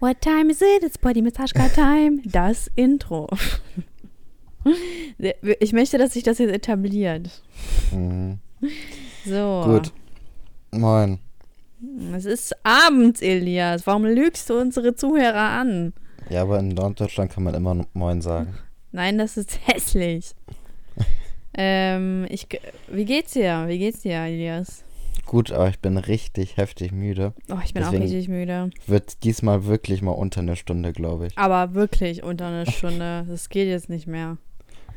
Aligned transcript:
What 0.00 0.20
time 0.20 0.50
is 0.50 0.60
it? 0.60 0.82
It's 0.82 0.98
Body 0.98 1.22
Massage 1.22 1.52
Time. 1.74 2.20
Das 2.24 2.70
Intro. 2.76 3.28
Ich 5.60 5.72
möchte, 5.72 5.96
dass 5.96 6.14
sich 6.14 6.24
das 6.24 6.38
jetzt 6.38 6.50
etabliert. 6.52 7.30
Mhm. 7.92 8.40
So. 9.24 9.62
Gut. 9.64 9.92
Moin. 10.72 11.20
Es 12.12 12.24
ist 12.24 12.52
abends, 12.64 13.22
Elias. 13.22 13.86
Warum 13.86 14.04
lügst 14.04 14.50
du 14.50 14.58
unsere 14.58 14.96
Zuhörer 14.96 15.50
an? 15.60 15.92
Ja, 16.30 16.42
aber 16.42 16.58
in 16.58 16.70
Norddeutschland 16.70 17.30
kann 17.32 17.44
man 17.44 17.54
immer 17.54 17.86
Moin 17.92 18.20
sagen. 18.20 18.58
Nein, 18.90 19.18
das 19.18 19.36
ist 19.36 19.60
hässlich. 19.66 20.32
ähm, 21.54 22.26
ich, 22.28 22.48
wie 22.88 23.04
geht's 23.04 23.34
dir? 23.34 23.66
Wie 23.68 23.78
geht's 23.78 24.00
dir, 24.00 24.16
Elias? 24.16 24.82
Gut, 25.26 25.50
aber 25.52 25.68
ich 25.68 25.80
bin 25.80 25.98
richtig 25.98 26.56
heftig 26.56 26.92
müde. 26.92 27.34
Oh, 27.50 27.58
ich 27.64 27.74
bin 27.74 27.82
Deswegen- 27.82 27.98
auch 28.02 28.04
richtig 28.06 28.28
müde. 28.28 28.70
Wird 28.86 29.24
diesmal 29.24 29.66
wirklich 29.66 30.00
mal 30.00 30.12
unter 30.12 30.40
eine 30.40 30.54
Stunde, 30.56 30.92
glaube 30.92 31.26
ich. 31.26 31.36
Aber 31.36 31.74
wirklich 31.74 32.22
unter 32.22 32.46
einer 32.46 32.64
Stunde. 32.70 33.24
Das 33.28 33.48
geht 33.48 33.66
jetzt 33.68 33.88
nicht 33.88 34.06
mehr. 34.06 34.38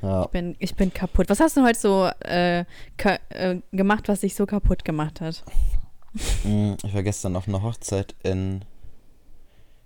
Ja. 0.01 0.21
Ich 0.23 0.27
bin, 0.29 0.55
ich 0.59 0.75
bin 0.75 0.93
kaputt. 0.93 1.29
Was 1.29 1.39
hast 1.39 1.57
du 1.57 1.63
heute 1.65 1.79
so 1.79 2.09
äh, 2.23 2.59
äh, 2.59 3.57
gemacht, 3.71 4.07
was 4.07 4.21
dich 4.21 4.35
so 4.35 4.45
kaputt 4.45 4.85
gemacht 4.85 5.19
hat? 5.19 5.43
Mm, 6.43 6.73
Ich 6.85 6.93
war 6.93 7.03
gestern 7.03 7.35
auf 7.35 7.47
einer 7.47 7.61
Hochzeit 7.63 8.15
in, 8.23 8.63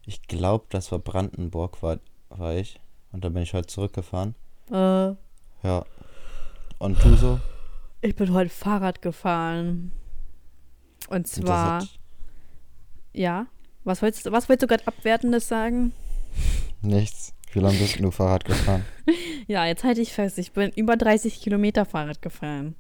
ich 0.06 0.22
glaube, 0.28 0.66
das 0.70 0.92
war 0.92 1.00
Brandenburg, 1.00 1.82
war, 1.82 1.98
war 2.30 2.54
ich. 2.56 2.80
Und 3.12 3.24
da 3.26 3.30
bin 3.30 3.44
ich 3.44 3.54
heute 3.54 3.68
zurückgefahren. 3.68 4.36
Äh, 4.70 4.76
Ja. 5.64 5.86
Und 6.80 7.04
du 7.04 7.16
so? 7.16 7.40
ich 8.02 8.16
bin 8.16 8.34
heute 8.34 8.50
Fahrrad 8.50 9.02
gefahren. 9.02 9.94
Und 11.10 11.28
zwar, 11.28 11.88
ja. 13.14 13.48
Was 13.84 14.02
wolltest, 14.02 14.26
du- 14.26 14.32
was 14.32 14.48
wolltest 14.50 14.64
du 14.64 14.68
gerade 14.68 14.88
Abwertendes 14.88 15.48
sagen? 15.48 15.92
nichts. 16.82 17.34
Wie 17.52 17.60
lange 17.60 17.78
bist 17.78 18.00
du 18.00 18.10
Fahrrad 18.12 18.46
gefahren? 18.46 18.86
Ja, 19.48 19.66
jetzt 19.66 19.84
halte 19.84 20.00
ich 20.02 20.14
fest. 20.14 20.38
Ich 20.38 20.54
bin 20.54 20.72
über 20.72 20.96
30 20.96 21.42
Kilometer 21.42 21.84
Fahrrad 21.86 22.22
gefahren. 22.22 22.76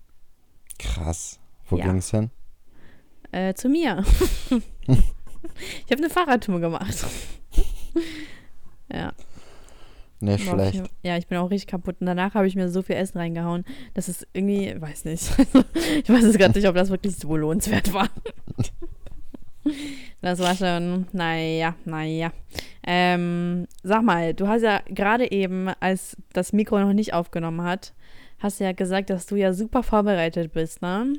Krass. 0.79 1.39
Wo 1.69 1.77
Ja. 1.77 1.85
ging's 1.85 2.09
hin? 2.09 2.31
Äh, 3.33 3.53
zu 3.53 3.67
mir. 3.67 4.03
ich 4.49 5.91
habe 5.91 5.97
eine 5.97 6.09
Fahrradtour 6.09 6.61
gemacht. 6.61 7.05
ja. 8.91 9.11
Nicht 10.23 10.47
schlecht. 10.49 10.75
jeden- 10.75 10.87
Ja, 11.03 11.17
ich 11.17 11.27
bin 11.27 11.37
auch 11.37 11.49
richtig 11.51 11.67
kaputt. 11.67 11.97
Und 11.99 12.07
danach 12.07 12.33
habe 12.35 12.47
ich 12.47 12.55
mir 12.55 12.69
so 12.69 12.81
viel 12.81 12.95
Essen 12.95 13.17
reingehauen, 13.17 13.65
dass 13.93 14.07
es 14.07 14.25
irgendwie, 14.33 14.79
weiß 14.79 15.05
nicht. 15.05 15.29
ich 16.03 16.09
weiß 16.09 16.23
es 16.23 16.37
gerade 16.37 16.57
nicht, 16.57 16.67
ob 16.67 16.75
das 16.75 16.89
wirklich 16.89 17.15
so 17.17 17.35
lohnenswert 17.35 17.93
war. 17.93 18.09
das 20.21 20.39
war 20.39 20.55
schon, 20.55 21.05
naja, 21.13 21.75
naja. 21.85 22.31
Ähm, 22.85 23.67
sag 23.83 24.03
mal, 24.03 24.33
du 24.33 24.47
hast 24.47 24.61
ja 24.61 24.81
gerade 24.89 25.31
eben, 25.31 25.69
als 25.79 26.17
das 26.33 26.53
Mikro 26.53 26.79
noch 26.79 26.93
nicht 26.93 27.13
aufgenommen 27.13 27.63
hat, 27.63 27.93
hast 28.39 28.59
du 28.59 28.65
ja 28.65 28.73
gesagt, 28.73 29.09
dass 29.09 29.25
du 29.25 29.35
ja 29.35 29.53
super 29.53 29.83
vorbereitet 29.83 30.51
bist, 30.53 30.81
ne? 30.81 31.13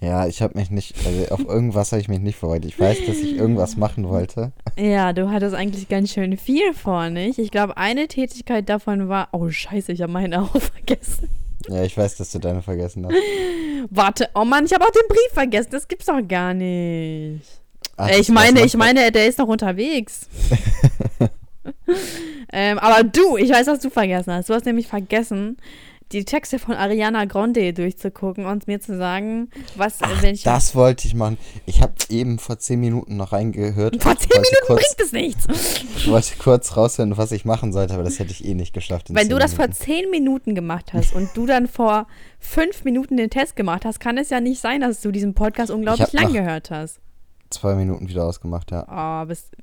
Ja, 0.00 0.26
ich 0.26 0.42
habe 0.42 0.58
mich 0.58 0.70
nicht, 0.70 0.94
also 1.06 1.34
auf 1.34 1.44
irgendwas 1.46 1.90
habe 1.92 2.02
ich 2.02 2.08
mich 2.08 2.20
nicht 2.20 2.36
vorbereitet. 2.38 2.70
Ich 2.70 2.78
weiß, 2.78 2.98
dass 3.06 3.16
ich 3.16 3.36
irgendwas 3.36 3.76
machen 3.76 4.06
wollte. 4.08 4.52
Ja, 4.78 5.12
du 5.14 5.30
hattest 5.30 5.54
eigentlich 5.54 5.88
ganz 5.88 6.12
schön 6.12 6.36
viel 6.36 6.74
vor, 6.74 7.08
nicht? 7.08 7.38
Ich 7.38 7.50
glaube, 7.50 7.76
eine 7.78 8.06
Tätigkeit 8.06 8.68
davon 8.68 9.08
war, 9.08 9.28
oh 9.32 9.48
scheiße, 9.48 9.92
ich 9.92 10.02
habe 10.02 10.12
meine 10.12 10.42
auch 10.42 10.50
vergessen. 10.60 11.28
Ja, 11.68 11.82
ich 11.82 11.96
weiß, 11.96 12.16
dass 12.16 12.30
du 12.30 12.38
deine 12.38 12.60
vergessen 12.62 13.06
hast. 13.06 13.14
Warte, 13.90 14.28
oh 14.34 14.44
Mann, 14.44 14.66
ich 14.66 14.72
habe 14.74 14.84
auch 14.84 14.90
den 14.90 15.08
Brief 15.08 15.32
vergessen. 15.32 15.70
Das 15.72 15.88
gibt's 15.88 16.06
doch 16.06 16.20
gar 16.28 16.52
nicht. 16.54 17.40
Ach, 17.96 18.08
Äh, 18.08 18.20
ich 18.20 18.28
meine, 18.28 18.64
ich 18.64 18.76
meine, 18.76 19.10
der 19.10 19.26
ist 19.26 19.38
noch 19.38 19.48
unterwegs. 19.48 20.28
ähm, 22.52 22.78
aber 22.78 23.02
du, 23.04 23.36
ich 23.36 23.50
weiß, 23.50 23.66
was 23.66 23.80
du 23.80 23.90
vergessen 23.90 24.32
hast. 24.32 24.48
Du 24.48 24.54
hast 24.54 24.66
nämlich 24.66 24.86
vergessen, 24.86 25.56
die 26.12 26.24
Texte 26.24 26.58
von 26.58 26.74
Ariana 26.74 27.24
Grande 27.24 27.72
durchzugucken 27.72 28.46
und 28.46 28.66
mir 28.68 28.80
zu 28.80 28.96
sagen, 28.96 29.50
was, 29.74 29.98
Ach, 30.00 30.22
welche. 30.22 30.44
das 30.44 30.74
wollte 30.74 31.08
ich 31.08 31.14
machen. 31.14 31.36
Ich 31.66 31.82
habe 31.82 31.94
eben 32.08 32.38
vor 32.38 32.58
zehn 32.58 32.78
Minuten 32.80 33.16
noch 33.16 33.32
reingehört. 33.32 34.00
Vor 34.02 34.16
zehn 34.16 34.30
Minuten 34.30 34.66
kurz, 34.66 34.82
bringt 34.82 35.00
es 35.00 35.12
nichts. 35.12 35.46
Ich 35.96 36.08
wollte 36.08 36.36
kurz 36.38 36.76
rausfinden, 36.76 37.18
was 37.18 37.32
ich 37.32 37.44
machen 37.44 37.72
sollte, 37.72 37.94
aber 37.94 38.04
das 38.04 38.18
hätte 38.18 38.30
ich 38.30 38.44
eh 38.44 38.54
nicht 38.54 38.72
geschafft. 38.72 39.08
Wenn 39.10 39.28
du 39.28 39.38
das 39.38 39.54
vor 39.54 39.64
Minuten. 39.64 39.82
zehn 39.84 40.10
Minuten 40.10 40.54
gemacht 40.54 40.92
hast 40.92 41.12
und 41.12 41.30
du 41.34 41.46
dann 41.46 41.66
vor 41.66 42.06
fünf 42.38 42.84
Minuten 42.84 43.16
den 43.16 43.30
Test 43.30 43.56
gemacht 43.56 43.84
hast, 43.84 43.98
kann 43.98 44.16
es 44.16 44.30
ja 44.30 44.40
nicht 44.40 44.60
sein, 44.60 44.80
dass 44.80 45.00
du 45.00 45.10
diesen 45.10 45.34
Podcast 45.34 45.70
unglaublich 45.70 46.12
lang 46.12 46.32
gehört 46.32 46.70
hast. 46.70 47.00
Zwei 47.50 47.74
Minuten 47.74 48.08
wieder 48.08 48.24
ausgemacht, 48.24 48.70
ja. 48.70 49.22
Oh, 49.22 49.26
bist, 49.26 49.56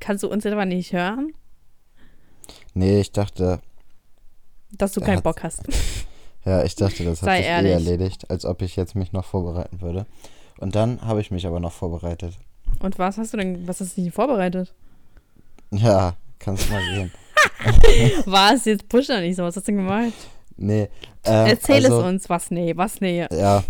kannst 0.00 0.22
du 0.22 0.28
uns 0.28 0.44
etwa 0.44 0.64
nicht 0.64 0.92
hören, 0.92 1.32
Nee, 2.74 3.00
ich 3.00 3.12
dachte, 3.12 3.60
dass 4.72 4.92
du 4.92 5.00
Er 5.00 5.06
keinen 5.06 5.22
Bock 5.22 5.42
hast? 5.42 5.62
ja, 6.44 6.62
ich 6.64 6.74
dachte, 6.74 7.04
das 7.04 7.22
hat 7.22 7.36
sich 7.36 7.46
ehrlich. 7.46 7.70
eh 7.70 7.74
erledigt, 7.74 8.30
als 8.30 8.44
ob 8.44 8.62
ich 8.62 8.76
jetzt 8.76 8.94
mich 8.94 9.12
noch 9.12 9.24
vorbereiten 9.24 9.80
würde. 9.80 10.06
Und 10.58 10.74
dann 10.74 11.00
habe 11.02 11.20
ich 11.20 11.30
mich 11.30 11.46
aber 11.46 11.60
noch 11.60 11.72
vorbereitet. 11.72 12.34
Und 12.80 12.98
was 12.98 13.18
hast 13.18 13.32
du 13.32 13.38
denn, 13.38 13.66
was 13.66 13.80
hast 13.80 13.96
du 13.96 14.02
denn 14.02 14.12
vorbereitet? 14.12 14.72
Ja, 15.70 16.14
kannst 16.38 16.70
mal 16.70 16.82
sehen. 16.94 17.12
Was? 18.26 18.64
Jetzt 18.64 18.88
push 18.88 19.06
doch 19.06 19.20
nicht 19.20 19.36
so. 19.36 19.42
Was 19.42 19.56
hast 19.56 19.68
du 19.68 19.72
denn 19.72 19.84
gemacht? 19.84 20.12
Nee. 20.56 20.88
Ähm, 21.24 21.46
Erzähl 21.46 21.84
also, 21.84 22.00
es 22.00 22.04
uns. 22.04 22.28
Was? 22.30 22.50
Nee, 22.50 22.76
was? 22.76 23.00
Nee. 23.00 23.26
Ja, 23.30 23.62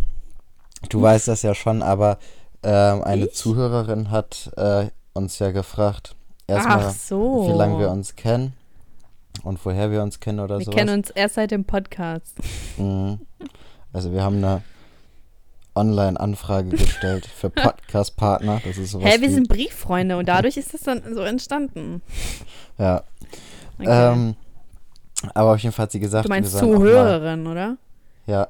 du 0.88 1.03
weißt 1.03 1.28
das 1.28 1.42
ja 1.42 1.54
schon, 1.54 1.82
aber 1.82 2.19
ähm, 2.62 3.03
eine 3.03 3.26
Ich? 3.26 3.34
Zuhörerin 3.34 4.10
hat 4.10 4.50
äh, 4.56 4.86
uns 5.12 5.38
ja 5.38 5.50
gefragt, 5.50 6.16
erstmal, 6.47 6.91
so. 6.92 7.48
wie 7.48 7.56
lange 7.56 7.78
wir 7.78 7.91
uns 7.91 8.16
kennen 8.16 8.54
und 9.44 9.65
woher 9.65 9.91
wir 9.91 10.03
uns 10.03 10.21
kennen 10.21 10.41
oder 10.41 10.59
Wir 10.59 10.65
sowas. 10.65 10.76
kennen 10.76 10.94
uns 10.99 11.10
erst 11.10 11.34
seit 11.37 11.50
dem 11.50 11.65
Podcast. 11.65 12.37
Mhm. 12.78 13.19
Also 13.93 14.12
wir 14.12 14.22
haben 14.22 14.37
eine 14.37 14.62
Online-Anfrage 15.75 16.71
gestellt 16.71 17.26
für 17.26 17.50
Podcast-Partner. 17.50 18.60
Das 18.65 18.77
ist 18.78 18.93
sowas 18.93 19.06
Hä, 19.10 19.21
wir 19.21 19.28
wie, 19.28 19.32
sind 19.32 19.48
Brieffreunde 19.48 20.16
und 20.16 20.28
dadurch 20.28 20.56
ist 20.56 20.75
das 20.75 20.82
dann 20.82 21.03
so 21.15 21.22
entstanden. 21.22 22.03
ja. 22.78 23.03
Okay. 23.78 24.12
Ähm, 24.12 24.37
aber 25.34 25.54
auf 25.54 25.59
jeden 25.60 25.72
Fall 25.75 25.84
hat 25.84 25.93
sie 25.93 26.00
gesagt, 26.00 26.27
du 26.27 26.28
meinst 26.28 26.53
wir 26.54 26.62
auch 26.62 26.66
mal, 26.69 26.77
Zuhörerin, 26.77 27.47
oder? 27.47 27.77
ja. 28.27 28.48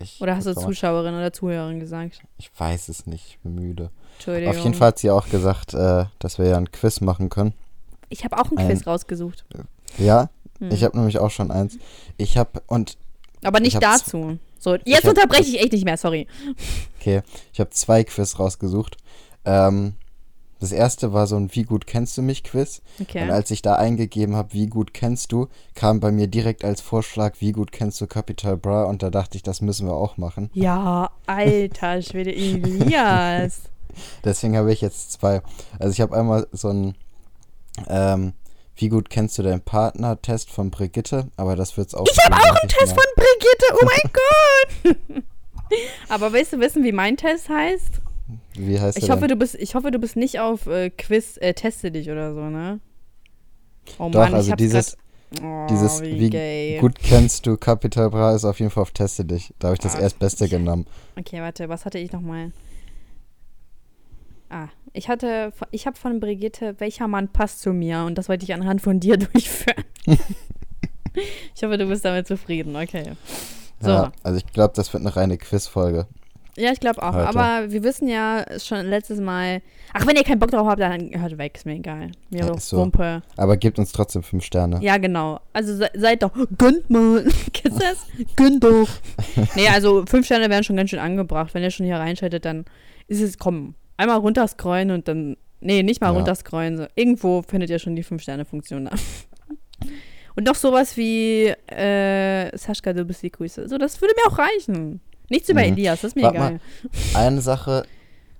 Ich, 0.00 0.20
Oder 0.20 0.36
hast 0.36 0.46
du. 0.46 0.54
Zuschauerin 0.54 1.12
oder 1.14 1.32
Zuhörerin 1.32 1.80
gesagt? 1.80 2.20
ich 2.36 2.52
weiß 2.56 2.88
es 2.88 3.06
nicht, 3.08 3.30
ich 3.30 3.38
bin 3.40 3.56
müde. 3.56 3.90
Entschuldigung. 4.14 4.50
Auf 4.54 4.62
jeden 4.62 4.74
Fall 4.74 4.88
hat 4.88 4.98
sie 5.00 5.10
auch 5.10 5.28
gesagt, 5.28 5.74
äh, 5.74 6.04
dass 6.20 6.38
wir 6.38 6.46
ja 6.46 6.56
ein 6.56 6.70
Quiz 6.70 7.00
machen 7.00 7.30
können. 7.30 7.52
Ich 8.08 8.24
habe 8.24 8.38
auch 8.38 8.48
ein 8.52 8.58
Ein- 8.58 8.68
Quiz 8.68 8.86
rausgesucht. 8.86 9.44
Ja, 9.96 10.28
Hm. 10.58 10.70
ich 10.72 10.82
habe 10.84 10.96
nämlich 10.98 11.18
auch 11.18 11.30
schon 11.30 11.50
eins. 11.50 11.78
Ich 12.16 12.36
habe 12.36 12.62
und 12.66 12.96
Aber 13.44 13.60
nicht 13.60 13.68
ich 13.68 13.74
hab 13.76 13.82
dazu. 13.82 14.38
So, 14.58 14.74
jetzt 14.84 15.04
hab- 15.04 15.10
unterbreche 15.10 15.44
ich 15.50 15.60
echt 15.60 15.72
nicht 15.72 15.84
mehr, 15.84 15.96
sorry. 15.96 16.26
okay, 17.00 17.22
ich 17.52 17.60
habe 17.60 17.70
zwei 17.70 18.02
Quiz 18.04 18.38
rausgesucht. 18.40 18.96
Ähm, 19.44 19.94
das 20.60 20.72
erste 20.72 21.12
war 21.12 21.28
so 21.28 21.36
ein 21.36 21.54
Wie 21.54 21.62
gut 21.62 21.86
kennst 21.86 22.18
du 22.18 22.22
mich 22.22 22.42
Quiz. 22.42 22.82
Und 22.98 23.08
Okay. 23.08 23.30
als 23.30 23.52
ich 23.52 23.62
da 23.62 23.76
eingegeben 23.76 24.34
habe, 24.34 24.52
wie 24.54 24.66
gut 24.66 24.92
kennst 24.92 25.30
du, 25.30 25.46
kam 25.76 26.00
bei 26.00 26.10
mir 26.10 26.26
direkt 26.26 26.64
als 26.64 26.80
Vorschlag, 26.80 27.36
wie 27.38 27.52
gut 27.52 27.70
kennst 27.70 28.00
du 28.00 28.08
Capital 28.08 28.56
Bra 28.56 28.82
und 28.86 29.04
da 29.04 29.10
dachte 29.10 29.36
ich, 29.36 29.44
das 29.44 29.60
müssen 29.60 29.86
wir 29.86 29.94
auch 29.94 30.16
machen. 30.16 30.50
Ja, 30.54 31.10
alter 31.26 32.02
Schwede, 32.02 32.34
Elias. 32.34 33.60
Deswegen 34.24 34.56
habe 34.56 34.72
ich 34.72 34.80
jetzt 34.80 35.12
zwei. 35.12 35.40
Also 35.78 35.92
ich 35.92 36.00
habe 36.00 36.16
einmal 36.16 36.48
so 36.50 36.68
ein 36.70 36.96
ähm, 37.88 38.32
wie 38.78 38.88
gut 38.88 39.10
kennst 39.10 39.36
du 39.38 39.42
deinen 39.42 39.60
Partner-Test 39.60 40.50
von 40.50 40.70
Brigitte, 40.70 41.28
aber 41.36 41.56
das 41.56 41.76
wird's 41.76 41.94
auch. 41.94 42.06
Ich 42.10 42.18
habe 42.24 42.36
auch 42.36 42.60
einen 42.60 42.68
Test 42.68 42.92
von 42.94 43.04
Brigitte, 43.16 43.74
oh 43.74 43.84
mein 43.84 44.96
Gott. 45.16 45.24
Aber 46.08 46.32
willst 46.32 46.54
du 46.54 46.60
wissen, 46.60 46.82
wie 46.82 46.92
mein 46.92 47.18
Test 47.18 47.50
heißt? 47.50 48.00
Wie 48.54 48.80
heißt 48.80 48.96
Ich 48.96 49.10
hoffe, 49.10 49.20
denn? 49.26 49.28
du 49.30 49.36
bist, 49.36 49.54
ich 49.56 49.74
hoffe, 49.74 49.90
du 49.90 49.98
bist 49.98 50.16
nicht 50.16 50.40
auf 50.40 50.66
äh, 50.66 50.88
Quiz, 50.88 51.36
äh, 51.42 51.52
teste 51.52 51.90
dich 51.90 52.08
oder 52.10 52.32
so, 52.34 52.40
ne? 52.48 52.80
Oh 53.98 54.08
Doch, 54.10 54.20
Mann, 54.20 54.34
also 54.34 54.46
ich 54.46 54.52
hab's 54.52 54.58
dieses, 54.62 54.96
grad, 55.34 55.44
oh, 55.44 55.66
dieses 55.68 56.00
wie, 56.00 56.32
wie 56.32 56.78
gut 56.78 56.98
kennst 56.98 57.44
du 57.46 57.56
Capital 57.58 58.08
Bra 58.10 58.34
ist 58.34 58.44
auf 58.46 58.58
jeden 58.60 58.70
Fall 58.70 58.82
auf 58.82 58.92
Teste 58.92 59.24
dich. 59.26 59.52
Da 59.58 59.68
habe 59.68 59.74
ich 59.74 59.80
das 59.80 59.96
Ah, 59.96 60.00
Erstbeste 60.00 60.44
ich- 60.46 60.50
genommen. 60.50 60.86
Okay, 61.18 61.40
warte, 61.42 61.68
was 61.68 61.84
hatte 61.84 61.98
ich 61.98 62.12
nochmal? 62.12 62.52
Ah, 64.50 64.68
ich 64.92 65.08
hatte, 65.08 65.52
ich 65.70 65.86
habe 65.86 65.96
von 65.96 66.20
Brigitte, 66.20 66.74
welcher 66.78 67.08
Mann 67.08 67.28
passt 67.28 67.60
zu 67.60 67.72
mir? 67.72 68.04
Und 68.04 68.16
das 68.16 68.28
wollte 68.28 68.44
ich 68.44 68.54
anhand 68.54 68.80
von 68.80 69.00
dir 69.00 69.16
durchführen. 69.18 69.84
ich 70.06 71.62
hoffe, 71.62 71.78
du 71.78 71.86
bist 71.86 72.04
damit 72.04 72.26
zufrieden, 72.26 72.76
okay. 72.76 73.12
So, 73.80 73.90
Ja, 73.90 74.02
ja, 74.04 74.12
also 74.22 74.38
ich 74.38 74.46
glaube, 74.52 74.72
das 74.74 74.92
wird 74.92 75.02
eine 75.02 75.14
reine 75.14 75.38
Quizfolge. 75.38 76.06
ich 76.56 76.80
glaube 76.80 77.02
auch. 77.02 77.14
Heute. 77.14 77.28
Aber 77.28 77.70
wir 77.70 77.84
wissen 77.84 78.08
ja 78.08 78.44
schon 78.58 78.86
letztes 78.86 79.20
Mal, 79.20 79.62
ach, 79.92 80.06
wenn 80.06 80.16
ihr 80.16 80.24
keinen 80.24 80.40
Bock 80.40 80.50
drauf 80.50 80.66
habt, 80.66 80.80
dann 80.80 81.10
hört 81.20 81.38
weg, 81.38 81.56
ist 81.56 81.66
mir 81.66 81.74
egal. 81.74 82.10
Mir 82.30 82.40
Ja, 82.40 82.54
ist 82.54 82.68
so. 82.68 82.78
Wumpe. 82.78 83.22
Aber 83.36 83.56
gebt 83.56 83.78
uns 83.78 83.92
trotzdem 83.92 84.22
fünf 84.24 84.44
Sterne. 84.44 84.80
Ja, 84.82 84.96
genau. 84.96 85.40
Also 85.52 85.76
se 85.76 85.88
seid 85.94 86.22
doch, 86.22 86.32
gönnt 86.56 86.90
mal. 86.90 87.24
Kennst 87.52 87.80
du 87.80 87.84
das? 87.84 88.06
Gönnt 88.34 88.64
doch. 88.64 88.88
nee, 89.54 89.68
also 89.68 90.04
fünf 90.06 90.26
Sterne 90.26 90.50
wären 90.50 90.64
schon 90.64 90.76
ganz 90.76 90.90
schön 90.90 90.98
angebracht. 90.98 91.54
Wenn 91.54 91.62
ihr 91.62 91.70
schon 91.70 91.86
hier 91.86 91.96
reinschaltet, 91.96 92.44
dann 92.44 92.64
ist 93.06 93.22
es, 93.22 93.38
komm, 93.38 93.74
einmal 93.98 94.16
runterscrollen 94.18 94.90
und 94.92 95.06
dann 95.08 95.36
Nee, 95.60 95.82
nicht 95.82 96.00
mal 96.00 96.06
Ja. 96.10 96.12
runterscrollen. 96.14 96.76
So. 96.76 96.86
Irgendwo 96.94 97.42
findet 97.42 97.68
ihr 97.68 97.80
schon 97.80 97.96
die 97.96 98.04
5-Sterne-Funktion 98.04 98.84
da. 98.84 98.92
Und 100.36 100.44
noch 100.46 100.54
sowas 100.54 100.96
wie, 100.96 101.46
äh, 101.66 102.56
Sascha, 102.56 102.92
du 102.92 103.04
bist 103.04 103.24
die 103.24 103.32
Grüße. 103.32 103.68
So, 103.68 103.76
das 103.76 104.00
würde 104.00 104.14
mir 104.16 104.32
auch 104.32 104.38
reichen. 104.38 105.00
Nichts 105.30 105.48
über 105.48 105.60
Mhm. 105.60 105.72
Elias, 105.72 106.02
das 106.02 106.10
ist 106.12 106.14
mir 106.14 106.22
Warte 106.22 106.36
egal. 106.36 106.60
Eine 107.14 107.40
Sache 107.40 107.84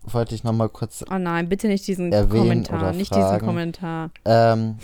wollte 0.05 0.37
ich 0.37 0.45
nochmal 0.45 0.69
kurz 0.69 1.05
Oh 1.11 1.19
nein, 1.19 1.49
bitte 1.49 1.67
nicht 1.67 1.89
diesen 1.89 2.13
Kommentar. 2.29 2.93
Nicht 2.93 3.13
diesen. 3.13 3.41
Kommentar. 3.41 4.11
Ähm, 4.25 4.77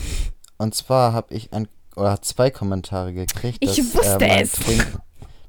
und 0.58 0.74
zwar 0.74 1.12
habe 1.12 1.32
ich 1.34 1.52
ein 1.52 1.68
oder 1.94 2.20
zwei 2.20 2.50
Kommentare 2.50 3.12
gekriegt, 3.14 3.58
Ich 3.60 3.76
dass, 3.76 3.94
wusste 3.94 4.24
äh, 4.24 4.28
mein 4.28 4.42
es. 4.42 4.52
Trinken, 4.54 4.98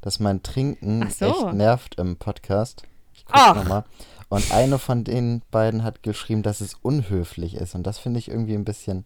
dass 0.02 0.20
mein 0.20 0.44
Trinken 0.44 1.10
so. 1.10 1.26
echt 1.26 1.54
nervt 1.54 1.96
im 1.98 2.16
Podcast. 2.18 2.84
Ich 3.16 3.26
guck 3.26 3.36
Ach. 3.36 3.84
Und 4.30 4.52
eine 4.52 4.80
von 4.80 5.04
den 5.04 5.42
beiden 5.52 5.84
hat 5.84 6.04
geschrieben, 6.04 6.44
dass 6.44 6.62
es 6.62 6.74
unhöflich 6.82 7.56
ist. 7.56 7.76
Und 7.76 7.86
das 7.86 8.00
finde 8.00 8.20
ich 8.20 8.30
irgendwie 8.30 8.56
ein 8.56 8.66
bisschen. 8.66 9.06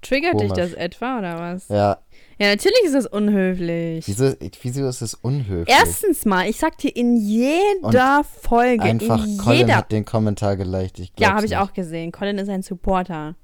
Triggert 0.00 0.34
dich 0.34 0.50
Komisch. 0.50 0.70
das 0.70 0.72
etwa 0.74 1.18
oder 1.18 1.38
was? 1.40 1.68
Ja, 1.68 1.98
Ja, 2.38 2.50
natürlich 2.50 2.84
ist 2.84 2.94
das 2.94 3.06
unhöflich. 3.06 4.06
wieso, 4.06 4.32
wieso 4.62 4.86
ist 4.86 5.00
es 5.02 5.14
unhöflich? 5.14 5.76
Erstens 5.76 6.24
mal, 6.24 6.48
ich 6.48 6.56
sag 6.56 6.78
dir 6.78 6.94
in 6.94 7.16
jeder 7.16 8.22
Folge, 8.22 8.84
Einfach 8.84 9.26
in 9.26 9.38
Colin 9.38 9.58
jeder 9.58 9.76
hat 9.76 9.90
den 9.90 10.04
Kommentar 10.04 10.56
geliked. 10.56 11.00
Ich 11.00 11.10
Ja, 11.18 11.34
habe 11.34 11.46
ich 11.46 11.56
auch 11.56 11.72
gesehen. 11.72 12.12
Colin 12.12 12.38
ist 12.38 12.48
ein 12.48 12.62
Supporter. 12.62 13.34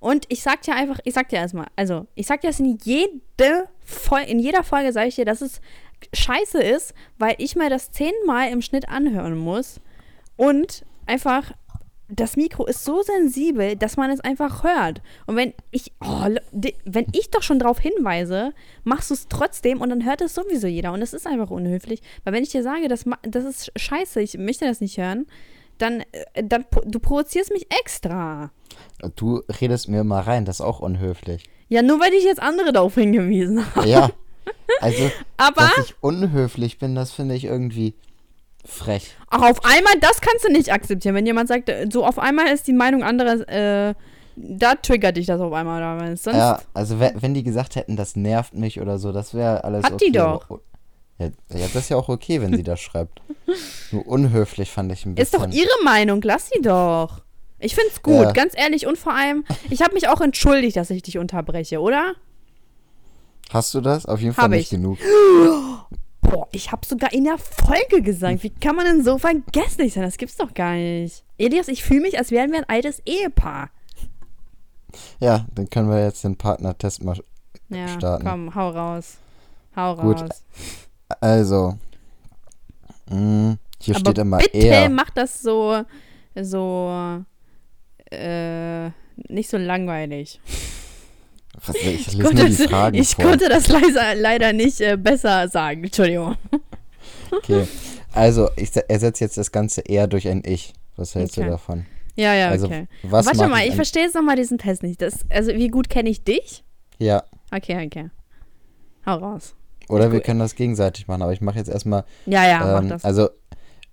Und 0.00 0.24
ich 0.28 0.42
sag 0.42 0.62
dir 0.62 0.74
einfach, 0.74 0.98
ich 1.04 1.14
sag 1.14 1.28
dir 1.28 1.36
erstmal, 1.36 1.66
also 1.76 2.08
ich 2.16 2.26
sag 2.26 2.40
dir 2.40 2.48
das 2.48 2.58
in 2.58 2.76
jede 2.82 3.68
Fol 3.84 4.18
in 4.26 4.40
jeder 4.40 4.64
Folge 4.64 4.92
sage 4.92 5.06
ich 5.06 5.14
dir, 5.14 5.24
dass 5.24 5.40
es 5.40 5.60
scheiße 6.12 6.60
ist, 6.60 6.94
weil 7.18 7.36
ich 7.38 7.54
mir 7.54 7.70
das 7.70 7.92
zehnmal 7.92 8.50
im 8.50 8.62
Schnitt 8.62 8.88
anhören 8.88 9.36
muss. 9.38 9.80
Und 10.36 10.84
einfach, 11.06 11.52
das 12.08 12.36
Mikro 12.36 12.66
ist 12.66 12.84
so 12.84 13.02
sensibel, 13.02 13.76
dass 13.76 13.96
man 13.96 14.10
es 14.10 14.20
einfach 14.20 14.64
hört. 14.64 15.00
Und 15.26 15.36
wenn 15.36 15.54
ich, 15.70 15.92
oh, 16.00 16.28
wenn 16.84 17.06
ich 17.12 17.30
doch 17.30 17.42
schon 17.42 17.58
darauf 17.58 17.78
hinweise, 17.78 18.52
machst 18.84 19.10
du 19.10 19.14
es 19.14 19.28
trotzdem 19.28 19.80
und 19.80 19.90
dann 19.90 20.04
hört 20.04 20.20
es 20.20 20.34
sowieso 20.34 20.66
jeder. 20.66 20.92
Und 20.92 21.02
es 21.02 21.12
ist 21.12 21.26
einfach 21.26 21.50
unhöflich. 21.50 22.02
Weil 22.24 22.34
wenn 22.34 22.42
ich 22.42 22.50
dir 22.50 22.62
sage, 22.62 22.88
das, 22.88 23.04
das 23.22 23.44
ist 23.44 23.72
scheiße, 23.76 24.20
ich 24.20 24.36
möchte 24.38 24.66
das 24.66 24.80
nicht 24.80 24.98
hören, 24.98 25.26
dann, 25.78 26.02
äh, 26.12 26.44
dann 26.44 26.64
du 26.84 27.00
provozierst 27.00 27.50
mich 27.52 27.66
extra. 27.80 28.50
Du 29.16 29.42
redest 29.60 29.88
mir 29.88 30.04
mal 30.04 30.20
rein, 30.20 30.44
das 30.44 30.56
ist 30.56 30.66
auch 30.66 30.80
unhöflich. 30.80 31.44
Ja, 31.68 31.82
nur 31.82 32.00
weil 32.00 32.12
ich 32.12 32.24
jetzt 32.24 32.42
andere 32.42 32.72
darauf 32.72 32.94
hingewiesen 32.94 33.64
habe. 33.74 33.88
Ja, 33.88 34.10
also, 34.80 35.10
Aber 35.36 35.70
dass 35.76 35.86
ich 35.86 35.94
unhöflich 36.00 36.78
bin, 36.78 36.94
das 36.94 37.12
finde 37.12 37.34
ich 37.34 37.44
irgendwie 37.44 37.94
frech. 38.64 39.14
auch 39.30 39.42
auf 39.42 39.64
einmal, 39.64 39.94
das 40.00 40.20
kannst 40.20 40.44
du 40.44 40.52
nicht 40.52 40.72
akzeptieren. 40.72 41.14
Wenn 41.14 41.26
jemand 41.26 41.48
sagt, 41.48 41.70
so 41.92 42.04
auf 42.04 42.18
einmal 42.18 42.48
ist 42.48 42.66
die 42.66 42.72
Meinung 42.72 43.02
anderer, 43.02 43.48
äh, 43.48 43.94
da 44.36 44.74
triggert 44.76 45.16
dich 45.16 45.26
das 45.26 45.40
auf 45.40 45.52
einmal 45.52 45.78
oder. 45.82 46.16
Sonst, 46.16 46.36
Ja, 46.36 46.60
also 46.74 46.98
we- 47.00 47.12
wenn 47.20 47.34
die 47.34 47.42
gesagt 47.42 47.76
hätten, 47.76 47.96
das 47.96 48.16
nervt 48.16 48.54
mich 48.54 48.80
oder 48.80 48.98
so, 48.98 49.12
das 49.12 49.34
wäre 49.34 49.64
alles 49.64 49.84
Hat 49.84 49.92
okay. 49.94 50.06
die 50.06 50.12
doch. 50.12 50.48
aber- 50.50 50.60
Ja, 51.18 51.26
ja, 51.50 51.66
das 51.72 51.74
ist 51.84 51.88
ja 51.90 51.96
auch 51.96 52.08
okay, 52.08 52.40
wenn 52.40 52.54
sie 52.56 52.62
das 52.62 52.80
schreibt. 52.80 53.20
Nur 53.92 54.06
unhöflich 54.06 54.70
fand 54.70 54.90
ich 54.92 55.04
ein 55.04 55.16
ist 55.16 55.32
bisschen. 55.32 55.50
doch 55.50 55.56
ihre 55.56 55.84
Meinung, 55.84 56.20
lass 56.22 56.48
sie 56.50 56.62
doch. 56.62 57.22
Ich 57.58 57.74
find's 57.76 58.02
gut, 58.02 58.14
Ja. 58.22 58.32
ganz 58.32 58.54
ehrlich. 58.56 58.86
Und 58.86 58.96
vor 58.98 59.14
allem, 59.14 59.44
ich 59.70 59.82
habe 59.82 59.94
mich 59.94 60.08
auch 60.08 60.20
entschuldigt, 60.20 60.76
dass 60.76 60.90
ich 60.90 61.02
dich 61.02 61.18
unterbreche, 61.18 61.80
oder? 61.80 62.14
Hast 63.52 63.74
du 63.74 63.80
das? 63.80 64.06
Auf 64.06 64.20
jeden 64.20 64.34
Fall 64.34 64.44
Hab 64.44 64.50
nicht 64.52 64.62
ich. 64.62 64.70
genug. 64.70 64.98
Boah, 66.32 66.48
ich 66.50 66.72
habe 66.72 66.86
sogar 66.86 67.12
in 67.12 67.24
der 67.24 67.36
Folge 67.36 68.00
gesagt. 68.00 68.42
Wie 68.42 68.48
kann 68.48 68.74
man 68.74 68.86
denn 68.86 69.04
so 69.04 69.18
vergesslich 69.18 69.92
sein? 69.92 70.02
Das 70.02 70.16
gibt's 70.16 70.36
doch 70.38 70.54
gar 70.54 70.72
nicht. 70.72 71.24
Elias, 71.36 71.68
ich 71.68 71.84
fühle 71.84 72.00
mich, 72.00 72.18
als 72.18 72.30
wären 72.30 72.50
wir 72.52 72.58
ein 72.58 72.68
altes 72.68 73.02
Ehepaar. 73.04 73.68
Ja, 75.20 75.46
dann 75.54 75.68
können 75.68 75.90
wir 75.90 76.02
jetzt 76.02 76.24
den 76.24 76.36
Partnertest 76.36 77.04
mal. 77.04 77.18
Ja, 77.68 77.86
Starten. 77.88 78.24
komm, 78.26 78.54
hau 78.54 78.70
raus. 78.70 79.18
Hau 79.76 79.96
Gut. 79.96 80.22
raus. 80.22 80.42
Also. 81.20 81.78
Mh, 83.10 83.56
hier 83.80 83.96
Aber 83.96 84.00
steht 84.00 84.18
immer 84.18 84.38
bitte 84.38 84.56
er. 84.56 84.88
mach 84.88 85.10
das 85.10 85.42
so, 85.42 85.82
so, 86.34 87.24
äh, 88.10 88.86
nicht 89.28 89.50
so 89.50 89.58
langweilig. 89.58 90.40
Was, 91.66 91.76
ich 91.76 92.08
Ich, 92.08 92.20
konnte, 92.20 92.46
ich 92.96 93.16
konnte 93.16 93.48
das 93.48 93.68
leider, 93.68 94.14
leider 94.16 94.52
nicht 94.52 94.80
äh, 94.80 94.96
besser 94.96 95.48
sagen. 95.48 95.84
Entschuldigung. 95.84 96.36
Okay. 97.30 97.66
Also, 98.12 98.50
ich 98.56 98.70
se- 98.70 98.88
ersetze 98.90 99.24
jetzt 99.24 99.36
das 99.38 99.52
Ganze 99.52 99.80
eher 99.82 100.06
durch 100.06 100.28
ein 100.28 100.42
Ich. 100.44 100.72
Was 100.96 101.14
hältst 101.14 101.38
Okay. 101.38 101.46
du 101.46 101.52
davon? 101.52 101.86
Ja, 102.16 102.34
ja, 102.34 102.48
Also, 102.48 102.66
okay. 102.66 102.88
was 103.04 103.24
Warte 103.26 103.48
mal, 103.48 103.62
ich 103.64 103.70
an- 103.70 103.76
verstehe 103.76 104.02
jetzt 104.02 104.14
nochmal 104.14 104.36
diesen 104.36 104.58
Test 104.58 104.82
nicht. 104.82 105.00
Das, 105.00 105.20
also, 105.30 105.52
wie 105.54 105.68
gut 105.68 105.88
kenne 105.88 106.10
ich 106.10 106.24
dich? 106.24 106.64
Ja. 106.98 107.22
Okay, 107.50 107.86
okay. 107.86 108.10
Hau 109.06 109.16
raus. 109.16 109.54
Oder 109.88 110.10
wir 110.12 110.18
Gut. 110.18 110.26
können 110.26 110.40
das 110.40 110.54
gegenseitig 110.54 111.06
machen, 111.08 111.22
aber 111.22 111.32
ich 111.32 111.40
mache 111.40 111.58
jetzt 111.58 111.68
erstmal. 111.68 112.04
Ja, 112.26 112.44
ja, 112.46 112.78
ähm, 112.78 112.84
mach 112.84 112.90
das. 112.90 113.04
Also, 113.04 113.30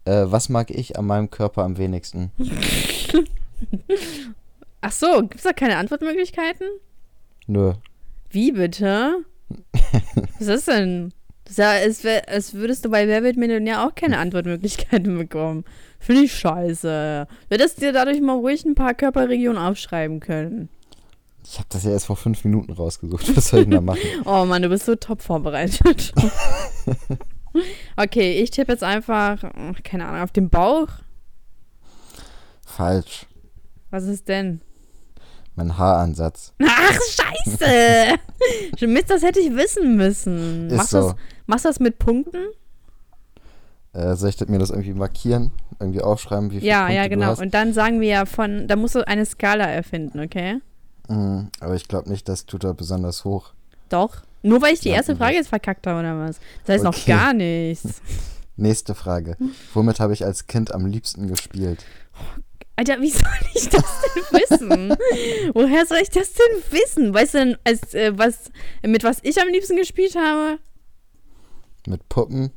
äh, 0.05 0.25
was 0.25 0.49
mag 0.49 0.69
ich 0.71 0.97
an 0.97 1.05
meinem 1.05 1.29
Körper 1.29 1.63
am 1.63 1.77
wenigsten? 1.77 2.31
Ach 4.81 4.91
so, 4.91 5.21
gibt's 5.21 5.43
da 5.43 5.51
keine 5.53 5.77
Antwortmöglichkeiten? 5.77 6.67
Nö. 7.49 7.73
Wie 8.29 8.51
bitte? 8.51 9.25
Was 10.37 10.47
ist 10.47 10.67
denn? 10.67 11.11
Ja, 11.55 11.71
als, 11.71 12.03
wär, 12.03 12.29
als 12.29 12.53
würdest 12.53 12.85
du 12.85 12.91
bei 12.91 13.07
Wer 13.07 13.23
wird 13.23 13.37
Millionär 13.37 13.83
auch 13.83 13.95
keine 13.95 14.19
Antwortmöglichkeiten 14.19 15.17
bekommen. 15.17 15.65
Finde 15.99 16.21
ich 16.21 16.33
scheiße. 16.33 17.27
Würdest 17.49 17.81
dir 17.81 17.91
dadurch 17.91 18.21
mal 18.21 18.37
ruhig 18.37 18.65
ein 18.65 18.75
paar 18.75 18.93
Körperregionen 18.93 19.59
aufschreiben 19.59 20.19
können. 20.19 20.69
Ich 21.43 21.57
habe 21.57 21.65
das 21.69 21.85
ja 21.85 21.89
erst 21.89 22.05
vor 22.05 22.17
fünf 22.17 22.45
Minuten 22.45 22.71
rausgesucht. 22.71 23.35
Was 23.35 23.47
soll 23.47 23.61
ich 23.61 23.65
denn 23.65 23.71
da 23.71 23.81
machen? 23.81 24.01
Oh 24.25 24.45
Mann, 24.45 24.61
du 24.61 24.69
bist 24.69 24.85
so 24.85 24.93
top 24.93 25.23
vorbereitet. 25.23 26.13
okay, 27.97 28.43
ich 28.43 28.51
tippe 28.51 28.73
jetzt 28.73 28.83
einfach, 28.83 29.43
ach, 29.43 29.81
keine 29.83 30.05
Ahnung, 30.05 30.21
auf 30.21 30.31
den 30.31 30.51
Bauch. 30.51 30.89
Falsch. 32.63 33.25
Was 33.89 34.03
ist 34.03 34.27
denn? 34.27 34.61
Mein 35.59 35.77
Haaransatz. 35.77 36.53
Ach, 36.65 36.97
scheiße! 37.09 38.15
Mist, 38.87 39.09
das 39.09 39.23
hätte 39.23 39.41
ich 39.41 39.53
wissen 39.53 39.97
müssen. 39.97 40.69
Ist 40.69 40.77
Machst, 40.77 40.89
so. 40.91 41.01
das, 41.01 41.15
machst 41.47 41.65
du 41.65 41.69
das 41.69 41.79
mit 41.81 41.99
Punkten? 41.99 42.45
Äh, 43.91 44.15
soll 44.15 44.29
ich 44.29 44.37
das- 44.37 44.47
mir 44.47 44.57
das 44.57 44.69
irgendwie 44.69 44.93
markieren? 44.93 45.51
Irgendwie 45.77 45.99
aufschreiben, 46.01 46.49
wie 46.51 46.59
viele 46.59 46.67
Ja, 46.69 46.79
Punkte 46.85 46.95
ja, 46.95 47.03
du 47.03 47.09
genau. 47.09 47.35
Und 47.37 47.53
dann 47.53 47.73
sagen 47.73 47.99
wir 47.99 48.07
ja 48.07 48.25
von, 48.25 48.67
da 48.69 48.77
musst 48.77 48.95
du 48.95 49.05
eine 49.05 49.25
Skala 49.25 49.65
erfinden, 49.65 50.21
okay? 50.21 50.61
Mhm, 51.09 51.49
aber 51.59 51.75
ich 51.75 51.89
glaube 51.89 52.09
nicht, 52.09 52.29
das 52.29 52.45
tut 52.45 52.63
er 52.63 52.73
besonders 52.73 53.25
hoch. 53.25 53.51
Doch. 53.89 54.21
Nur 54.43 54.61
weil 54.61 54.73
ich 54.75 54.79
die 54.79 54.89
Ja, 54.89 54.95
erste. 54.95 55.17
Frage 55.17 55.35
jetzt 55.35 55.49
verkackt 55.49 55.85
habe 55.87 55.99
oder 55.99 56.17
was? 56.19 56.39
Das 56.65 56.75
heißt 56.75 56.83
noch 56.85 56.95
Okay. 56.95 57.11
gar 57.11 57.33
nichts. 57.33 58.01
Nächste 58.55 58.95
Frage. 58.95 59.35
Womit 59.73 59.99
habe 59.99 60.13
ich 60.13 60.23
als 60.23 60.47
Kind 60.47 60.73
am 60.73 60.85
liebsten 60.85 61.27
gespielt? 61.27 61.83
Alter, 62.79 63.01
wie 63.01 63.09
soll 63.09 63.29
ich 63.55 63.67
das 63.67 64.01
denn 64.15 64.39
wissen? 64.39 64.97
Woher 65.53 65.85
soll 65.85 65.97
ich 65.97 66.11
das 66.11 66.31
denn 66.31 66.63
wissen? 66.71 67.13
Weißt 67.13 67.33
du 67.33 67.37
denn, 67.39 67.57
als, 67.65 67.93
äh, 67.93 68.17
was, 68.17 68.51
mit 68.83 69.03
was 69.03 69.19
ich 69.21 69.37
am 69.41 69.49
liebsten 69.49 69.75
gespielt 69.75 70.15
habe? 70.15 70.59
Mit 71.87 72.07
Puppen? 72.07 72.51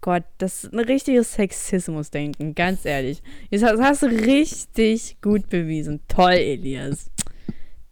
Gott, 0.00 0.24
das 0.38 0.64
ist 0.64 0.72
ein 0.72 0.80
richtiges 0.80 1.34
Sexismus-Denken, 1.34 2.56
ganz 2.56 2.84
ehrlich. 2.84 3.22
Das 3.52 3.62
hast, 3.62 4.02
du 4.02 4.06
richtig 4.06 5.18
gut 5.22 5.48
bewiesen. 5.48 6.00
Toll, 6.08 6.32
Elias. 6.32 7.08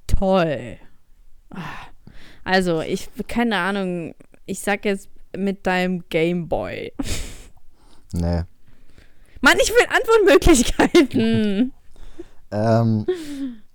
Toll. 0.09 0.76
Ah. 1.50 1.87
Also, 2.42 2.80
ich, 2.80 3.09
keine 3.28 3.59
Ahnung, 3.59 4.16
ich 4.45 4.59
sag 4.59 4.85
jetzt 4.85 5.09
mit 5.37 5.68
deinem 5.68 6.02
Gameboy. 6.09 6.92
Nee. 8.12 8.42
Mann, 9.40 9.57
ich 9.62 9.71
will 9.71 9.87
Antwortmöglichkeiten. 9.88 11.73
Ähm, 12.50 13.07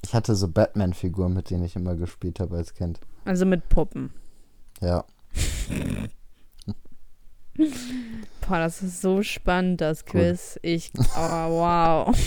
ich 0.03 0.13
hatte 0.13 0.35
so 0.35 0.47
Batman-Figuren, 0.47 1.33
mit 1.33 1.49
denen 1.49 1.63
ich 1.63 1.75
immer 1.75 1.95
gespielt 1.95 2.39
habe 2.39 2.57
als 2.57 2.73
Kind. 2.73 2.99
Also 3.25 3.45
mit 3.45 3.69
Puppen. 3.69 4.11
Ja. 4.81 5.05
Boah, 8.47 8.57
das 8.57 8.81
ist 8.81 9.01
so 9.01 9.23
spannend, 9.23 9.81
das 9.81 10.05
Quiz. 10.05 10.59
Ich, 10.61 10.91
oh, 10.97 11.49
wow. 11.49 12.17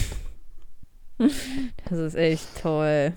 Das 1.88 1.98
ist 1.98 2.14
echt 2.14 2.46
toll. 2.60 3.12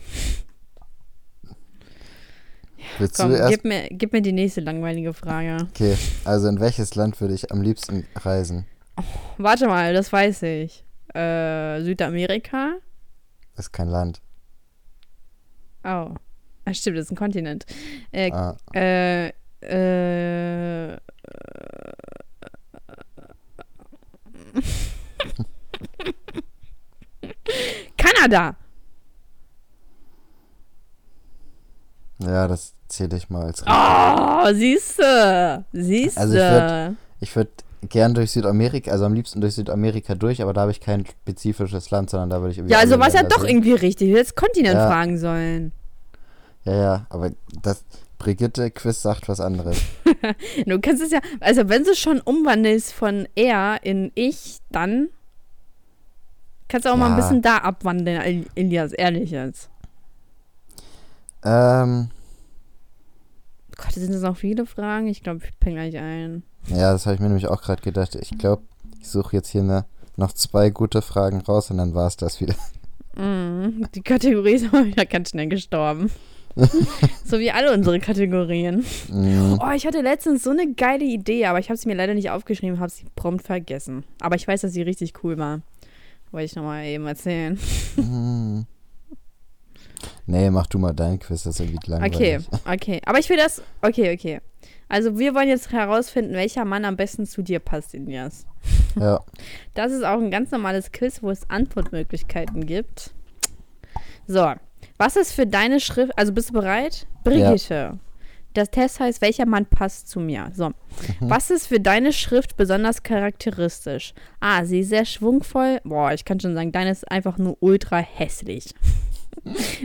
Willst 2.97 3.17
Komm, 3.17 3.35
gib 3.49 3.65
mir, 3.65 3.87
gib 3.89 4.13
mir 4.13 4.21
die 4.21 4.31
nächste 4.31 4.61
langweilige 4.61 5.13
Frage. 5.13 5.67
Okay, 5.69 5.97
also 6.25 6.47
in 6.47 6.59
welches 6.59 6.95
Land 6.95 7.19
würde 7.21 7.33
ich 7.33 7.51
am 7.51 7.61
liebsten 7.61 8.07
reisen? 8.15 8.65
Warte 9.37 9.67
mal, 9.67 9.93
das 9.93 10.11
weiß 10.11 10.43
ich. 10.43 10.83
Äh, 11.13 11.81
Südamerika? 11.81 12.73
Das 13.55 13.65
ist 13.67 13.71
kein 13.71 13.87
Land. 13.89 14.21
Oh. 15.83 16.13
Ah, 16.65 16.73
stimmt, 16.73 16.97
das 16.97 17.05
ist 17.05 17.11
ein 17.11 17.15
Kontinent. 17.17 17.65
Äh, 18.11 18.31
Ah, 18.31 18.55
äh, 18.73 19.27
äh, 19.61 20.97
keine 27.97 27.97
Kanada. 27.97 28.55
Ja, 32.21 32.47
das 32.47 32.73
zähle 32.89 33.15
ich 33.17 33.29
mal 33.29 33.45
als 33.45 33.63
Oh, 33.65 34.53
siehste. 34.53 35.63
Siehste. 35.71 36.19
Also 36.19 36.35
ich 36.35 36.41
würd- 36.41 36.95
Ich 37.21 37.35
würde 37.35 37.51
gern 37.87 38.13
durch 38.13 38.31
Südamerika, 38.31 38.91
also 38.91 39.05
am 39.05 39.13
liebsten 39.13 39.39
durch 39.41 39.55
Südamerika 39.55 40.15
durch, 40.15 40.41
aber 40.41 40.53
da 40.53 40.61
habe 40.61 40.71
ich 40.71 40.81
kein 40.81 41.05
spezifisches 41.05 41.91
Land, 41.91 42.09
sondern 42.09 42.29
da 42.29 42.39
würde 42.41 42.51
ich 42.51 42.57
irgendwie. 42.57 42.73
ja, 42.73 42.79
also 42.79 42.99
war 42.99 43.07
es 43.07 43.13
ja 43.13 43.23
doch 43.23 43.39
sehen. 43.41 43.49
irgendwie 43.49 43.73
richtig. 43.73 44.11
Du 44.11 44.17
hättest 44.17 44.35
Kontinent 44.35 44.75
Ja. 44.75 44.87
fragen 44.87 45.17
sollen. 45.17 45.71
Ja, 46.65 46.73
ja, 46.75 47.05
aber 47.09 47.31
das 47.61 47.85
Brigitte-Quiz 48.17 49.01
sagt 49.01 49.29
was 49.29 49.39
anderes. 49.39 49.81
Du 50.65 50.79
kannst 50.81 51.01
es 51.01 51.11
ja, 51.11 51.21
also 51.39 51.69
wenn 51.69 51.83
du 51.85 51.91
es 51.91 51.99
schon 51.99 52.19
umwandelst 52.19 52.91
von 52.91 53.27
er 53.35 53.79
in 53.83 54.11
ich, 54.15 54.57
dann 54.71 55.07
kannst 56.67 56.85
du 56.85 56.91
auch 56.91 56.97
mal 56.97 57.05
ein 57.05 57.11
Ja. 57.17 57.17
bisschen 57.17 57.41
da 57.41 57.57
abwandeln, 57.59 58.19
El- 58.21 58.45
Elias, 58.55 58.91
ehrlich 58.91 59.31
jetzt. 59.31 59.69
ähm, 61.45 62.09
Gott, 63.77 63.93
sind 63.93 64.13
das 64.13 64.21
noch 64.21 64.35
viele 64.35 64.65
Fragen? 64.65 65.07
Ich 65.07 65.23
glaube, 65.23 65.39
ich 65.45 65.57
peng 65.59 65.75
gleich 65.75 65.97
ein. 65.97 66.43
Ja, 66.67 66.91
das 66.91 67.05
habe 67.05 67.15
ich 67.15 67.19
mir 67.21 67.27
nämlich 67.27 67.47
auch 67.47 67.61
gerade 67.61 67.81
gedacht. 67.81 68.15
Ich 68.15 68.37
glaube, 68.37 68.63
ich 68.99 69.07
suche 69.07 69.35
jetzt 69.35 69.49
hier 69.49 69.63
ne, 69.63 69.85
noch 70.17 70.33
zwei 70.33 70.69
gute 70.69 71.01
Fragen 71.01 71.41
raus 71.41 71.71
und 71.71 71.77
dann 71.77 71.93
war 71.93 72.07
es 72.07 72.17
das 72.17 72.39
wieder. 72.41 72.55
Mm, 73.15 73.85
die 73.95 74.01
Kategorie 74.01 74.53
ist 74.53 74.65
aber 74.73 74.85
wieder 74.85 75.05
ganz 75.05 75.29
schnell 75.31 75.47
gestorben. 75.47 76.11
so 77.25 77.39
wie 77.39 77.51
alle 77.51 77.73
unsere 77.73 77.99
Kategorien. 77.99 78.83
Mm, 79.09 79.57
Oh, 79.61 79.71
ich 79.75 79.85
hatte 79.85 80.01
letztens 80.01 80.43
so 80.43 80.49
eine 80.49 80.73
geile 80.73 81.05
Idee, 81.05 81.45
aber 81.45 81.59
ich 81.59 81.69
habe 81.69 81.77
sie 81.77 81.87
mir 81.87 81.95
leider 81.95 82.13
nicht 82.13 82.29
aufgeschrieben, 82.31 82.79
habe 82.79 82.91
sie 82.91 83.05
prompt 83.15 83.45
vergessen. 83.45 84.03
Aber 84.19 84.35
ich 84.35 84.47
weiß, 84.47 84.61
dass 84.61 84.73
sie 84.73 84.81
richtig 84.81 85.23
cool 85.23 85.37
war. 85.37 85.61
Wollte 86.31 86.45
ich 86.45 86.55
nochmal 86.55 86.85
eben 86.85 87.05
erzählen. 87.07 87.57
mm. 87.95 88.61
Nee, 90.25 90.49
mach 90.51 90.67
du 90.67 90.77
mal 90.79 90.93
dein 90.93 91.19
Quiz, 91.19 91.43
das 91.43 91.55
ist 91.55 91.59
irgendwie 91.61 91.79
Okay, 91.91 92.33
langweilig. 92.37 92.47
okay. 92.65 93.01
Aber 93.05 93.19
ich 93.19 93.29
will 93.29 93.37
das. 93.37 93.61
Okay, 93.81 94.13
okay. 94.13 94.39
Also, 94.89 95.17
wir 95.17 95.35
wollen 95.35 95.47
jetzt 95.47 95.71
herausfinden, 95.71 96.33
welcher 96.33 96.65
Mann 96.65 96.83
am 96.83 96.97
besten 96.97 97.25
zu 97.25 97.41
dir 97.41 97.59
passt, 97.59 97.93
Ilias. 97.93 98.45
Ja, 98.99 99.19
Das 99.75 99.91
ist 99.91 100.03
auch 100.03 100.19
ein 100.19 100.31
ganz 100.31 100.51
normales 100.51 100.91
Quiz, 100.91 101.21
wo 101.21 101.29
es 101.29 101.49
Antwortmöglichkeiten 101.49 102.65
gibt. 102.65 103.11
So, 104.27 104.53
was 104.97 105.15
ist 105.15 105.31
für 105.31 105.47
deine 105.47 105.79
Schrift. 105.79 106.11
Also, 106.17 106.33
bist 106.33 106.49
du 106.49 106.53
bereit? 106.53 107.07
Brigitte. 107.23 107.99
Das 108.53 108.71
Test 108.71 108.99
heißt, 108.99 109.21
welcher 109.21 109.45
Mann 109.45 109.67
passt 109.67 110.09
zu 110.09 110.19
mir. 110.19 110.51
So. 110.55 110.71
Was 111.19 111.51
ist 111.51 111.67
für 111.67 111.79
deine 111.79 112.11
Schrift 112.11 112.57
besonders 112.57 113.03
charakteristisch? 113.03 114.13
Ah, 114.39 114.65
sie 114.65 114.79
ist 114.79 114.89
sehr 114.89 115.05
schwungvoll. 115.05 115.79
Boah, 115.83 116.13
ich 116.13 116.25
kann 116.25 116.39
schon 116.39 116.55
sagen, 116.55 116.71
deine 116.71 116.89
ist 116.89 117.09
einfach 117.11 117.37
nur 117.37 117.57
ultra 117.59 117.97
hässlich. 117.97 118.73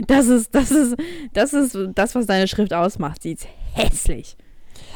Das 0.07 0.27
ist, 0.27 0.53
das 0.53 0.69
ist, 0.71 0.97
das 1.31 1.53
ist 1.53 1.77
das, 1.95 2.13
was 2.13 2.25
deine 2.25 2.47
Schrift 2.47 2.73
ausmacht. 2.73 3.21
Sie 3.23 3.31
ist 3.31 3.47
hässlich. 3.73 4.35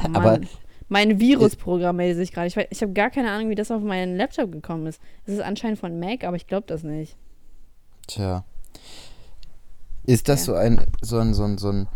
Mann, 0.02 0.16
Aber- 0.16 0.40
mein 0.88 1.20
Virusprogramm 1.20 1.96
meldet 1.96 2.16
sich 2.18 2.32
gerade. 2.32 2.48
Ich, 2.48 2.56
ich 2.56 2.82
habe 2.82 2.92
gar 2.92 3.10
keine 3.10 3.30
Ahnung, 3.30 3.48
wie 3.50 3.54
das 3.54 3.70
auf 3.70 3.82
meinen 3.82 4.16
Laptop 4.16 4.50
gekommen 4.52 4.86
ist. 4.86 5.00
Es 5.24 5.34
ist 5.34 5.40
anscheinend 5.40 5.78
von 5.78 6.00
Mac, 6.00 6.24
aber 6.24 6.36
ich 6.36 6.46
glaube 6.46 6.66
das 6.66 6.82
nicht. 6.82 7.16
tja. 8.08 8.44
Ist 10.04 10.28
das 10.28 10.40
Ja. 10.40 10.44
so 10.46 10.54
ein, 10.54 10.86
so 11.02 11.18
ein, 11.18 11.34
so 11.34 11.44
ein, 11.44 11.58
so 11.58 11.70
ein 11.70 11.86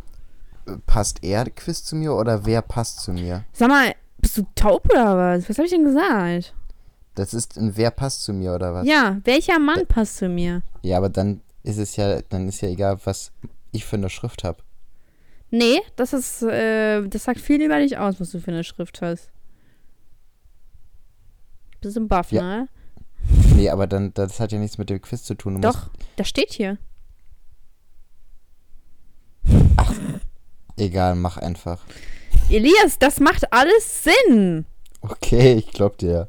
äh, 0.67 0.77
passt 0.87 1.25
er 1.25 1.45
Quiz 1.51 1.83
zu 1.85 1.97
mir 1.97 2.15
oder 2.15 2.45
wer 2.47 2.63
passt 2.63 3.01
zu 3.01 3.13
mir? 3.13 3.45
Sag 3.53 3.69
mal, 3.69 3.95
bist 4.19 4.37
du 4.39 4.43
taub 4.55 4.85
oder 4.91 5.17
was? 5.17 5.49
Was 5.49 5.57
habe 5.59 5.67
ich 5.67 5.73
denn 5.73 5.85
gesagt? 5.85 6.55
Das 7.17 7.33
ist 7.35 7.57
ein 7.57 7.77
wer 7.77 7.91
passt 7.91 8.23
zu 8.23 8.33
mir 8.33 8.55
oder 8.55 8.75
was? 8.75 8.87
Ja, 8.87 9.19
welcher 9.25 9.59
Mann 9.59 9.87
passt 9.87 10.19
zu 10.19 10.29
mir? 10.29 10.63
Ja, 10.83 10.99
aber 10.99 11.09
dann 11.09 11.41
ist 11.63 11.79
es 11.79 11.97
ja, 11.97 12.21
dann 12.29 12.49
ist 12.49 12.61
ja 12.61 12.69
egal, 12.69 12.99
was 13.05 13.33
ich 13.73 13.85
für 13.85 13.97
eine 13.97 14.11
Schrift 14.11 14.45
habe. 14.45 14.59
Nee, 15.51 15.81
das 15.97 16.13
ist, 16.13 16.43
äh, 16.43 17.07
das 17.07 17.25
sagt 17.25 17.41
viel 17.41 17.63
über 17.63 17.79
dich 17.79 17.97
aus, 17.99 18.19
was 18.21 18.31
du 18.31 18.41
für 18.41 18.51
eine 18.51 18.65
Schrift 18.65 19.01
hast. 19.03 19.31
Bist 21.81 21.97
ein 21.97 22.09
Buff, 22.09 22.33
Ja. 22.33 22.43
ne? 22.43 22.69
Nee, 23.55 23.71
aber 23.71 23.87
dann, 23.87 24.13
das 24.15 24.41
hat 24.41 24.53
ja 24.53 24.59
nichts 24.59 24.79
mit 24.79 24.91
dem 24.91 25.01
Quiz 25.01 25.23
zu 25.23 25.35
tun. 25.35 25.55
Du 25.55 25.61
Doch, 25.61 25.91
das 26.17 26.29
steht 26.29 26.53
hier. 26.53 26.79
Musst, 29.45 30.01
egal, 30.77 31.15
mach 31.15 31.37
einfach. 31.39 31.85
Elias, 32.51 32.99
das 32.99 33.21
macht 33.21 33.53
alles 33.53 34.05
Sinn. 34.05 34.67
Okay, 35.01 35.55
ich 35.55 35.69
glaub 35.69 35.99
dir. 35.99 36.29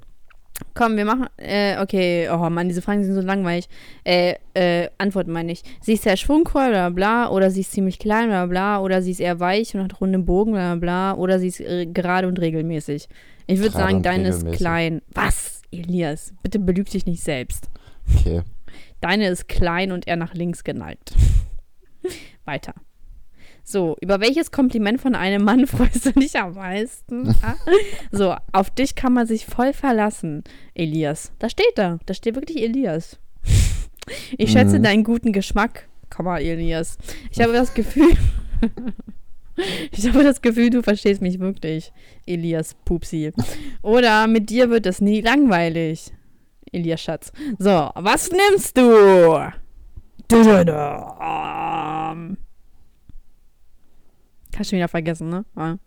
Komm, 0.74 0.98
wir 0.98 1.06
machen, 1.06 1.28
äh, 1.38 1.82
okay, 1.82 2.30
oh 2.30 2.50
Mann, 2.50 2.68
diese 2.68 2.82
Fragen 2.82 3.04
sind 3.04 3.14
so 3.14 3.22
langweilig. 3.22 3.68
Äh, 4.04 4.36
äh, 4.54 4.90
Antworten 4.98 5.32
meine 5.32 5.52
ich. 5.52 5.64
Sie 5.82 5.94
ist 5.94 6.04
sehr 6.04 6.18
schwungvoll, 6.18 6.70
bla 6.70 6.90
bla, 6.90 7.30
oder 7.30 7.52
sie 7.52 7.62
ist 7.62 7.72
ziemlich 7.72 8.00
klein, 8.00 8.28
bla 8.28 8.46
bla, 8.46 8.80
oder 8.80 9.02
sie 9.02 9.12
ist 9.12 9.20
eher 9.20 9.40
weich 9.40 9.76
und 9.76 9.84
hat 9.84 10.00
runden 10.00 10.26
Bogen, 10.26 10.54
bla 10.54 10.76
bla, 10.76 11.14
oder 11.16 11.40
sie 11.40 11.48
ist 11.48 11.60
äh, 11.60 11.86
gerade 11.86 12.28
und 12.28 12.40
regelmäßig. 12.40 13.08
Ich 13.48 13.60
würde 13.60 13.72
sagen, 13.72 14.02
deine 14.02 14.30
ist 14.30 14.52
klein. 14.54 15.02
Was, 15.14 15.62
Elias? 15.72 16.34
Bitte 16.42 16.60
belüg 16.60 16.90
dich 16.90 17.06
nicht 17.06 17.24
selbst. 17.24 17.70
Okay. 18.18 18.42
Deine 19.02 19.28
ist 19.28 19.48
klein 19.48 19.92
und 19.92 20.08
eher 20.08 20.16
nach 20.16 20.34
links 20.34 20.64
geneigt. 20.64 21.14
Weiter. 22.46 22.74
So, 23.68 23.98
über 24.00 24.22
welches 24.22 24.52
Kompliment 24.52 25.02
von 25.02 25.16
einem 25.16 25.44
Mann 25.44 25.66
freust 25.68 26.06
du 26.06 26.12
dich 26.12 26.38
am 26.40 26.54
meisten? 26.54 27.36
Ah? 27.42 27.56
so, 28.12 28.36
auf 28.52 28.70
dich 28.70 28.94
kann 28.94 29.12
man 29.14 29.26
sich 29.26 29.48
voll 29.48 29.74
verlassen, 29.74 30.44
Elias. 30.76 31.32
Da 31.40 31.50
steht 31.50 31.76
da. 31.76 31.98
Da 32.06 32.14
steht 32.14 32.36
wirklich 32.36 32.62
Elias. 32.62 33.18
Ich 34.38 34.52
schätze 34.52 34.78
Mhm. 34.78 34.84
deinen 34.84 35.04
guten 35.04 35.32
Geschmack, 35.34 35.88
Komma, 36.12 36.38
Elias. 36.38 37.00
Ich 37.32 37.42
habe 37.42 37.54
das 37.54 37.74
Gefühl. 37.74 38.14
ich 39.92 40.08
habe 40.08 40.24
das 40.24 40.44
Gefühl, 40.44 40.70
du 40.70 40.84
verstehst 40.84 41.24
mich 41.24 41.40
wirklich, 41.40 41.92
Elias 42.28 42.76
Pupsi. 42.86 43.34
Oder 43.82 44.28
mit 44.28 44.52
dir 44.52 44.70
wird 44.70 44.86
es 44.86 45.02
nie 45.02 45.22
langweilig. 45.22 46.14
Elias 46.72 47.02
Schatz. 47.02 47.32
So, 47.58 47.90
was 47.96 48.30
nimmst 48.32 48.78
du? 48.78 49.40
Hast 54.58 54.72
du 54.72 54.76
wieder 54.76 54.88
vergessen, 54.88 55.30
ne? 55.30 55.46
Ja. 55.56 55.78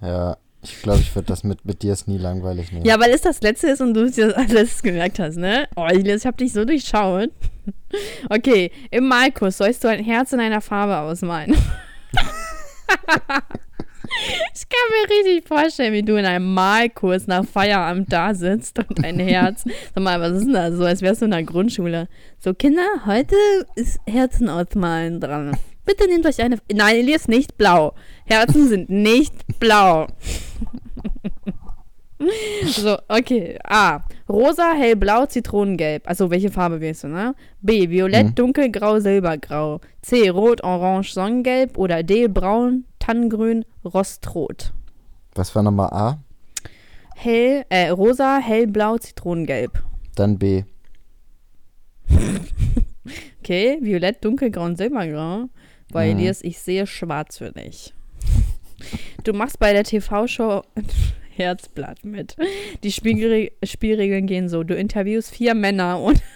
Ja, 0.00 0.36
ich 0.62 0.82
glaube, 0.82 1.00
ich 1.00 1.14
würde 1.14 1.26
das 1.28 1.44
mit, 1.44 1.64
mit 1.64 1.82
dir 1.82 1.92
ist 1.92 2.08
nie 2.08 2.18
langweilig 2.18 2.72
nehmen. 2.72 2.84
ja, 2.84 2.98
weil 3.00 3.10
es 3.10 3.22
das 3.22 3.40
letzte 3.40 3.68
ist 3.68 3.80
und 3.80 3.94
du 3.94 4.04
es 4.04 4.16
dir 4.16 4.36
als 4.36 4.52
letztes 4.52 4.82
gemerkt 4.82 5.18
hast, 5.18 5.36
ne? 5.36 5.68
Oh, 5.76 5.86
ich 5.90 6.26
hab 6.26 6.36
dich 6.36 6.52
so 6.52 6.64
durchschaut. 6.64 7.30
Okay, 8.30 8.70
im 8.92 9.08
Malkurs 9.08 9.58
sollst 9.58 9.82
du 9.82 9.88
ein 9.88 10.04
Herz 10.04 10.32
in 10.32 10.38
einer 10.38 10.60
Farbe 10.60 10.98
ausmalen. 10.98 11.56
Ich 14.54 14.68
kann 14.68 14.88
mir 14.90 15.28
richtig 15.28 15.48
vorstellen, 15.48 15.92
wie 15.92 16.02
du 16.02 16.16
in 16.16 16.24
einem 16.24 16.54
Malkurs 16.54 17.26
nach 17.26 17.44
Feierabend 17.44 18.12
da 18.12 18.34
sitzt 18.34 18.78
und 18.78 19.04
ein 19.04 19.18
Herz. 19.18 19.64
Sag 19.94 20.02
mal, 20.02 20.20
was 20.20 20.32
ist 20.38 20.44
denn 20.44 20.52
das? 20.52 20.74
So, 20.74 20.84
als 20.84 21.02
wärst 21.02 21.20
du 21.22 21.26
in 21.26 21.32
der 21.32 21.42
Grundschule. 21.42 22.08
So, 22.38 22.54
Kinder, 22.54 22.86
heute 23.04 23.34
ist 23.74 23.98
Herzen 24.06 24.48
ausmalen 24.48 25.20
dran. 25.20 25.56
Bitte 25.86 26.06
nehmt 26.08 26.26
euch 26.26 26.42
eine. 26.42 26.58
Nein, 26.72 26.96
Elias, 26.96 27.28
nicht 27.28 27.56
blau. 27.56 27.94
Herzen 28.26 28.68
sind 28.68 28.90
nicht 28.90 29.32
blau. 29.60 30.08
so, 32.66 32.96
okay. 33.08 33.58
A. 33.64 34.00
Rosa, 34.28 34.72
hellblau, 34.72 35.26
zitronengelb. 35.26 36.08
Also, 36.08 36.30
welche 36.30 36.50
Farbe 36.50 36.80
wählst 36.80 37.04
du, 37.04 37.08
ne? 37.08 37.34
B. 37.60 37.88
Violett, 37.88 38.26
Mhm. 38.28 38.34
dunkelgrau, 38.34 38.98
silbergrau. 38.98 39.80
C. 40.02 40.28
Rot, 40.30 40.64
orange, 40.64 41.12
sonnengelb. 41.12 41.78
Oder 41.78 42.02
D. 42.02 42.26
Braun, 42.26 42.84
tannengrün, 42.98 43.64
rostrot. 43.84 44.72
Was 45.36 45.54
war 45.54 45.62
nochmal 45.62 45.90
A? 45.92 46.18
Hell, 47.14 47.64
äh, 47.68 47.90
rosa, 47.90 48.38
hellblau, 48.38 48.98
zitronengelb. 48.98 49.82
Dann 50.16 50.38
B. 50.38 50.64
Okay, 53.40 53.78
violett, 53.80 54.24
dunkelgrau 54.24 54.64
und 54.64 54.76
silbergrau. 54.76 55.44
Bei 55.92 56.12
Mhm. 56.12 56.18
Elias, 56.18 56.42
ich 56.42 56.58
sehe 56.58 56.86
schwarz 56.86 57.38
für 57.38 57.52
dich. 57.52 57.94
Du 59.24 59.32
machst 59.32 59.58
bei 59.58 59.72
der 59.72 59.84
TV-Show 59.84 60.62
Herzblatt 61.36 62.04
mit. 62.04 62.36
Die 62.82 62.92
Spielre 62.92 63.50
Spielregeln 63.62 64.26
gehen 64.26 64.48
so. 64.48 64.62
Du 64.64 64.74
interviewst 64.74 65.34
vier 65.34 65.54
Männer 65.54 66.00
und 66.00 66.20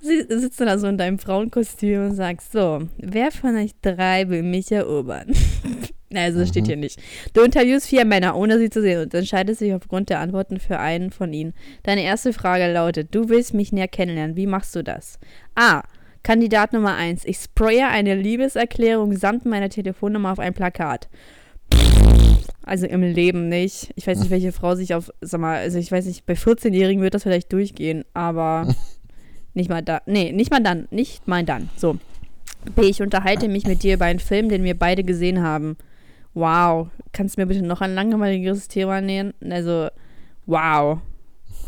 Sie 0.00 0.22
sitzen 0.28 0.66
da 0.66 0.78
so 0.78 0.86
in 0.88 0.98
deinem 0.98 1.18
Frauenkostüm 1.18 2.06
und 2.06 2.14
sagst 2.14 2.52
so, 2.52 2.88
wer 2.98 3.30
von 3.30 3.56
euch 3.56 3.72
drei 3.80 4.28
will 4.28 4.42
mich 4.42 4.70
erobern? 4.72 5.32
Also 6.14 6.40
das 6.40 6.50
steht 6.50 6.66
hier 6.66 6.76
nicht. 6.76 7.00
Du 7.32 7.40
interviewst 7.40 7.86
vier 7.86 8.04
Männer, 8.04 8.36
ohne 8.36 8.58
sie 8.58 8.68
zu 8.68 8.82
sehen 8.82 9.00
und 9.00 9.14
entscheidest 9.14 9.62
dich 9.62 9.72
aufgrund 9.72 10.10
der 10.10 10.20
Antworten 10.20 10.60
für 10.60 10.78
einen 10.78 11.10
von 11.10 11.32
ihnen. 11.32 11.54
Deine 11.84 12.02
erste 12.02 12.34
Frage 12.34 12.70
lautet, 12.70 13.14
du 13.14 13.30
willst 13.30 13.54
mich 13.54 13.72
näher 13.72 13.88
kennenlernen. 13.88 14.36
Wie 14.36 14.46
machst 14.46 14.76
du 14.76 14.84
das? 14.84 15.18
A. 15.54 15.84
Kandidat 16.22 16.72
Nummer 16.72 16.94
1. 16.94 17.24
Ich 17.24 17.38
spraye 17.38 17.86
eine 17.86 18.14
Liebeserklärung 18.14 19.16
samt 19.16 19.44
meiner 19.44 19.68
Telefonnummer 19.68 20.32
auf 20.32 20.38
ein 20.38 20.54
Plakat. 20.54 21.08
Also 22.64 22.86
im 22.86 23.02
Leben 23.02 23.48
nicht. 23.48 23.92
Ich 23.96 24.06
weiß 24.06 24.20
nicht, 24.20 24.30
welche 24.30 24.52
Frau 24.52 24.74
sich 24.76 24.94
auf, 24.94 25.10
sag 25.20 25.40
mal, 25.40 25.56
also 25.58 25.78
ich 25.78 25.90
weiß 25.90 26.06
nicht, 26.06 26.26
bei 26.26 26.34
14-Jährigen 26.34 27.02
wird 27.02 27.14
das 27.14 27.24
vielleicht 27.24 27.52
durchgehen, 27.52 28.04
aber 28.14 28.68
Nicht 29.54 29.68
mal 29.68 29.82
da. 29.82 30.00
Nee, 30.06 30.32
nicht 30.32 30.50
mal 30.50 30.62
dann. 30.62 30.88
Nicht 30.90 31.28
mal 31.28 31.44
dann. 31.44 31.68
So. 31.76 31.98
B. 32.74 32.82
Ich 32.82 33.02
unterhalte 33.02 33.48
mich 33.48 33.66
mit 33.66 33.82
dir 33.82 33.94
über 33.94 34.06
einen 34.06 34.20
Film, 34.20 34.48
den 34.48 34.64
wir 34.64 34.78
beide 34.78 35.04
gesehen 35.04 35.42
haben. 35.42 35.76
Wow. 36.34 36.88
Kannst 37.12 37.36
du 37.36 37.42
mir 37.42 37.46
bitte 37.46 37.62
noch 37.62 37.80
ein 37.80 37.94
langweiligeres 37.94 38.68
Thema 38.68 39.00
nähen? 39.00 39.34
Also, 39.48 39.88
wow. 40.46 41.00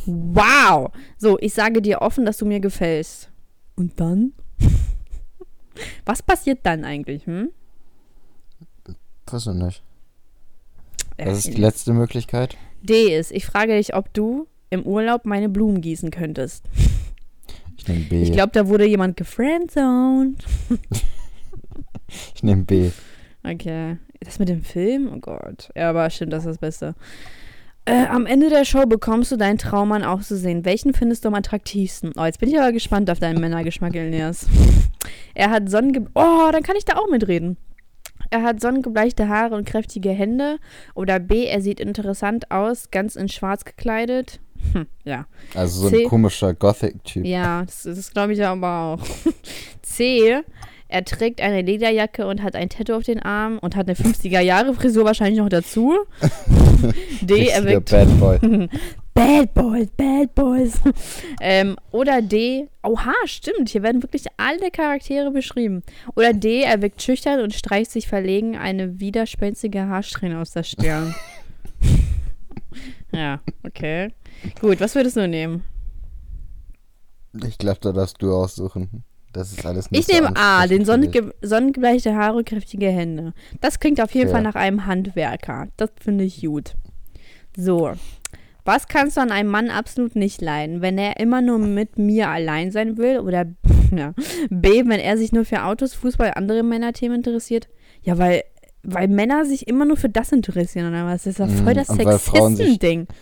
Wow. 0.06 0.92
So, 1.18 1.38
ich 1.40 1.52
sage 1.52 1.82
dir 1.82 2.00
offen, 2.00 2.25
dass 2.25 2.38
du 2.38 2.46
mir 2.46 2.61
gefällst. 2.61 3.30
Und 3.76 4.00
dann? 4.00 4.32
Was 6.04 6.23
passiert 6.23 6.61
dann 6.62 6.84
eigentlich, 6.84 7.26
hm? 7.26 7.50
Weiß 9.26 9.46
ich 9.46 9.54
nicht. 9.54 9.82
Ja, 11.18 11.25
Das 11.26 11.38
ist 11.38 11.49
die 11.49 11.61
letzte 11.61 11.92
Möglichkeit. 11.92 12.56
D 12.82 13.16
ist, 13.16 13.32
ich 13.32 13.46
frage 13.46 13.76
dich, 13.76 13.94
ob 13.94 14.12
du 14.12 14.46
im 14.70 14.82
Urlaub 14.82 15.25
meine 15.25 15.49
Blumen 15.49 15.80
gießen 15.80 16.11
könntest. 16.11 16.64
Ich 17.76 17.88
nehme 17.88 18.04
B. 18.04 18.23
Ich 18.23 18.32
glaube, 18.32 18.52
da 18.52 18.68
wurde 18.68 18.87
jemand 18.87 19.16
gefriendzoned. 19.16 20.44
ich 22.34 22.42
nehme 22.42 22.64
B. 22.64 22.90
Okay. 23.42 23.99
Das 24.20 24.38
mit 24.38 24.49
dem 24.49 24.62
Film? 24.62 25.11
Oh 25.14 25.18
Gott. 25.18 25.70
Ja, 25.75 25.90
aber 25.90 26.08
stimmt, 26.11 26.32
das 26.32 26.44
ist 26.44 26.50
das 26.50 26.58
Beste. 26.58 26.94
Äh, 27.87 28.07
am 28.07 28.25
Ende 28.25 28.49
der 28.49 28.64
Show 28.64 28.87
bekommst 28.87 29.31
du 29.31 29.37
deinen 29.37 29.59
Traummann 29.59 30.05
auch 30.05 30.23
zu 30.23 30.37
sehen. 30.37 30.64
Welchen 30.64 30.95
findest 30.95 31.25
du 31.25 31.29
am 31.29 31.35
attraktivsten? 31.35 32.12
Oh, 32.17 32.25
jetzt 32.25 32.41
bin 32.41 32.49
ich 32.49 32.59
aber 32.59 32.73
gespannt 32.73 33.11
auf 33.11 33.19
deinen 33.19 33.41
Männergeschmack, 33.41 33.95
Elias. 33.95 34.47
Er 35.35 35.50
hat 35.50 35.69
sonnenge... 35.69 36.07
Oh, 36.14 36.49
dann 36.50 36.62
kann 36.62 36.76
ich 36.76 36.85
da 36.85 36.97
auch 36.97 37.11
mitreden. 37.11 37.59
Er 38.31 38.43
hat 38.43 38.61
sonnengebleichte 38.61 39.29
Haare 39.29 39.55
und 39.55 39.67
kräftige 39.67 40.11
Hände. 40.11 40.59
Oder 40.95 41.21
B, 41.21 41.45
er 41.45 41.61
sieht 41.61 41.79
interessant 41.79 42.50
aus, 42.50 42.91
ganz 42.91 43.17
in 43.17 43.29
schwarz 43.29 43.64
gekleidet. 43.64 44.41
Hm, 44.73 44.87
ja. 45.05 45.26
Also 45.55 45.83
so 45.83 45.91
C. 45.91 46.05
ein 46.05 46.09
komischer 46.09 46.55
Gothic-Typ. 46.55 47.25
Ja, 47.26 47.64
das, 47.64 47.83
das 47.83 48.11
glaube 48.12 48.33
ich 48.33 48.45
aber 48.45 48.97
auch. 48.99 49.07
C. 49.83 50.41
Er 50.94 51.04
trägt 51.04 51.40
eine 51.40 51.60
Lederjacke 51.60 52.24
und 52.24 52.40
hat 52.40 52.54
ein 52.54 52.68
Tattoo 52.68 52.94
auf 52.94 53.02
den 53.02 53.18
Arm 53.18 53.58
und 53.58 53.74
hat 53.74 53.88
eine 53.88 53.96
50er-Jahre-Frisur 53.96 55.04
wahrscheinlich 55.04 55.40
noch 55.40 55.48
dazu. 55.48 55.92
D. 57.20 57.48
Er 57.48 57.64
wirkt. 57.64 57.90
Bad 57.90 58.20
Boy. 58.20 58.68
Bad 59.14 59.54
Boys, 59.54 59.88
Bad 59.96 60.32
Boys. 60.36 60.80
ähm, 61.40 61.74
oder 61.90 62.22
D. 62.22 62.68
Oha, 62.84 63.12
stimmt. 63.24 63.70
Hier 63.70 63.82
werden 63.82 64.04
wirklich 64.04 64.26
alle 64.36 64.70
Charaktere 64.70 65.32
beschrieben. 65.32 65.82
Oder 66.14 66.32
D. 66.32 66.62
Er 66.62 66.80
wirkt 66.80 67.02
schüchtern 67.02 67.40
und 67.40 67.52
streicht 67.54 67.90
sich 67.90 68.06
verlegen 68.06 68.56
eine 68.56 69.00
widerspenstige 69.00 69.88
Haarsträhne 69.88 70.38
aus 70.38 70.52
der 70.52 70.62
Stirn. 70.62 71.12
ja, 73.12 73.40
okay. 73.66 74.12
Gut, 74.60 74.78
was 74.78 74.94
würdest 74.94 75.16
du 75.16 75.26
nehmen? 75.26 75.64
Ich 77.44 77.58
glaube, 77.58 77.80
da 77.80 77.90
darfst 77.90 78.22
du 78.22 78.32
aussuchen. 78.32 79.02
Das 79.35 79.53
ist 79.53 79.67
alles 79.67 79.91
nicht 79.91 80.00
Ich 80.00 80.07
so 80.07 80.14
nehme 80.14 80.35
A, 80.37 80.67
den 80.67 80.85
sonnenge 80.85 81.33
sonnengebleichte 81.43 82.14
Haare 82.14 82.38
und 82.38 82.47
kräftige 82.47 82.88
Hände. 82.88 83.35
Das 83.61 83.79
klingt 83.81 84.00
auf 84.00 84.12
jeden 84.12 84.29
Ja. 84.29 84.33
Fall 84.35 84.43
nach 84.43 84.55
einem 84.55 84.87
Handwerker. 84.87 85.69
Das 85.76 85.91
finde 86.00 86.25
ich 86.25 86.41
gut. 86.41 86.75
So. 87.57 87.93
Was 88.64 88.88
kannst 88.88 89.19
du 89.19 89.21
an 89.21 89.31
einem 89.31 89.50
Mann 89.50 89.69
absolut 89.69 90.17
nicht 90.17 90.41
leiden? 90.41 90.81
Wenn 90.81 90.97
er 90.97 91.21
immer 91.21 91.43
nur 91.43 91.59
mit 91.59 91.99
mir 91.99 92.29
allein 92.31 92.71
sein 92.71 92.97
will? 92.97 93.19
Oder 93.19 93.45
ja. 93.95 94.14
B, 94.49 94.85
wenn 94.87 95.00
er 95.00 95.19
sich 95.19 95.33
nur 95.33 95.45
für 95.45 95.64
Autos, 95.64 95.93
Fußball, 95.95 96.33
andere 96.37 96.62
Männerthemen 96.62 97.19
interessiert? 97.19 97.69
Ja, 98.03 98.17
weil, 98.17 98.43
weil 98.83 99.09
Männer 99.09 99.45
sich 99.45 99.69
immer 99.69 99.85
nur 99.85 99.97
für 99.99 100.09
das 100.09 100.33
interessieren, 100.33 100.88
oder 100.88 101.05
was? 101.05 101.25
Das 101.25 101.33
ist 101.33 101.38
ja 101.41 101.47
voll 101.49 101.75
Mhm, 101.75 101.76
das 101.76 101.88
Sexisten-Ding. 101.88 103.07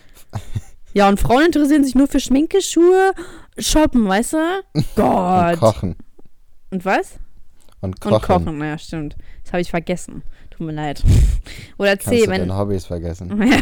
Ja, 0.94 1.08
und 1.08 1.18
Frauen 1.18 1.46
interessieren 1.46 1.84
sich 1.84 1.94
nur 1.94 2.06
für 2.06 2.20
Schminke, 2.20 2.60
Schuhe, 2.60 3.12
Shoppen, 3.58 4.08
weißt 4.08 4.34
du? 4.34 4.82
Gott. 4.96 5.52
Und 5.54 5.60
kochen. 5.60 5.96
Und 6.70 6.84
was? 6.84 7.18
Und 7.80 8.00
kochen. 8.00 8.14
Und 8.14 8.22
kochen, 8.22 8.60
ja, 8.60 8.78
stimmt. 8.78 9.16
Das 9.44 9.52
habe 9.52 9.60
ich 9.60 9.70
vergessen. 9.70 10.22
Tut 10.50 10.66
mir 10.66 10.72
leid. 10.72 11.02
Oder 11.78 11.96
Kannst 11.96 12.08
C, 12.08 12.24
du 12.24 12.30
wenn. 12.30 12.40
deine 12.40 12.56
Hobbys 12.56 12.86
vergessen. 12.86 13.30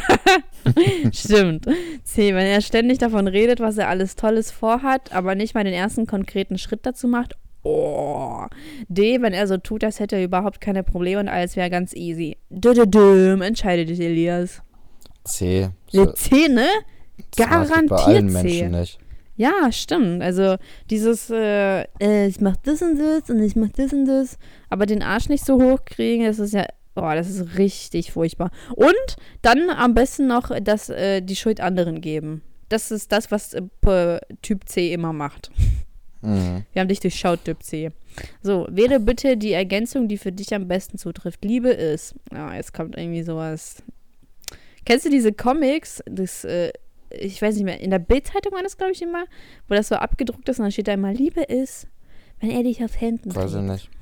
stimmt. 1.13 1.67
C, 2.05 2.35
wenn 2.35 2.47
er 2.47 2.61
ständig 2.61 2.99
davon 2.99 3.27
redet, 3.29 3.61
was 3.61 3.79
er 3.79 3.89
alles 3.89 4.17
Tolles 4.17 4.51
vorhat, 4.51 5.13
aber 5.13 5.35
nicht 5.35 5.55
mal 5.55 5.65
den 5.65 5.73
ersten 5.73 6.07
konkreten 6.07 6.59
Schritt 6.59 6.85
dazu 6.85 7.09
macht. 7.09 7.37
Oh. 7.63 8.47
D, 8.89 9.21
wenn 9.21 9.33
er 9.33 9.47
so 9.47 9.57
tut, 9.59 9.85
als 9.85 10.01
hätte 10.01 10.17
er 10.17 10.25
überhaupt 10.25 10.61
keine 10.61 10.83
Probleme 10.83 11.21
und 11.21 11.29
alles 11.29 11.57
wäre 11.57 11.71
ganz 11.71 11.95
easy. 11.95 12.37
Dödödüm, 12.49 13.43
entscheide 13.43 13.85
dich, 13.85 14.01
Elias. 14.01 14.63
C. 15.25 15.69
So. 15.91 16.07
C, 16.13 16.49
ne? 16.49 16.67
ich 17.19 17.27
bei 17.37 17.45
Garantiert 17.45 17.93
allen 17.93 18.29
C. 18.31 18.43
Menschen 18.43 18.71
nicht. 18.73 18.99
Ja, 19.37 19.73
stimmt. 19.73 20.23
Also 20.23 20.57
dieses, 20.91 21.31
äh, 21.31 21.83
äh, 22.01 22.27
ich 22.27 22.41
mach 22.41 22.57
das 22.57 22.83
und 22.83 22.99
das 22.99 23.31
und 23.31 23.43
ich 23.43 23.57
mach 23.57 23.71
das 23.71 23.93
und 23.93 24.05
das, 24.05 24.39
aber 24.69 24.87
den 24.87 25.03
Arsch 25.03 25.29
nicht 25.29 25.45
so 25.45 25.61
hochkriegen, 25.61 26.27
das 26.27 26.39
ist 26.39 26.53
ja, 26.53 26.67
oh, 26.95 27.11
das 27.15 27.29
ist 27.29 27.57
richtig 27.57 28.13
furchtbar. 28.13 28.51
Und 28.77 29.17
dann 29.43 29.71
am 29.71 29.95
besten 29.95 30.27
noch 30.27 30.51
das, 30.61 30.91
äh, 30.91 31.23
die 31.23 31.37
Schuld 31.37 31.61
anderen 31.61 32.01
geben. 32.01 32.43
Das 32.69 32.91
ist 32.91 33.13
das, 33.13 33.31
was 33.31 33.55
äh, 33.55 34.21
Typ 34.43 34.69
C 34.69 34.93
immer 34.93 35.13
macht. 35.13 35.51
Mhm. 36.23 36.65
Wir 36.73 36.81
haben 36.81 36.89
dich 36.89 37.01
durchschaut, 37.01 37.45
Typ 37.45 37.63
C. 37.63 37.91
So, 38.43 38.67
wähle 38.71 39.01
bitte 39.01 39.37
die 39.37 39.53
Ergänzung, 39.53 40.09
die 40.09 40.19
für 40.19 40.33
dich 40.33 40.55
am 40.55 40.69
besten 40.69 40.99
zutrifft. 40.99 41.45
Liebe 41.45 41.71
ist. 41.71 42.15
Ja, 42.33 42.55
jetzt 42.55 42.75
kommt 42.75 42.97
irgendwie 42.97 43.23
sowas. 43.23 43.83
Kennst 44.85 45.07
du 45.07 45.11
diese 45.11 45.33
Comics? 45.33 46.03
Das, 46.07 46.45
äh, 46.45 46.73
ich 47.11 47.41
weiß 47.41 47.55
nicht 47.57 47.65
mehr, 47.65 47.81
in 47.81 47.91
der 47.91 47.99
Bildzeitung 47.99 48.53
war 48.53 48.63
das, 48.63 48.77
glaube 48.77 48.93
ich, 48.93 49.03
immer, 49.03 49.25
wo 49.69 49.75
das 49.75 49.89
so 49.89 49.97
abgedruckt 49.97 50.49
ist 50.49 50.59
und 50.59 50.65
dann 50.65 50.73
steht 50.73 50.89
da 50.89 50.93
immer, 50.93 51.13
Liebe 51.13 51.43
ist, 51.43 51.87
wenn 52.41 52.51
er 52.51 52.63
dich 52.63 52.83
auf 52.83 53.01
Händen 53.01 53.35
Weiß 53.35 53.55
ich 53.55 53.61
nicht. 53.63 53.91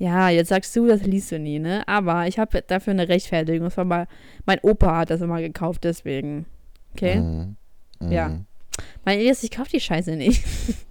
Ja, 0.00 0.30
jetzt 0.30 0.48
sagst 0.48 0.74
du, 0.74 0.86
das 0.86 1.02
liest 1.02 1.30
du 1.30 1.38
nie, 1.38 1.58
ne? 1.58 1.86
Aber 1.86 2.26
ich 2.26 2.38
habe 2.38 2.62
dafür 2.62 2.92
eine 2.92 3.10
Rechtfertigung. 3.10 3.64
Das 3.64 3.76
war 3.76 3.84
mal, 3.84 4.06
mein 4.46 4.58
Opa 4.62 5.00
hat 5.00 5.10
das 5.10 5.20
immer 5.20 5.42
gekauft, 5.42 5.84
deswegen. 5.84 6.46
Okay? 6.94 7.16
Mhm. 7.16 7.56
Mhm. 8.00 8.10
Ja. 8.10 8.40
Mein 9.04 9.18
Elias, 9.18 9.42
ich 9.42 9.50
kauf 9.50 9.68
die 9.68 9.78
Scheiße 9.78 10.16
nicht. 10.16 10.42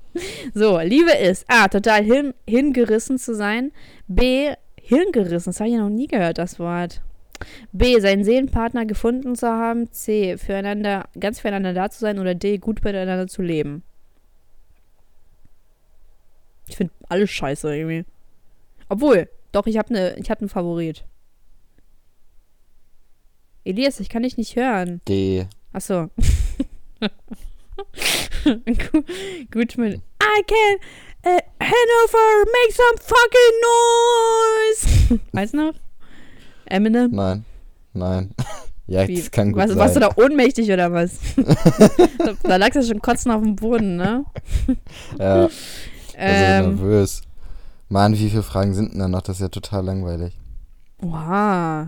so, 0.54 0.80
Liebe 0.80 1.10
ist 1.10 1.46
A, 1.48 1.68
total 1.70 2.04
hin, 2.04 2.36
hingerissen 2.48 3.18
zu 3.18 3.34
sein. 3.34 3.72
B, 4.08 4.54
hirngerissen, 4.80 5.54
das 5.54 5.60
habe 5.60 5.70
ich 5.70 5.76
ja 5.76 5.82
noch 5.82 5.90
nie 5.90 6.08
gehört, 6.08 6.38
das 6.38 6.60
Wort. 6.60 7.02
B, 7.72 8.00
seinen 8.00 8.24
Seelenpartner 8.24 8.86
gefunden 8.86 9.36
zu 9.36 9.48
haben. 9.48 9.92
C, 9.92 10.38
füreinander, 10.38 11.10
ganz 11.20 11.40
füreinander 11.40 11.74
da 11.74 11.90
zu 11.90 12.00
sein. 12.00 12.20
Oder 12.20 12.36
D, 12.36 12.58
gut 12.58 12.84
miteinander 12.84 13.28
zu 13.28 13.42
leben. 13.42 13.84
Ich 16.68 16.78
finde 16.78 16.94
alles 17.08 17.32
scheiße 17.32 17.76
irgendwie. 17.76 18.06
Obwohl, 18.90 19.30
doch, 19.52 19.68
ich 19.68 19.78
habe 19.78 19.94
ne, 19.94 20.16
ich 20.18 20.30
hab 20.30 20.40
einen 20.40 20.50
Favorit. 20.50 21.06
Elias, 23.64 24.00
ich 24.00 24.10
kann 24.10 24.24
dich 24.24 24.38
nicht 24.38 24.56
hören. 24.56 25.02
D. 25.08 25.48
Achso. 25.74 26.10
gut, 28.56 29.06
gut 29.52 29.78
mit. 29.78 30.02
I 30.22 30.44
can. 30.46 30.78
Uh, 31.26 31.40
Hanover, 31.60 32.46
make 32.46 32.72
some 32.72 32.98
fucking 32.98 33.62
noise! 33.62 35.20
Weißt 35.34 35.54
du 35.54 35.58
noch? 35.58 35.74
Eminem? 36.70 37.12
Nein. 37.12 37.46
Nein. 37.94 38.32
ja, 38.88 39.08
Wie, 39.08 39.16
das 39.16 39.32
kann 39.32 39.52
gut 39.52 39.62
was, 39.62 39.70
sein. 39.70 39.80
warst 39.80 39.96
du 39.96 40.00
da 40.00 40.10
ohnmächtig 40.16 40.72
oder 40.72 40.92
was? 40.94 41.20
da 42.44 42.56
lagst 42.58 42.76
du 42.78 42.84
schon 42.84 43.02
kotzen 43.02 43.32
auf 43.32 43.42
dem 43.42 43.56
Boden, 43.56 43.98
ne? 43.98 44.26
ja, 45.20 45.44
also 45.44 45.50
Ähm, 46.16 46.66
nervös. 46.76 47.22
Mann, 47.90 48.14
wie 48.14 48.30
viele 48.30 48.44
Fragen 48.44 48.74
sind 48.74 48.92
denn 48.94 49.00
da 49.00 49.08
noch? 49.08 49.22
Das 49.22 49.38
ist 49.38 49.42
ja 49.42 49.50
total 49.50 49.86
langweilig. 49.86 50.38
Wow. 51.00 51.88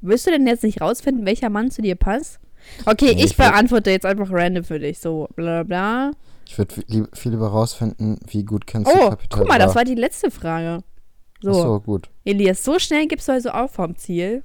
Willst 0.00 0.26
du 0.26 0.30
denn 0.30 0.46
jetzt 0.46 0.62
nicht 0.62 0.80
rausfinden, 0.80 1.26
welcher 1.26 1.50
Mann 1.50 1.70
zu 1.70 1.82
dir 1.82 1.96
passt? 1.96 2.38
Okay, 2.86 3.14
Nee, 3.14 3.24
ich, 3.24 3.30
ich 3.32 3.36
beantworte 3.36 3.90
jetzt 3.90 4.06
einfach 4.06 4.28
random 4.30 4.64
für 4.64 4.78
dich. 4.78 4.98
So, 5.00 5.28
bla 5.36 5.62
bla. 5.64 6.12
Ich 6.46 6.56
würde 6.56 6.74
viel, 7.12 7.30
lieber 7.32 7.48
rausfinden, 7.48 8.18
wie 8.26 8.44
gut 8.44 8.66
kennst 8.66 8.90
du 8.90 8.96
Oh, 8.98 9.10
Kapital 9.10 9.40
guck 9.40 9.48
mal, 9.48 9.58
das 9.58 9.72
Bra. 9.72 9.80
war 9.80 9.84
die 9.84 9.94
letzte 9.96 10.30
Frage. 10.30 10.82
So, 11.40 11.52
so, 11.52 11.80
gut. 11.80 12.08
Elias, 12.24 12.64
so 12.64 12.78
schnell 12.78 13.06
gibst 13.06 13.28
du 13.28 13.32
also 13.32 13.50
auf 13.50 13.72
vom 13.72 13.96
Ziel. 13.96 14.42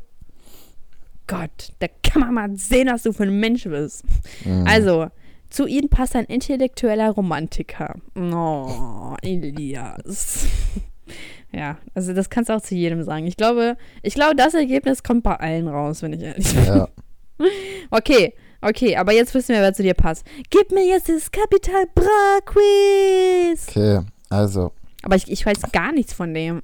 Gott, 1.27 1.71
da 1.79 1.87
kann 2.03 2.21
man 2.21 2.33
mal 2.33 2.55
sehen, 2.57 2.89
was 2.91 3.03
du 3.03 3.13
für 3.13 3.23
ein 3.23 3.39
Mensch 3.39 3.63
bist. 3.63 4.03
Mhm. 4.43 4.65
Also, 4.67 5.07
zu 5.49 5.65
ihnen 5.67 5.89
passt 5.89 6.15
ein 6.15 6.25
intellektueller 6.25 7.11
Romantiker. 7.11 7.95
Oh, 8.15 9.15
Elias. 9.21 10.47
ja, 11.51 11.77
also 11.93 12.13
das 12.13 12.29
kannst 12.29 12.49
du 12.49 12.55
auch 12.55 12.61
zu 12.61 12.75
jedem 12.75 13.03
sagen. 13.03 13.25
Ich 13.27 13.37
glaube, 13.37 13.77
ich 14.01 14.13
glaube, 14.15 14.35
das 14.35 14.53
Ergebnis 14.53 15.03
kommt 15.03 15.23
bei 15.23 15.35
allen 15.35 15.67
raus, 15.67 16.01
wenn 16.01 16.13
ich 16.13 16.21
ehrlich 16.21 16.53
bin. 16.53 16.65
Ja, 16.65 16.87
Okay, 17.91 18.33
okay, 18.61 18.95
aber 18.97 19.13
jetzt 19.13 19.33
wissen 19.33 19.53
wir, 19.53 19.61
wer 19.61 19.73
zu 19.73 19.83
dir 19.83 19.93
passt. 19.93 20.25
Gib 20.49 20.71
mir 20.71 20.85
jetzt 20.85 21.09
das 21.09 21.31
Capital 21.31 21.85
Bra 21.93 22.39
Quiz. 22.45 23.67
okay. 23.69 24.01
Also, 24.29 24.71
Aber 25.03 25.15
ich, 25.15 25.29
ich 25.29 25.45
weiß 25.45 25.61
gar 25.71 25.91
nichts 25.91 26.13
von 26.13 26.33
dem. 26.33 26.63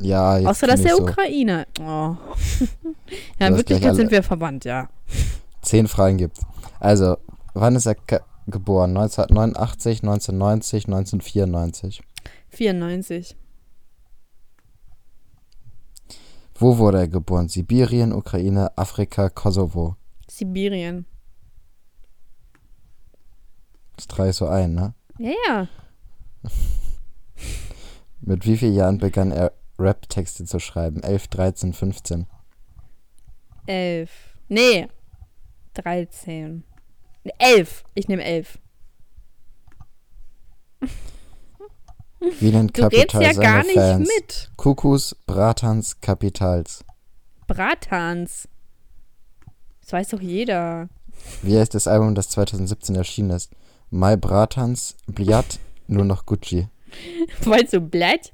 ja, 0.00 0.38
jetzt 0.38 0.48
Außer 0.48 0.66
dass 0.66 0.82
der 0.82 0.96
so. 0.96 1.02
Ukraine. 1.02 1.66
Oh. 1.80 2.16
ja, 3.38 3.46
in 3.46 3.56
Wirklichkeit 3.56 3.94
sind 3.94 4.10
wir 4.10 4.22
verwandt, 4.22 4.64
ja. 4.64 4.88
zehn 5.62 5.86
Fragen 5.86 6.16
gibt. 6.16 6.38
Also, 6.80 7.16
wann 7.54 7.76
ist 7.76 7.86
er. 7.86 7.96
Geboren? 8.48 8.96
1989, 8.96 10.02
1990, 10.02 10.86
1994. 10.86 12.02
94. 12.50 13.36
Wo 16.56 16.78
wurde 16.78 16.98
er 16.98 17.08
geboren? 17.08 17.48
Sibirien, 17.48 18.12
Ukraine, 18.12 18.76
Afrika, 18.76 19.30
Kosovo. 19.30 19.96
Sibirien. 20.28 21.06
Das 23.96 24.08
drei 24.08 24.32
so 24.32 24.46
ein, 24.46 24.74
ne? 24.74 24.94
Ja, 25.18 25.32
ja. 25.48 25.68
Mit 28.24 28.46
wie 28.46 28.56
vielen 28.56 28.74
Jahren 28.74 28.98
begann 28.98 29.32
er 29.32 29.52
Rap-Texte 29.78 30.44
zu 30.44 30.58
schreiben? 30.60 31.02
11, 31.02 31.28
13, 31.28 31.72
15. 31.72 32.26
Elf. 33.66 34.10
Nee. 34.48 34.88
13. 35.74 36.62
Elf. 37.38 37.84
Ich 37.94 38.08
nehme 38.08 38.24
elf. 38.24 38.58
Wie 42.38 42.50
nennt 42.52 42.74
Capital 42.74 43.22
ja 43.22 43.34
seine 43.34 43.44
gar 43.46 43.62
nicht 43.64 43.74
Fans? 43.74 44.08
mit. 44.16 44.50
Kukus, 44.56 45.16
Bratans, 45.26 46.00
Kapitals. 46.00 46.84
Bratans. 47.48 48.48
Das 49.80 49.92
weiß 49.92 50.08
doch 50.10 50.20
jeder. 50.20 50.88
Wie 51.42 51.58
heißt 51.58 51.74
das 51.74 51.88
Album, 51.88 52.14
das 52.14 52.28
2017 52.30 52.94
erschienen 52.94 53.30
ist? 53.30 53.50
My 53.90 54.16
Bratans, 54.16 54.96
Bliat, 55.06 55.58
nur 55.88 56.04
noch 56.04 56.24
Gucci. 56.24 56.68
Weißt 57.44 57.72
du, 57.72 57.80
Blatt? 57.80 58.30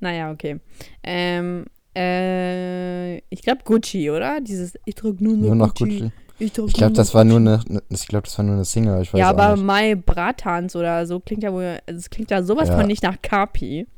naja, 0.00 0.30
okay. 0.30 0.60
Ähm, 1.02 1.64
äh, 1.96 3.16
ich 3.30 3.42
glaube 3.42 3.62
Gucci, 3.64 4.10
oder? 4.10 4.40
Dieses, 4.40 4.74
ich 4.84 4.94
trage 4.94 5.16
nur 5.22 5.34
noch, 5.36 5.46
Nur 5.48 5.54
noch 5.56 5.74
Gucci. 5.74 5.98
Gucci. 6.00 6.12
Ich, 6.40 6.56
Ich 6.56 6.72
glaube, 6.74 6.92
das 6.92 7.14
war 7.14 7.24
nur 7.24 7.38
eine, 7.38 7.60
ne- 7.66 7.82
ich 7.88 8.06
glaube, 8.06 8.22
das 8.26 8.38
war 8.38 8.44
nur 8.44 8.54
eine 8.54 8.64
Single, 8.64 9.02
ich 9.02 9.12
weiß 9.12 9.18
Ja, 9.18 9.30
aber. 9.30 9.56
Mai 9.56 9.96
Bratans 9.96 10.76
oder 10.76 11.04
so 11.04 11.18
klingt 11.18 11.42
ja 11.42 11.52
wohl, 11.52 11.78
also 11.86 11.98
es 11.98 12.10
klingt 12.10 12.30
ja 12.30 12.44
sowas 12.44 12.68
Ja. 12.68 12.76
von 12.76 12.86
nicht 12.86 13.02
nach 13.02 13.20
Kapi. 13.20 13.88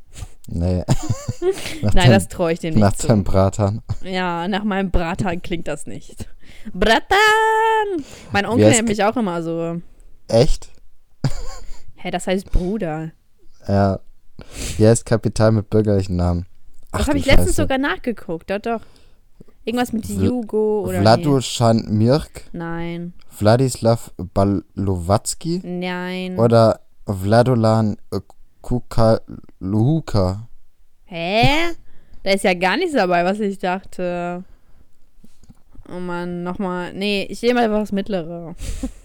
Nee. 0.48 0.78
nach 1.82 1.92
Nein, 1.94 2.06
dem, 2.06 2.12
das 2.12 2.28
traue 2.28 2.52
ich 2.54 2.60
dem 2.60 2.78
nach 2.78 2.92
nicht 2.92 3.02
zu. 3.02 3.08
dem 3.08 3.24
Bratan. 3.24 3.82
Ja, 4.02 4.48
nach 4.48 4.64
meinem 4.64 4.90
Bratan 4.90 5.42
klingt 5.42 5.68
das 5.68 5.86
nicht. 5.86 6.26
Bratan! 6.72 7.06
Mein 8.32 8.46
Onkel 8.46 8.70
nennt 8.70 8.88
mich 8.88 9.04
auch 9.04 9.16
immer 9.18 9.42
so. 9.42 9.82
Echt? 10.28 10.70
Hä, 12.02 12.10
das 12.10 12.26
heißt 12.26 12.50
Bruder. 12.50 13.10
Ja. 13.68 14.00
Wie 14.78 14.86
heißt 14.86 15.04
Kapital 15.04 15.52
mit 15.52 15.68
bürgerlichen 15.68 16.16
Namen? 16.16 16.46
Das 16.92 17.02
Ach 17.02 17.08
habe 17.08 17.18
du 17.18 17.18
ich 17.18 17.26
letztens 17.26 17.56
sogar 17.56 17.78
nachgeguckt, 17.78 18.50
doch, 18.50 18.58
doch. 18.58 18.80
Irgendwas 19.64 19.92
mit 19.92 20.04
Vl- 20.06 20.24
Jugo 20.24 20.86
oder. 20.88 21.00
Vladusan 21.02 21.84
Mirk, 21.90 22.44
Nee. 22.52 22.58
Nein, 22.58 23.12
Wladislav 23.38 24.10
Balowatzki 24.34 25.60
nein. 25.62 26.38
oder 26.38 26.80
Vladolan 27.06 27.96
Kukaluka? 28.62 30.48
Hä? 31.04 31.44
Da 32.22 32.30
ist 32.32 32.44
ja 32.44 32.54
gar 32.54 32.76
nichts 32.76 32.94
dabei, 32.94 33.24
was 33.24 33.40
ich 33.40 33.58
dachte. 33.58 34.44
Oh 35.88 35.98
Mann, 36.00 36.42
nochmal. 36.42 36.92
Nee, 36.94 37.26
ich 37.28 37.42
nehme 37.42 37.68
mal 37.68 37.80
was 37.82 37.92
Mittlere. 37.92 38.54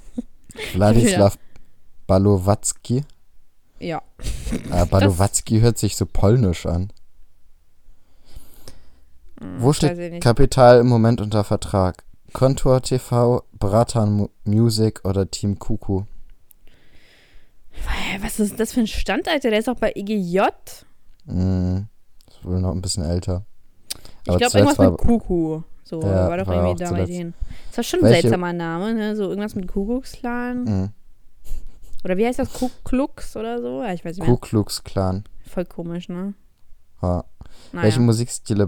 Wladislav 0.74 1.38
Balowatzki? 2.08 3.04
Ja. 3.80 4.02
Äh, 4.72 4.86
Balowatzki 4.86 5.60
hört 5.60 5.78
sich 5.78 5.96
so 5.96 6.06
polnisch 6.06 6.66
an. 6.66 6.92
Hm, 9.40 9.62
Wo 9.62 9.72
ich 9.72 9.78
steht. 9.78 10.22
Kapital 10.24 10.80
im 10.80 10.88
Moment 10.88 11.22
unter 11.22 11.44
Vertrag? 11.44 12.04
Kontor 12.34 12.82
TV, 12.82 13.44
Bratan 13.58 14.14
Mu- 14.14 14.30
Music 14.44 15.02
oder 15.06 15.30
Team 15.30 15.58
Kuku? 15.60 16.04
Was 18.22 18.40
ist 18.40 18.60
das 18.60 18.74
für 18.74 18.82
ein 18.82 18.88
Stand, 18.88 19.28
Alter? 19.28 19.50
Der 19.50 19.60
ist 19.60 19.70
auch 19.70 19.76
bei 19.76 19.92
EGJ. 19.96 20.40
Hm, 21.28 21.88
ist 22.30 22.46
wohl 22.46 22.60
noch 22.62 22.72
ein 22.72 22.82
bisschen 22.82 23.04
älter. 23.04 23.44
Ich 24.24 24.30
Aber 24.30 24.38
glaube, 24.38 24.52
zuletzt 24.52 24.70
irgendwas 24.80 24.92
mit 24.92 24.98
Kuku. 25.00 25.62
So, 25.84 26.02
Ja, 26.02 26.30
war 26.30 26.38
doch 26.38 26.48
war 26.48 26.56
irgendwie 26.56 26.74
auch 26.74 26.78
da 26.78 26.86
bei 26.86 27.04
zuletzt. 27.04 27.12
denen. 27.12 27.34
Das 27.68 27.78
war 27.78 27.84
schon 27.84 28.04
ein 28.04 28.08
seltsamer 28.08 28.54
Name, 28.54 28.94
ne? 28.94 29.16
So 29.16 29.24
irgendwas 29.30 29.56
mit 29.56 29.68
Kuckucksklan. 29.68 30.66
Hm. 30.68 30.90
Oder 32.06 32.18
wie 32.18 32.26
heißt 32.28 32.38
das? 32.38 32.54
Ku 32.54 32.70
Klux 32.84 33.36
oder 33.36 33.60
so? 33.62 33.82
Ja, 33.82 33.92
ich 33.92 34.06
weiß 34.06 34.16
nicht 34.18 34.26
Ku 34.26 34.32
mehr. 34.34 34.40
Klux 34.40 34.84
Klan. 34.84 35.24
Voll 35.44 35.66
komisch, 35.66 36.08
ne? 36.08 36.36
Ha. 37.02 37.26
Naja. 37.72 37.84
Welche 37.84 38.00
Musikstile 38.00 38.68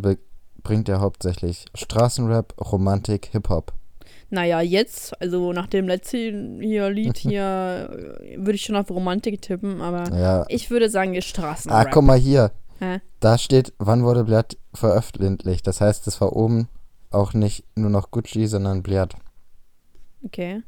bringt 0.64 0.90
er 0.90 1.00
hauptsächlich? 1.00 1.66
Straßenrap, 1.76 2.56
Romantik, 2.60 3.28
Hip-Hop. 3.28 3.74
Naja, 4.32 4.60
jetzt, 4.62 5.22
also 5.22 5.54
nach 5.54 5.68
dem 5.68 5.88
letzten 5.88 6.60
hier 6.62 6.90
Lied 6.90 7.18
hier, 7.18 8.18
äh, 8.22 8.38
würde 8.38 8.54
ich 8.56 8.64
schon 8.66 8.76
auf 8.76 8.90
Romantik 8.90 9.40
tippen, 9.42 9.82
aber 9.82 10.12
Ja. 10.18 10.46
ich 10.50 10.70
würde 10.72 10.90
sagen, 10.90 11.14
ihr 11.14 11.22
Straßenrap. 11.22 11.88
Ah, 11.88 11.90
guck 11.90 12.04
mal 12.04 12.18
hier. 12.18 12.52
Hä? 12.80 13.02
Da 13.20 13.38
steht, 13.38 13.72
wann 13.78 14.04
wurde 14.04 14.24
Blatt 14.24 14.58
veröffentlicht. 14.74 15.66
Das 15.68 15.80
heißt, 15.80 16.08
es 16.08 16.20
war 16.22 16.36
oben 16.36 16.68
auch 17.12 17.34
nicht 17.34 17.66
nur 17.78 17.90
noch 17.92 18.10
Gucci, 18.12 18.48
sondern 18.48 18.82
Blatt. 18.84 19.14
Okay. 20.26 20.64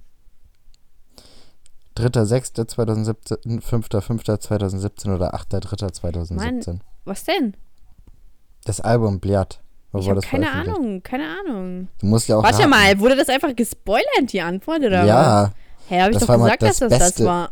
3.6.2017, 2.00 3.62
5.5.2017 3.62 5.16
oder 5.16 5.36
8.3.2017. 5.36 6.80
Was 7.06 7.24
denn? 7.26 7.56
Das 8.66 8.82
Album 8.82 9.20
Blatt. 9.20 9.62
Wo 9.92 10.00
ich 10.00 10.08
habe 10.08 10.22
das 10.22 10.30
keine? 10.30 10.52
Ahnung, 10.52 11.02
keine 11.02 11.26
Ahnung. 11.40 11.88
Du 12.00 12.06
musst 12.06 12.28
ja 12.28 12.38
auch 12.38 12.44
Warte 12.44 12.68
mal, 12.68 13.00
wurde 13.00 13.16
das 13.16 13.30
einfach 13.30 13.56
gespoilert, 13.56 14.32
die 14.32 14.42
Antwort, 14.42 14.80
oder 14.82 15.02
was? 15.02 15.08
Ja, 15.08 15.52
Hä, 15.88 16.02
hab 16.02 16.12
ich 16.12 16.18
das 16.18 16.28
doch 16.28 16.36
gesagt, 16.36 16.62
dass 16.62 16.78
das 16.78 16.90
das 16.90 17.00
das 17.00 17.10
Beste. 17.10 17.26
war. 17.26 17.52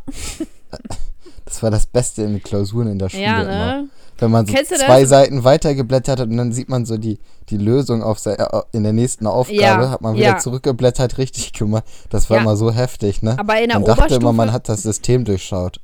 das 1.45 1.63
war 1.63 1.71
das 1.71 1.86
Beste 1.88 2.21
in 2.21 2.33
den 2.33 2.43
Klausuren 2.43 2.88
in 2.88 2.99
der 2.99 3.10
Schule 3.10 3.23
Ja, 3.23 3.41
immer. 3.41 3.88
Wenn 4.19 4.32
man 4.32 4.45
so 4.45 4.53
das? 4.53 4.67
zwei 4.67 5.06
Seiten 5.06 5.43
weitergeblättert 5.43 6.19
hat 6.19 6.30
und 6.30 6.38
dann 6.38 6.51
sieht 6.51 6.69
man 6.69 6.86
so 6.86 6.97
die, 6.97 7.19
die 7.49 7.58
Lösung 7.58 8.01
auf 8.03 8.25
äh, 8.25 8.36
in 8.71 8.84
der 8.84 8.93
nächsten 8.93 9.27
Aufgabe, 9.27 9.60
Ja, 9.62 9.89
hat 9.89 10.01
man 10.01 10.15
wieder 10.15 10.25
ja. 10.25 10.38
zurückgeblättert, 10.38 11.17
richtig 11.17 11.53
gemacht. 11.53 11.84
Das 12.10 12.30
war 12.30 12.38
Ja. 12.38 12.43
immer 12.43 12.56
so 12.58 12.71
heftig, 12.71 13.21
ne? 13.21 13.38
Aber 13.39 13.60
in 13.62 13.69
der 13.69 13.80
man 13.80 13.86
dachte 13.86 14.01
Oberstufe, 14.01 14.21
immer, 14.21 14.34
man 14.34 14.51
hat 14.51 14.69
das 14.69 14.84
System 14.84 15.23
durchschaut. 15.25 15.80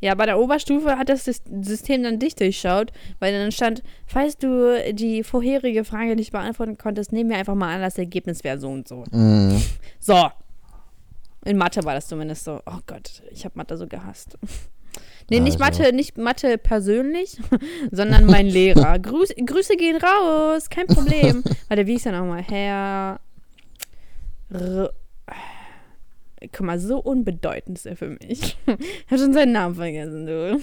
ja, 0.00 0.14
bei 0.14 0.26
der 0.26 0.38
Oberstufe 0.38 0.96
hat 0.98 1.08
das 1.08 1.26
Sys- 1.26 1.42
System 1.62 2.02
dann 2.02 2.18
dich 2.18 2.34
durchschaut, 2.34 2.92
weil 3.20 3.32
dann 3.38 3.52
stand, 3.52 3.82
falls 4.06 4.36
du 4.38 4.76
die 4.92 5.22
vorherige 5.22 5.84
Frage 5.84 6.16
nicht 6.16 6.32
beantworten 6.32 6.76
konntest, 6.78 7.12
nehmen 7.12 7.30
wir 7.30 7.36
einfach 7.38 7.54
mal 7.54 7.74
an, 7.74 7.80
das 7.82 7.96
Ergebnis 7.98 8.44
wäre 8.44 8.58
so 8.58 8.68
und 8.68 8.86
so. 8.88 9.04
Mhm. 9.10 9.62
So. 10.00 10.28
In 11.46 11.58
Mathe 11.58 11.84
war 11.84 11.94
das 11.94 12.06
zumindest 12.06 12.44
so. 12.44 12.60
Oh 12.66 12.78
Gott, 12.86 13.22
ich 13.30 13.44
habe 13.44 13.52
Mathe 13.56 13.76
so 13.76 13.86
gehasst. 13.86 14.38
Nee, 15.30 15.40
nicht 15.40 15.60
Also. 15.60 15.82
Mathe, 15.82 15.94
nicht 15.94 16.18
Mathe 16.18 16.58
persönlich, 16.58 17.38
sondern 17.90 18.26
mein 18.26 18.46
Lehrer. 18.46 18.98
Grüß, 19.00 19.34
Grüße 19.44 19.76
gehen 19.76 19.96
raus, 19.96 20.68
kein 20.68 20.86
Problem. 20.86 21.42
Warte, 21.68 21.86
wie 21.86 21.94
ist 21.94 22.06
er 22.06 22.12
nochmal? 22.12 22.42
Herr. 22.42 23.20
R 24.50 24.92
Guck 26.52 26.60
mal, 26.60 26.78
so 26.78 26.98
unbedeutend 26.98 27.78
ist 27.78 27.86
er 27.86 27.96
für 27.96 28.10
mich. 28.10 28.58
Ich 28.66 29.10
habe 29.10 29.18
schon 29.18 29.32
seinen 29.32 29.52
Namen 29.52 29.74
vergessen, 29.76 30.26
du. 30.26 30.60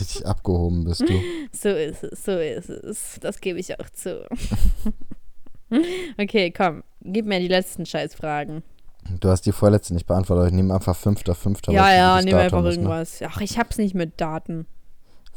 Richtig 0.00 0.24
abgehoben 0.24 0.84
bist 0.84 1.02
du. 1.02 1.20
So 1.52 1.68
ist 1.68 2.02
es, 2.02 2.24
so 2.24 2.32
ist 2.38 2.70
es. 2.70 3.18
Das 3.20 3.42
gebe 3.42 3.58
ich 3.58 3.78
auch 3.78 3.90
zu. 3.90 4.26
Okay, 6.18 6.50
komm, 6.50 6.82
gib 7.02 7.26
mir 7.26 7.40
die 7.40 7.48
letzten 7.48 7.84
Scheißfragen. 7.84 8.62
Du 9.18 9.28
hast 9.28 9.42
die 9.46 9.52
vorletzte 9.52 9.94
nicht 9.94 10.06
beantwortet, 10.06 10.40
aber 10.42 10.48
ich 10.48 10.54
nehme 10.54 10.74
einfach 10.74 10.96
fünfter, 10.96 11.34
fünfter. 11.34 11.72
Ja, 11.72 11.92
ja, 11.92 12.20
Datum 12.20 12.38
einfach 12.38 12.64
ist, 12.64 12.76
ne? 12.76 12.82
irgendwas. 12.82 13.20
Ach, 13.24 13.40
ich 13.40 13.58
hab's 13.58 13.78
nicht 13.78 13.94
mit 13.94 14.20
Daten. 14.20 14.66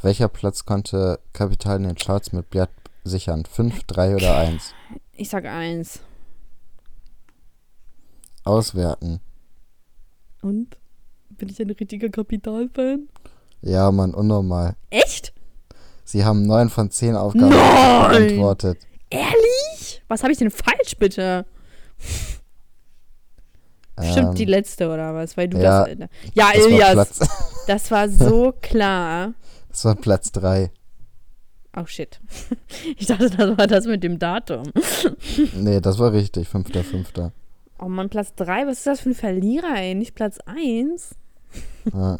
Welcher 0.01 0.27
Platz 0.27 0.65
konnte 0.65 1.19
Kapital 1.31 1.77
in 1.77 1.83
den 1.83 1.95
Charts 1.95 2.33
mit 2.33 2.49
Blatt 2.49 2.69
sichern? 3.03 3.45
Fünf, 3.45 3.83
drei 3.83 4.15
oder 4.15 4.37
eins? 4.37 4.73
Ich 5.13 5.29
sag 5.29 5.45
eins. 5.45 6.01
Auswerten. 8.43 9.21
Und? 10.41 10.77
Bin 11.29 11.49
ich 11.49 11.59
ein 11.61 11.69
richtiger 11.69 12.09
Kapitalfan? 12.09 13.07
Ja, 13.61 13.91
Mann, 13.91 14.13
unnormal. 14.13 14.75
Echt? 14.89 15.33
Sie 16.03 16.25
haben 16.25 16.45
neun 16.45 16.69
von 16.69 16.91
zehn 16.91 17.15
Aufgaben 17.15 17.49
Nein! 17.49 18.27
beantwortet. 18.27 18.79
Ehrlich? 19.09 20.03
Was 20.09 20.21
habe 20.21 20.33
ich 20.33 20.37
denn 20.37 20.51
falsch, 20.51 20.97
bitte? 20.99 21.45
Stimmt, 24.01 24.37
die 24.39 24.43
Ähm, 24.43 24.49
letzte 24.49 24.89
oder 24.89 25.13
was? 25.13 25.37
Weil 25.37 25.49
du 25.49 25.57
ja, 25.59 25.85
das. 25.85 25.97
Ja, 26.33 26.51
das 26.53 26.61
war, 26.61 26.67
Ilias, 26.67 26.93
Platz, 26.93 27.19
das 27.67 27.91
war 27.91 28.09
so 28.09 28.53
klar. 28.61 29.33
das 29.69 29.85
war 29.85 29.95
Platz 29.95 30.31
drei. 30.31 30.71
Oh 31.75 31.85
shit. 31.85 32.19
Ich 32.97 33.07
dachte, 33.07 33.29
das 33.29 33.57
war 33.57 33.67
das 33.67 33.85
mit 33.85 34.03
dem 34.03 34.19
Datum. 34.19 34.63
Nee, 35.55 35.79
das 35.79 35.99
war 35.99 36.11
richtig. 36.11 36.47
Fünfter, 36.49 36.83
fünfter. 36.83 37.31
Oh 37.79 37.87
Mann, 37.89 38.09
Platz 38.09 38.33
3, 38.35 38.67
was 38.67 38.77
ist 38.79 38.87
das 38.87 38.99
für 39.01 39.09
ein 39.09 39.15
Verlierer, 39.15 39.75
ey? 39.75 39.93
Nicht 39.95 40.15
Platz 40.15 40.37
1? 40.45 41.15
Ja. 41.91 42.17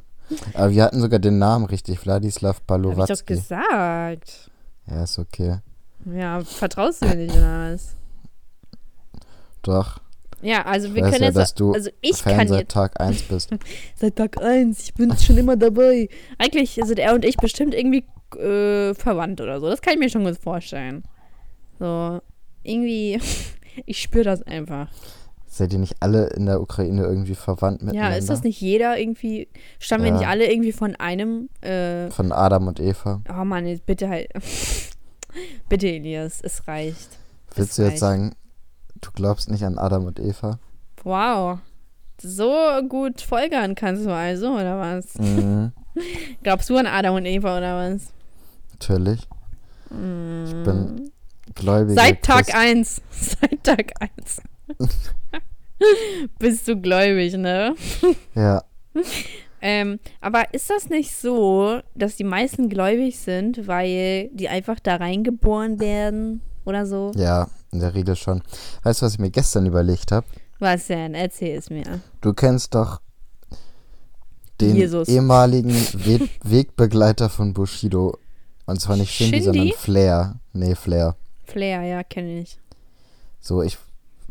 Aber 0.53 0.71
wir 0.71 0.83
hatten 0.83 0.99
sogar 0.99 1.19
den 1.19 1.38
Namen 1.38 1.65
richtig. 1.65 2.03
Wladislav 2.03 2.55
Hab 2.57 2.62
ich 2.62 2.62
doch 2.62 2.65
Balowatzki. 2.67 3.33
gesagt. 3.33 4.51
Ja, 4.88 5.03
ist 5.03 5.19
okay. 5.19 5.59
Ja, 6.05 6.41
vertraust 6.43 7.01
du 7.01 7.07
mir 7.07 7.15
nicht 7.15 7.36
oder 7.36 7.71
was? 7.73 7.95
Doch. 9.62 9.99
Ja, 10.43 10.63
also 10.65 10.89
Ich 10.89 10.95
wir 10.95 11.01
können 11.03 11.15
ja, 11.21 11.25
jetzt. 11.27 11.36
dass 11.38 11.53
du 11.56 11.71
also 11.73 11.89
ich 12.01 12.17
Fan 12.17 12.38
kann 12.38 12.47
seit 12.47 12.60
jetzt. 12.60 12.71
Tag 12.71 12.99
1 12.99 13.23
bist. 13.23 13.49
Seit 13.95 14.15
Tag 14.15 14.41
1, 14.41 14.79
ich 14.84 14.93
bin 14.93 15.15
schon 15.17 15.38
immer 15.38 15.56
dabei. 15.58 16.10
Eigentlich 16.38 16.79
sind 16.84 16.99
er 16.99 17.13
und 17.15 17.23
ich 17.25 17.38
bestimmt 17.38 17.73
irgendwie 17.73 18.03
äh, 18.38 18.93
verwandt 18.93 19.39
oder 19.41 19.60
so. 19.60 19.67
Das 19.69 19.82
kann 19.82 19.93
ich 19.93 19.99
mir 19.99 20.10
schon 20.10 20.23
gut 20.25 20.38
vorstellen. 20.38 21.03
So, 21.79 22.19
irgendwie, 22.63 23.19
ich 23.86 24.01
spüre 24.01 24.23
das 24.25 24.41
einfach. 24.43 24.89
Seid 25.47 25.71
ihr 25.71 25.79
nicht 25.79 25.97
alle 25.99 26.27
in 26.32 26.47
der 26.47 26.60
Ukraine 26.62 27.03
irgendwie 27.03 27.36
verwandt 27.36 27.84
miteinander? 27.84 28.12
Ja, 28.13 28.17
ist 28.17 28.29
das 28.29 28.41
nicht 28.43 28.60
jeder 28.60 28.97
irgendwie, 28.99 29.47
stammen 29.77 30.03
wir 30.03 30.12
Ja. 30.12 30.17
nicht 30.17 30.27
alle 30.27 30.51
irgendwie 30.51 30.71
von 30.71 30.95
einem, 30.95 31.47
äh, 31.62 32.10
Von 32.10 32.32
Adam 32.32 32.67
und 32.67 32.79
Eva. 32.79 33.21
oh 33.29 33.45
Mann, 33.45 33.67
jetzt 33.67 33.86
bitte 33.86 34.10
halt, 34.10 34.29
bitte 35.69 35.88
Elias, 35.88 36.39
es 36.41 36.67
reicht. 36.67 37.10
Willst 37.56 37.71
Es 37.71 37.75
du 37.75 37.82
jetzt 37.84 37.91
reicht. 37.91 37.99
sagen, 37.99 38.32
du 39.03 39.11
glaubst 39.13 39.49
nicht 39.49 39.63
an 39.63 39.77
Adam 39.77 40.05
und 40.05 40.19
Eva? 40.19 40.59
Wow, 41.03 41.59
so 42.21 42.53
gut 42.87 43.21
folgern 43.21 43.75
kannst 43.75 44.05
du 44.05 44.13
also, 44.13 44.53
oder 44.53 44.79
was? 44.79 45.15
Mhm, 45.19 45.71
Glaubst 46.43 46.69
du 46.69 46.77
an 46.77 46.87
Adam 46.87 47.15
und 47.15 47.25
Eva, 47.25 47.57
oder 47.57 47.77
was? 47.77 48.11
natürlich. 48.73 49.21
Ich 49.89 50.53
bin 50.63 51.11
gläubiger 51.53 52.01
Seit 52.01 52.23
Tag 52.23 52.45
Christ. 52.45 52.55
1. 52.55 53.01
Seit 53.11 53.63
Tag 53.63 53.91
1. 53.99 54.41
Bist 56.39 56.67
du 56.67 56.79
gläubig, 56.79 57.33
ne? 57.37 57.75
Ja, 58.35 58.63
Ähm, 59.61 59.99
aber 60.19 60.53
ist 60.53 60.69
das 60.69 60.89
nicht 60.89 61.15
so, 61.15 61.79
dass 61.95 62.15
die 62.17 62.23
meisten 62.25 62.67
gläubig 62.69 63.17
sind, 63.19 63.65
weil 63.67 64.29
die 64.33 64.49
einfach 64.49 64.79
da 64.79 64.97
reingeboren 64.97 65.79
werden 65.79 66.41
oder 66.65 66.86
so? 66.86 67.12
ja, 67.15 67.47
in 67.71 67.80
der 67.80 67.93
Regel 67.93 68.15
schon. 68.15 68.41
Weißt 68.84 69.02
du, 69.02 69.06
was 69.06 69.13
ich 69.13 69.19
mir 69.19 69.30
gestern 69.32 69.65
überlegt 69.65 70.12
habe? 70.12 70.26
Was 70.60 70.88
denn? 70.88 71.13
Erzähl 71.15 71.58
es 71.58 71.69
mir. 71.69 72.02
Du 72.21 72.34
kennst 72.34 72.73
doch 72.76 73.02
den 74.62 74.76
Jesus. 74.76 75.08
ehemaligen 75.08 75.73
We 75.73 76.30
Wegbegleiter 76.43 77.30
von 77.30 77.54
Bushido. 77.54 78.17
Und 78.65 78.80
zwar 78.80 78.95
nicht 78.95 79.12
Shindy, 79.13 79.41
Shindy? 79.41 79.60
sondern 79.60 79.78
Flair. 79.78 80.36
Nee, 80.54 80.76
Flair. 80.76 81.15
Flair, 81.45 81.82
ja, 81.84 82.04
kenne 82.04 82.39
ich. 82.39 82.60
So, 83.41 83.62
ich 83.62 83.78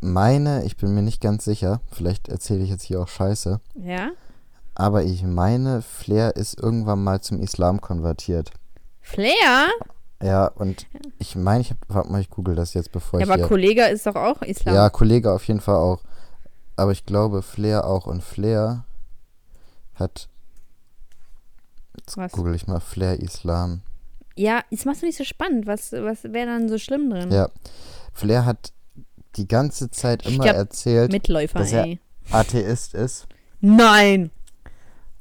meine, 0.00 0.64
ich 0.64 0.76
bin 0.76 0.94
mir 0.94 1.02
nicht 1.02 1.20
ganz 1.20 1.44
sicher, 1.44 1.80
vielleicht 1.92 2.28
erzähle 2.28 2.64
ich 2.64 2.70
jetzt 2.70 2.82
hier 2.84 3.00
auch 3.00 3.08
Scheiße, 3.08 3.60
Ja? 3.74 4.10
aber 4.74 5.04
ich 5.04 5.22
meine, 5.22 5.82
Flair 5.82 6.34
ist 6.34 6.58
irgendwann 6.58 7.04
mal 7.04 7.20
zum 7.20 7.40
Islam 7.40 7.80
konvertiert. 7.82 8.50
Flair? 9.02 9.68
Ja, 10.22 10.46
und 10.46 10.86
ich 11.18 11.34
meine, 11.36 11.60
ich 11.62 11.70
habe, 11.70 11.80
warte 11.88 12.10
mal, 12.12 12.20
ich 12.20 12.30
google 12.30 12.54
das 12.54 12.74
jetzt, 12.74 12.92
bevor 12.92 13.20
Ja, 13.20 13.26
ich 13.26 13.32
aber. 13.32 13.46
Kollege 13.48 13.84
ist 13.86 14.06
doch 14.06 14.14
auch 14.14 14.40
Islam. 14.42 14.74
Ja, 14.74 14.88
Kollege 14.88 15.32
auf 15.32 15.46
jeden 15.48 15.60
Fall 15.60 15.76
auch. 15.76 16.00
Aber 16.76 16.92
ich 16.92 17.04
glaube, 17.04 17.42
Flair 17.42 17.86
auch. 17.86 18.06
Und 18.06 18.22
Flair 18.22 18.84
hat, 19.94 20.28
Was? 22.14 22.32
google 22.32 22.54
ich 22.54 22.66
mal, 22.66 22.80
Flair 22.80 23.18
Islam. 23.20 23.82
Ja, 24.36 24.62
das 24.70 24.84
machst 24.84 25.02
du 25.02 25.06
nicht 25.06 25.18
so 25.18 25.24
spannend. 25.24 25.66
Was, 25.66 25.92
was 25.92 26.24
wäre 26.24 26.46
dann 26.46 26.68
so 26.68 26.78
schlimm 26.78 27.10
drin? 27.10 27.30
Ja, 27.30 27.48
Flair 28.12 28.44
hat 28.46 28.72
die 29.36 29.48
ganze 29.48 29.90
Zeit 29.90 30.26
immer 30.26 30.44
glaub, 30.44 30.56
erzählt, 30.56 31.12
Mitläufer, 31.12 31.58
dass 31.58 31.72
er- 31.72 31.84
ey. 31.84 32.00
Atheist 32.30 32.94
ist 32.94 33.26
Nein! 33.60 34.30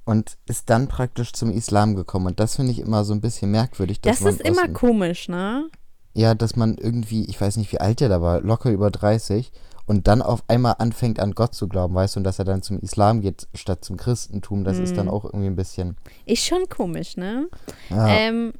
Und 0.05 0.37
ist 0.47 0.69
dann 0.69 0.87
praktisch 0.87 1.33
zum 1.33 1.51
Islam 1.51 1.95
gekommen. 1.95 2.27
Und 2.27 2.39
das 2.39 2.55
finde 2.55 2.71
ich 2.71 2.79
immer 2.79 3.03
so 3.03 3.13
ein 3.13 3.21
bisschen 3.21 3.51
merkwürdig. 3.51 4.01
Dass 4.01 4.15
Das 4.17 4.21
man 4.23 4.33
ist 4.33 4.41
immer 4.41 4.65
dem- 4.67 4.73
komisch, 4.73 5.29
ne? 5.29 5.69
Ja, 6.13 6.35
dass 6.35 6.55
man 6.55 6.75
irgendwie, 6.77 7.25
ich 7.25 7.39
weiß 7.39 7.55
nicht, 7.57 7.71
wie 7.71 7.79
alt 7.79 7.99
der 8.01 8.09
da 8.09 8.21
war, 8.21 8.41
locker 8.41 8.69
über 8.71 8.91
30 8.91 9.51
und 9.85 10.07
dann 10.07 10.21
auf 10.21 10.43
einmal 10.49 10.75
anfängt 10.79 11.19
an 11.19 11.31
Gott 11.33 11.53
zu 11.55 11.67
glauben, 11.69 11.95
weißt 11.95 12.15
du, 12.15 12.19
und 12.19 12.23
dass 12.25 12.37
er 12.39 12.45
dann 12.45 12.61
zum 12.61 12.79
Islam 12.79 13.21
geht 13.21 13.47
statt 13.53 13.85
zum 13.85 13.95
Christentum, 13.97 14.63
das 14.65 14.77
ist 14.79 14.97
dann 14.97 15.05
Mhm. 15.05 15.11
auch 15.11 15.23
irgendwie 15.25 15.47
ein 15.47 15.55
bisschen. 15.55 15.95
Ist 16.25 16.45
schon 16.45 16.67
komisch, 16.69 17.15
ne? 17.15 17.47
Ja, 17.89 18.07
Ähm, 18.09 18.53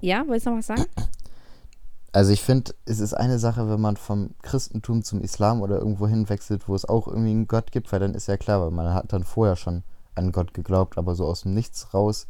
ja, 0.00 0.26
wolltest 0.26 0.46
du 0.46 0.50
noch 0.50 0.58
was 0.58 0.66
sagen? 0.66 0.84
also 2.12 2.32
ich 2.32 2.42
finde, 2.42 2.74
es 2.86 2.98
ist 2.98 3.14
eine 3.14 3.38
Sache, 3.38 3.68
wenn 3.70 3.80
man 3.80 3.96
vom 3.96 4.30
Christentum 4.42 5.04
zum 5.04 5.20
Islam 5.20 5.62
oder 5.62 5.78
irgendwo 5.78 6.08
hinwechselt, 6.08 6.68
wo 6.68 6.74
es 6.74 6.84
auch 6.88 7.06
irgendwie 7.06 7.30
einen 7.30 7.46
Gott 7.46 7.70
gibt, 7.70 7.92
weil 7.92 8.00
dann 8.00 8.14
ist 8.14 8.26
ja 8.26 8.36
klar, 8.36 8.60
weil 8.62 8.72
man 8.72 8.92
hat 8.92 9.12
dann 9.12 9.22
vorher 9.24 9.54
schon 9.56 9.84
an 10.20 10.32
Gott 10.32 10.52
geglaubt, 10.54 10.98
aber 10.98 11.14
so 11.14 11.24
aus 11.26 11.42
dem 11.42 11.54
Nichts 11.54 11.92
raus 11.94 12.26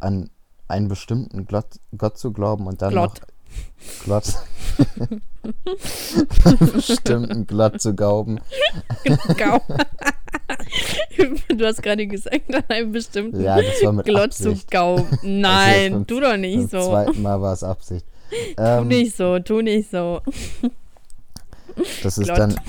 an 0.00 0.28
einen 0.66 0.88
bestimmten 0.88 1.46
Gott, 1.46 1.66
Gott 1.96 2.18
zu 2.18 2.32
glauben 2.32 2.66
und 2.66 2.82
dann 2.82 2.90
Glott. 2.90 3.20
noch 3.20 3.26
Glott. 4.04 4.34
bestimmten 6.74 7.46
Gott 7.46 7.80
zu 7.80 7.94
glauben. 7.94 8.40
Gau. 9.38 9.60
du 11.48 11.66
hast 11.66 11.82
gerade 11.82 12.06
gesagt, 12.06 12.54
an 12.54 12.64
einem 12.68 12.92
bestimmten 12.92 13.40
Ja, 13.42 13.56
das 13.56 13.82
war 13.82 13.92
mit 13.92 14.04
Glott 14.06 14.34
zu 14.34 14.50
Absicht. 14.50 14.70
Gau. 14.70 14.96
Also 14.96 15.16
Nein, 15.22 15.92
beim- 15.92 16.06
tu 16.06 16.20
doch 16.20 16.36
nicht 16.36 16.70
so. 16.70 16.80
zweiten 16.90 17.22
Mal 17.22 17.40
war 17.40 17.52
es 17.54 17.62
Absicht. 17.62 18.04
Tu 18.30 18.36
Ähm, 18.62 18.88
nicht 18.88 19.16
so, 19.16 19.38
tu 19.38 19.62
nicht 19.62 19.90
so. 19.90 20.20
das 22.02 22.18
ist 22.18 22.24
Glott. 22.26 22.38
dann. 22.38 22.60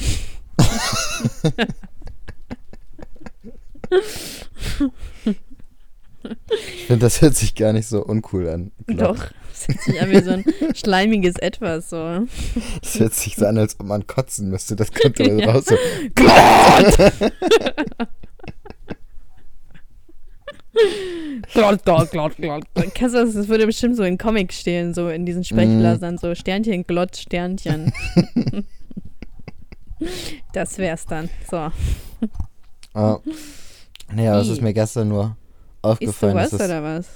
Ich 5.31 6.85
finde, 6.85 7.05
das 7.05 7.21
hört 7.21 7.35
sich 7.35 7.55
gar 7.55 7.73
nicht 7.73 7.87
so 7.87 8.03
uncool 8.03 8.49
an. 8.49 8.71
Glott. 8.87 8.99
Doch, 9.19 9.25
das 9.51 9.67
hört 9.67 9.81
sich 9.81 10.01
an 10.01 10.09
wie 10.11 10.21
so 10.21 10.31
ein 10.31 10.45
schleimiges 10.75 11.35
Etwas. 11.37 11.89
So. 11.89 12.25
Das 12.81 12.99
hört 12.99 13.13
sich 13.13 13.35
so 13.35 13.45
an, 13.45 13.57
als 13.57 13.79
ob 13.79 13.85
man 13.87 14.05
kotzen 14.07 14.49
müsste. 14.49 14.75
Das 14.75 14.91
kommt 14.91 15.19
aber 15.21 15.33
Ja. 15.39 15.51
raus. 15.51 15.65
So. 15.65 15.75
Glott, 21.53 21.83
glott, 21.83 22.11
glott, 22.11 22.35
glott. 22.37 22.63
Kennst 22.93 23.15
du 23.15 23.25
das? 23.25 23.33
Das 23.33 23.47
würde 23.47 23.65
bestimmt 23.65 23.95
so 23.97 24.03
in 24.03 24.17
Comics 24.17 24.59
stehen, 24.59 24.93
so 24.93 25.09
in 25.09 25.25
diesen 25.25 25.43
Sprechblasern, 25.43 26.17
so 26.17 26.33
Sternchen, 26.35 26.83
Glott, 26.85 27.17
Sternchen. 27.17 27.91
das 30.53 30.77
wär's 30.77 31.05
dann. 31.05 31.29
So. 31.49 31.71
Oh. 32.93 33.17
Es 34.11 34.47
Wie? 34.47 34.51
ist 34.53 34.61
mir 34.61 34.73
gestern 34.73 35.09
nur 35.09 35.23
Isst 35.25 35.35
du 35.83 35.87
aufgefallen. 35.89 36.35
was 36.35 36.53
oder 36.53 36.83
was? 36.83 37.07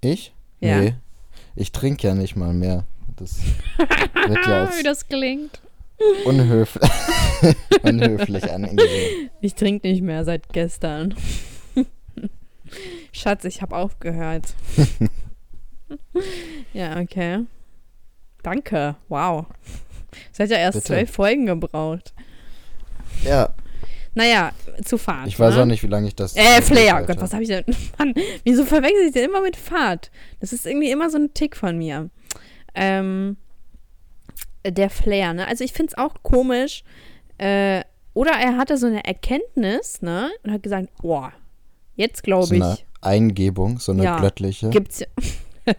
Ich? 0.00 0.32
Ja. 0.60 0.80
Nee. 0.80 0.94
Ich 1.56 1.72
trinke 1.72 2.06
ja 2.06 2.14
nicht 2.14 2.36
mal 2.36 2.52
mehr. 2.52 2.84
Das 3.16 3.38
wird 3.78 4.46
ja 4.46 4.70
Wie 4.78 4.82
das 4.82 5.06
klingt. 5.08 5.60
unhöf 6.24 6.78
unhöflich 7.82 8.50
angesehen. 8.50 9.30
Ich 9.40 9.54
trinke 9.54 9.88
nicht 9.88 10.02
mehr 10.02 10.24
seit 10.24 10.48
gestern. 10.52 11.14
Schatz, 13.12 13.44
ich 13.44 13.62
habe 13.62 13.76
aufgehört. 13.76 14.54
ja, 16.72 16.98
okay. 17.00 17.40
Danke. 18.42 18.96
Wow. 19.08 19.46
Es 20.32 20.38
hat 20.40 20.50
ja 20.50 20.58
erst 20.58 20.76
Bitte. 20.78 20.86
zwölf 20.86 21.10
Folgen 21.10 21.46
gebraucht. 21.46 22.12
Ja, 23.24 23.50
Naja, 24.14 24.52
zu 24.84 24.96
Fahrt. 24.98 25.26
ich 25.28 25.38
weiß 25.38 25.54
ne? 25.56 25.62
auch 25.62 25.66
nicht, 25.66 25.82
wie 25.82 25.88
lange 25.88 26.06
ich 26.06 26.14
das. 26.14 26.36
Äh, 26.36 26.62
Flair. 26.62 27.02
Gott, 27.06 27.20
was 27.20 27.32
habe 27.32 27.42
ich 27.42 27.48
denn? 27.48 27.64
Mann, 27.98 28.14
wieso 28.44 28.64
verwechsel 28.64 29.06
ich 29.06 29.12
denn 29.12 29.28
immer 29.28 29.40
mit 29.40 29.56
Fahrt? 29.56 30.10
Das 30.40 30.52
ist 30.52 30.66
irgendwie 30.66 30.90
immer 30.90 31.10
so 31.10 31.18
ein 31.18 31.34
Tick 31.34 31.56
von 31.56 31.76
mir. 31.76 32.10
Ähm, 32.74 33.36
der 34.64 34.88
Flair, 34.90 35.34
ne? 35.34 35.46
Also 35.48 35.64
ich 35.64 35.72
finde 35.72 35.92
es 35.92 35.98
auch 35.98 36.14
komisch. 36.22 36.84
Äh, 37.38 37.82
oder 38.14 38.30
er 38.32 38.56
hatte 38.56 38.78
so 38.78 38.86
eine 38.86 39.04
Erkenntnis, 39.04 40.00
ne? 40.00 40.30
Und 40.44 40.52
hat 40.52 40.62
gesagt, 40.62 40.88
boah, 41.02 41.32
jetzt 41.96 42.22
glaube 42.22 42.46
So 42.46 42.54
ich, 42.54 42.62
eine 42.62 42.78
Eingebung, 43.00 43.78
so 43.80 43.92
eine 43.92 44.04
Ja. 44.04 44.20
göttliche. 44.20 44.70
gibt's 44.70 45.00
ja. 45.00 45.06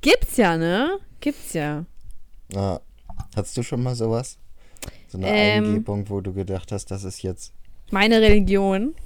gibt's 0.00 0.36
ja, 0.36 0.56
ne? 0.56 0.98
Gibt's 1.20 1.52
ja. 1.52 1.84
Ja. 2.52 2.80
Hattest 3.36 3.56
du 3.56 3.62
schon 3.62 3.82
mal 3.82 3.94
sowas? 3.94 4.38
So 5.14 5.20
eine 5.20 5.28
Ähm. 5.28 5.64
Eingebung, 5.64 6.10
wo 6.10 6.20
du 6.20 6.32
gedacht 6.32 6.72
hast, 6.72 6.90
das 6.90 7.04
ist 7.04 7.22
jetzt. 7.22 7.52
Meine 7.92 8.20
Religion. 8.20 8.96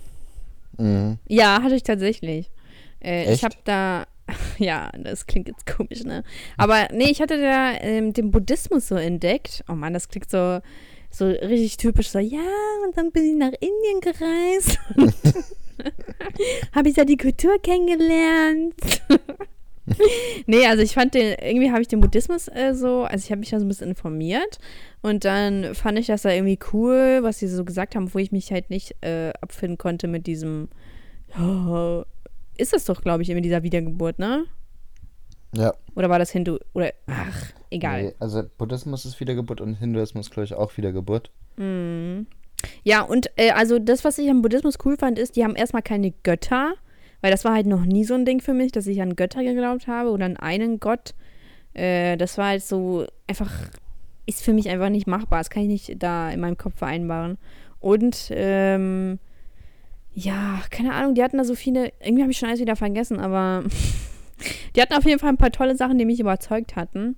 Mhm. 0.78 1.18
Ja, 1.28 1.62
hatte 1.62 1.74
ich 1.74 1.82
tatsächlich. 1.82 2.50
Äh, 3.04 3.30
ich 3.34 3.44
habe 3.44 3.56
da, 3.64 4.06
ja, 4.58 4.90
das 4.96 5.26
klingt 5.26 5.48
jetzt 5.48 5.66
komisch, 5.66 6.04
ne? 6.04 6.24
Aber 6.56 6.88
nee, 6.92 7.10
ich 7.10 7.20
hatte 7.20 7.38
da 7.38 7.72
ähm, 7.82 8.14
den 8.14 8.30
Buddhismus 8.30 8.88
so 8.88 8.94
entdeckt. 8.94 9.62
Oh 9.68 9.74
Mann, 9.74 9.92
das 9.92 10.08
klingt 10.08 10.30
so, 10.30 10.60
so 11.10 11.26
richtig 11.26 11.76
typisch, 11.76 12.08
so, 12.08 12.20
ja, 12.20 12.40
und 12.86 12.96
dann 12.96 13.12
bin 13.12 13.24
ich 13.24 13.36
nach 13.36 13.52
Indien 13.60 14.00
gereist. 14.00 14.78
habe 16.74 16.88
ich 16.88 16.94
da 16.94 17.04
die 17.04 17.18
Kultur 17.18 17.60
kennengelernt. 17.60 18.74
nee, 20.46 20.66
also 20.66 20.82
ich 20.82 20.94
fand 20.94 21.12
den, 21.12 21.36
irgendwie 21.38 21.70
habe 21.70 21.82
ich 21.82 21.88
den 21.88 22.00
Buddhismus 22.00 22.48
äh, 22.48 22.72
so, 22.72 23.02
also 23.02 23.22
ich 23.22 23.30
habe 23.30 23.40
mich 23.40 23.50
da 23.50 23.58
so 23.58 23.66
ein 23.66 23.68
bisschen 23.68 23.90
informiert 23.90 24.58
und 25.02 25.24
dann 25.24 25.74
fand 25.74 25.98
ich 25.98 26.06
das 26.06 26.22
da 26.22 26.30
irgendwie 26.30 26.58
cool, 26.72 27.20
was 27.22 27.38
sie 27.38 27.48
so 27.48 27.64
gesagt 27.64 27.94
haben, 27.94 28.12
wo 28.12 28.18
ich 28.18 28.32
mich 28.32 28.50
halt 28.52 28.70
nicht 28.70 28.96
äh, 29.02 29.32
abfinden 29.40 29.78
konnte 29.78 30.08
mit 30.08 30.26
diesem, 30.26 30.68
ja, 31.36 32.04
ist 32.56 32.72
das 32.72 32.84
doch, 32.84 33.02
glaube 33.02 33.22
ich, 33.22 33.30
irgendwie 33.30 33.48
dieser 33.48 33.62
Wiedergeburt, 33.62 34.18
ne? 34.18 34.44
Ja. 35.54 35.72
Oder 35.94 36.10
war 36.10 36.18
das 36.18 36.30
Hindu, 36.30 36.58
oder, 36.74 36.92
ach, 37.06 37.52
egal. 37.70 38.02
Nee, 38.02 38.14
also 38.18 38.42
Buddhismus 38.58 39.04
ist 39.04 39.18
Wiedergeburt 39.20 39.60
und 39.60 39.76
Hinduismus, 39.76 40.30
glaube 40.30 40.44
ich, 40.44 40.54
auch 40.54 40.76
Wiedergeburt. 40.76 41.30
Mhm. 41.56 42.26
Ja, 42.82 43.02
und 43.02 43.30
äh, 43.36 43.52
also 43.52 43.78
das, 43.78 44.04
was 44.04 44.18
ich 44.18 44.28
am 44.28 44.42
Buddhismus 44.42 44.78
cool 44.84 44.96
fand, 44.96 45.18
ist, 45.18 45.36
die 45.36 45.44
haben 45.44 45.54
erstmal 45.54 45.82
keine 45.82 46.10
Götter, 46.22 46.74
weil 47.20 47.30
das 47.30 47.44
war 47.44 47.54
halt 47.54 47.66
noch 47.66 47.84
nie 47.84 48.04
so 48.04 48.14
ein 48.14 48.24
Ding 48.24 48.40
für 48.40 48.54
mich, 48.54 48.72
dass 48.72 48.86
ich 48.86 49.00
an 49.00 49.16
Götter 49.16 49.42
geglaubt 49.42 49.86
habe 49.86 50.10
oder 50.10 50.26
an 50.26 50.36
einen 50.36 50.80
Gott. 50.80 51.14
Äh, 51.74 52.16
das 52.16 52.36
war 52.36 52.48
halt 52.48 52.62
so 52.62 53.06
einfach, 53.26 53.52
ist 54.28 54.42
für 54.42 54.52
mich 54.52 54.68
einfach 54.68 54.90
nicht 54.90 55.06
machbar. 55.06 55.40
Das 55.40 55.50
kann 55.50 55.62
ich 55.62 55.68
nicht 55.68 56.02
da 56.02 56.30
in 56.30 56.40
meinem 56.40 56.58
Kopf 56.58 56.74
vereinbaren. 56.76 57.38
Und, 57.80 58.28
ähm, 58.30 59.18
ja, 60.12 60.60
keine 60.70 60.94
Ahnung, 60.94 61.14
die 61.14 61.22
hatten 61.22 61.38
da 61.38 61.44
so 61.44 61.54
viele, 61.54 61.92
irgendwie 62.00 62.22
habe 62.22 62.32
ich 62.32 62.38
schon 62.38 62.48
alles 62.48 62.60
wieder 62.60 62.76
vergessen, 62.76 63.20
aber 63.20 63.64
die 64.76 64.82
hatten 64.82 64.94
auf 64.94 65.04
jeden 65.04 65.18
Fall 65.18 65.30
ein 65.30 65.36
paar 65.38 65.52
tolle 65.52 65.76
Sachen, 65.76 65.96
die 65.98 66.04
mich 66.04 66.20
überzeugt 66.20 66.76
hatten. 66.76 67.16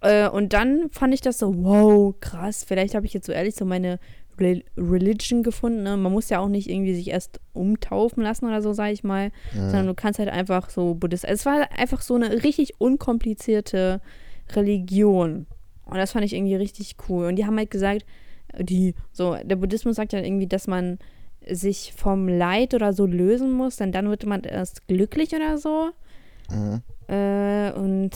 Äh, 0.00 0.28
und 0.28 0.52
dann 0.52 0.88
fand 0.90 1.12
ich 1.14 1.20
das 1.20 1.38
so, 1.38 1.52
wow, 1.64 2.14
krass, 2.20 2.64
vielleicht 2.66 2.94
habe 2.94 3.06
ich 3.06 3.12
jetzt 3.12 3.26
so 3.26 3.32
ehrlich 3.32 3.54
so 3.56 3.64
meine 3.64 3.98
Re 4.40 4.62
Religion 4.76 5.42
gefunden. 5.42 5.82
Ne? 5.82 5.96
Man 5.96 6.12
muss 6.12 6.30
ja 6.30 6.38
auch 6.38 6.48
nicht 6.48 6.70
irgendwie 6.70 6.94
sich 6.94 7.08
erst 7.08 7.40
umtaufen 7.54 8.22
lassen 8.22 8.46
oder 8.46 8.62
so, 8.62 8.72
sage 8.72 8.92
ich 8.92 9.02
mal, 9.02 9.32
Ja. 9.52 9.62
sondern 9.70 9.88
du 9.88 9.94
kannst 9.94 10.20
halt 10.20 10.28
einfach 10.28 10.70
so 10.70 10.94
Buddhist. 10.94 11.24
Es 11.24 11.44
war 11.44 11.68
einfach 11.76 12.00
so 12.02 12.14
eine 12.14 12.44
richtig 12.44 12.80
unkomplizierte 12.80 14.00
Religion. 14.54 15.46
Und 15.88 15.96
das 15.96 16.12
fand 16.12 16.24
ich 16.24 16.34
irgendwie 16.34 16.54
richtig 16.54 16.96
cool. 17.08 17.26
Und 17.26 17.36
die 17.36 17.46
haben 17.46 17.56
halt 17.56 17.70
gesagt, 17.70 18.04
die, 18.58 18.94
so, 19.12 19.36
der 19.42 19.56
Buddhismus 19.56 19.96
sagt 19.96 20.12
ja 20.12 20.20
irgendwie, 20.20 20.46
dass 20.46 20.66
man 20.66 20.98
sich 21.46 21.94
vom 21.96 22.28
Leid 22.28 22.74
oder 22.74 22.92
so 22.92 23.06
lösen 23.06 23.52
muss, 23.52 23.76
denn 23.76 23.92
dann 23.92 24.08
wird 24.08 24.26
man 24.26 24.42
erst 24.42 24.86
glücklich 24.86 25.34
oder 25.34 25.58
so. 25.58 25.90
Mhm. 26.50 26.82
Äh, 27.08 27.72
und 27.72 28.12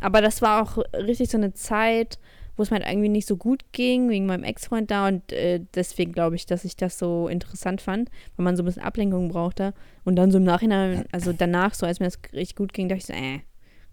aber 0.00 0.20
das 0.20 0.42
war 0.42 0.62
auch 0.62 0.78
richtig 0.94 1.30
so 1.30 1.38
eine 1.38 1.54
Zeit, 1.54 2.18
wo 2.56 2.62
es 2.62 2.70
mir 2.70 2.78
halt 2.78 2.88
irgendwie 2.88 3.08
nicht 3.08 3.28
so 3.28 3.36
gut 3.36 3.64
ging, 3.72 4.08
wegen 4.08 4.26
meinem 4.26 4.44
Ex-Freund 4.44 4.90
da. 4.90 5.08
Und 5.08 5.32
äh, 5.32 5.60
deswegen 5.74 6.12
glaube 6.12 6.36
ich, 6.36 6.46
dass 6.46 6.64
ich 6.64 6.76
das 6.76 6.98
so 6.98 7.28
interessant 7.28 7.80
fand, 7.80 8.10
weil 8.36 8.44
man 8.44 8.56
so 8.56 8.62
ein 8.62 8.66
bisschen 8.66 8.82
Ablenkung 8.82 9.28
brauchte. 9.28 9.74
Und 10.04 10.16
dann 10.16 10.30
so 10.30 10.38
im 10.38 10.44
Nachhinein, 10.44 11.04
also 11.12 11.32
danach, 11.32 11.74
so 11.74 11.86
als 11.86 12.00
mir 12.00 12.06
das 12.06 12.18
richtig 12.32 12.56
gut 12.56 12.72
ging, 12.72 12.88
dachte 12.88 12.98
ich 12.98 13.06
so, 13.06 13.12
äh, 13.12 13.40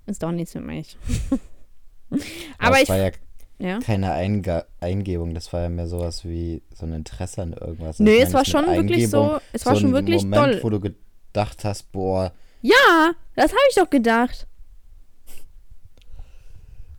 ist 0.06 0.24
doch 0.24 0.32
nichts 0.32 0.54
für 0.54 0.62
mich. 0.62 0.98
aber 2.60 2.72
das 2.76 2.84
ich. 2.84 2.90
war 2.90 2.98
ja 2.98 3.12
Ja. 3.60 3.80
keine 3.80 4.12
Einga 4.14 4.66
Eingebung, 4.80 5.34
das 5.34 5.52
war 5.54 5.62
ja 5.62 5.70
mehr 5.70 5.88
sowas 5.88 6.26
wie 6.26 6.62
so 6.74 6.86
ein 6.86 6.94
Interesse 6.94 7.42
an 7.42 7.54
irgendwas. 7.54 8.00
Nee, 8.00 8.18
Ich 8.18 8.24
es 8.24 8.34
war 8.34 8.46
schon 8.46 8.66
wirklich 8.68 9.10
so, 9.10 9.40
es 9.54 9.66
war 9.66 9.76
so 9.76 9.82
schon 9.82 9.94
wirklich 9.94 10.24
Moment, 10.24 10.56
doll. 10.56 10.64
wo 10.64 10.70
du 10.70 10.80
gedacht 10.80 11.64
hast, 11.64 11.92
boah, 11.92 12.32
Ja, 12.62 13.12
das 13.36 13.52
habe 13.52 13.62
ich 13.70 13.76
doch 13.76 13.90
gedacht. 13.90 14.48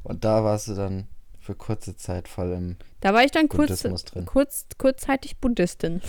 und 0.03 0.24
da 0.24 0.44
warst 0.44 0.68
du 0.68 0.74
dann 0.74 1.07
für 1.40 1.55
kurze 1.55 1.94
Zeit 1.96 2.27
voll 2.29 2.53
im 2.53 2.77
Da 3.00 3.12
war 3.12 3.22
ich 3.24 3.31
dann 3.31 3.48
kurz, 3.50 3.85
kurz, 4.24 4.66
kurzzeitig 4.79 5.37
Buddhistin. 5.38 6.00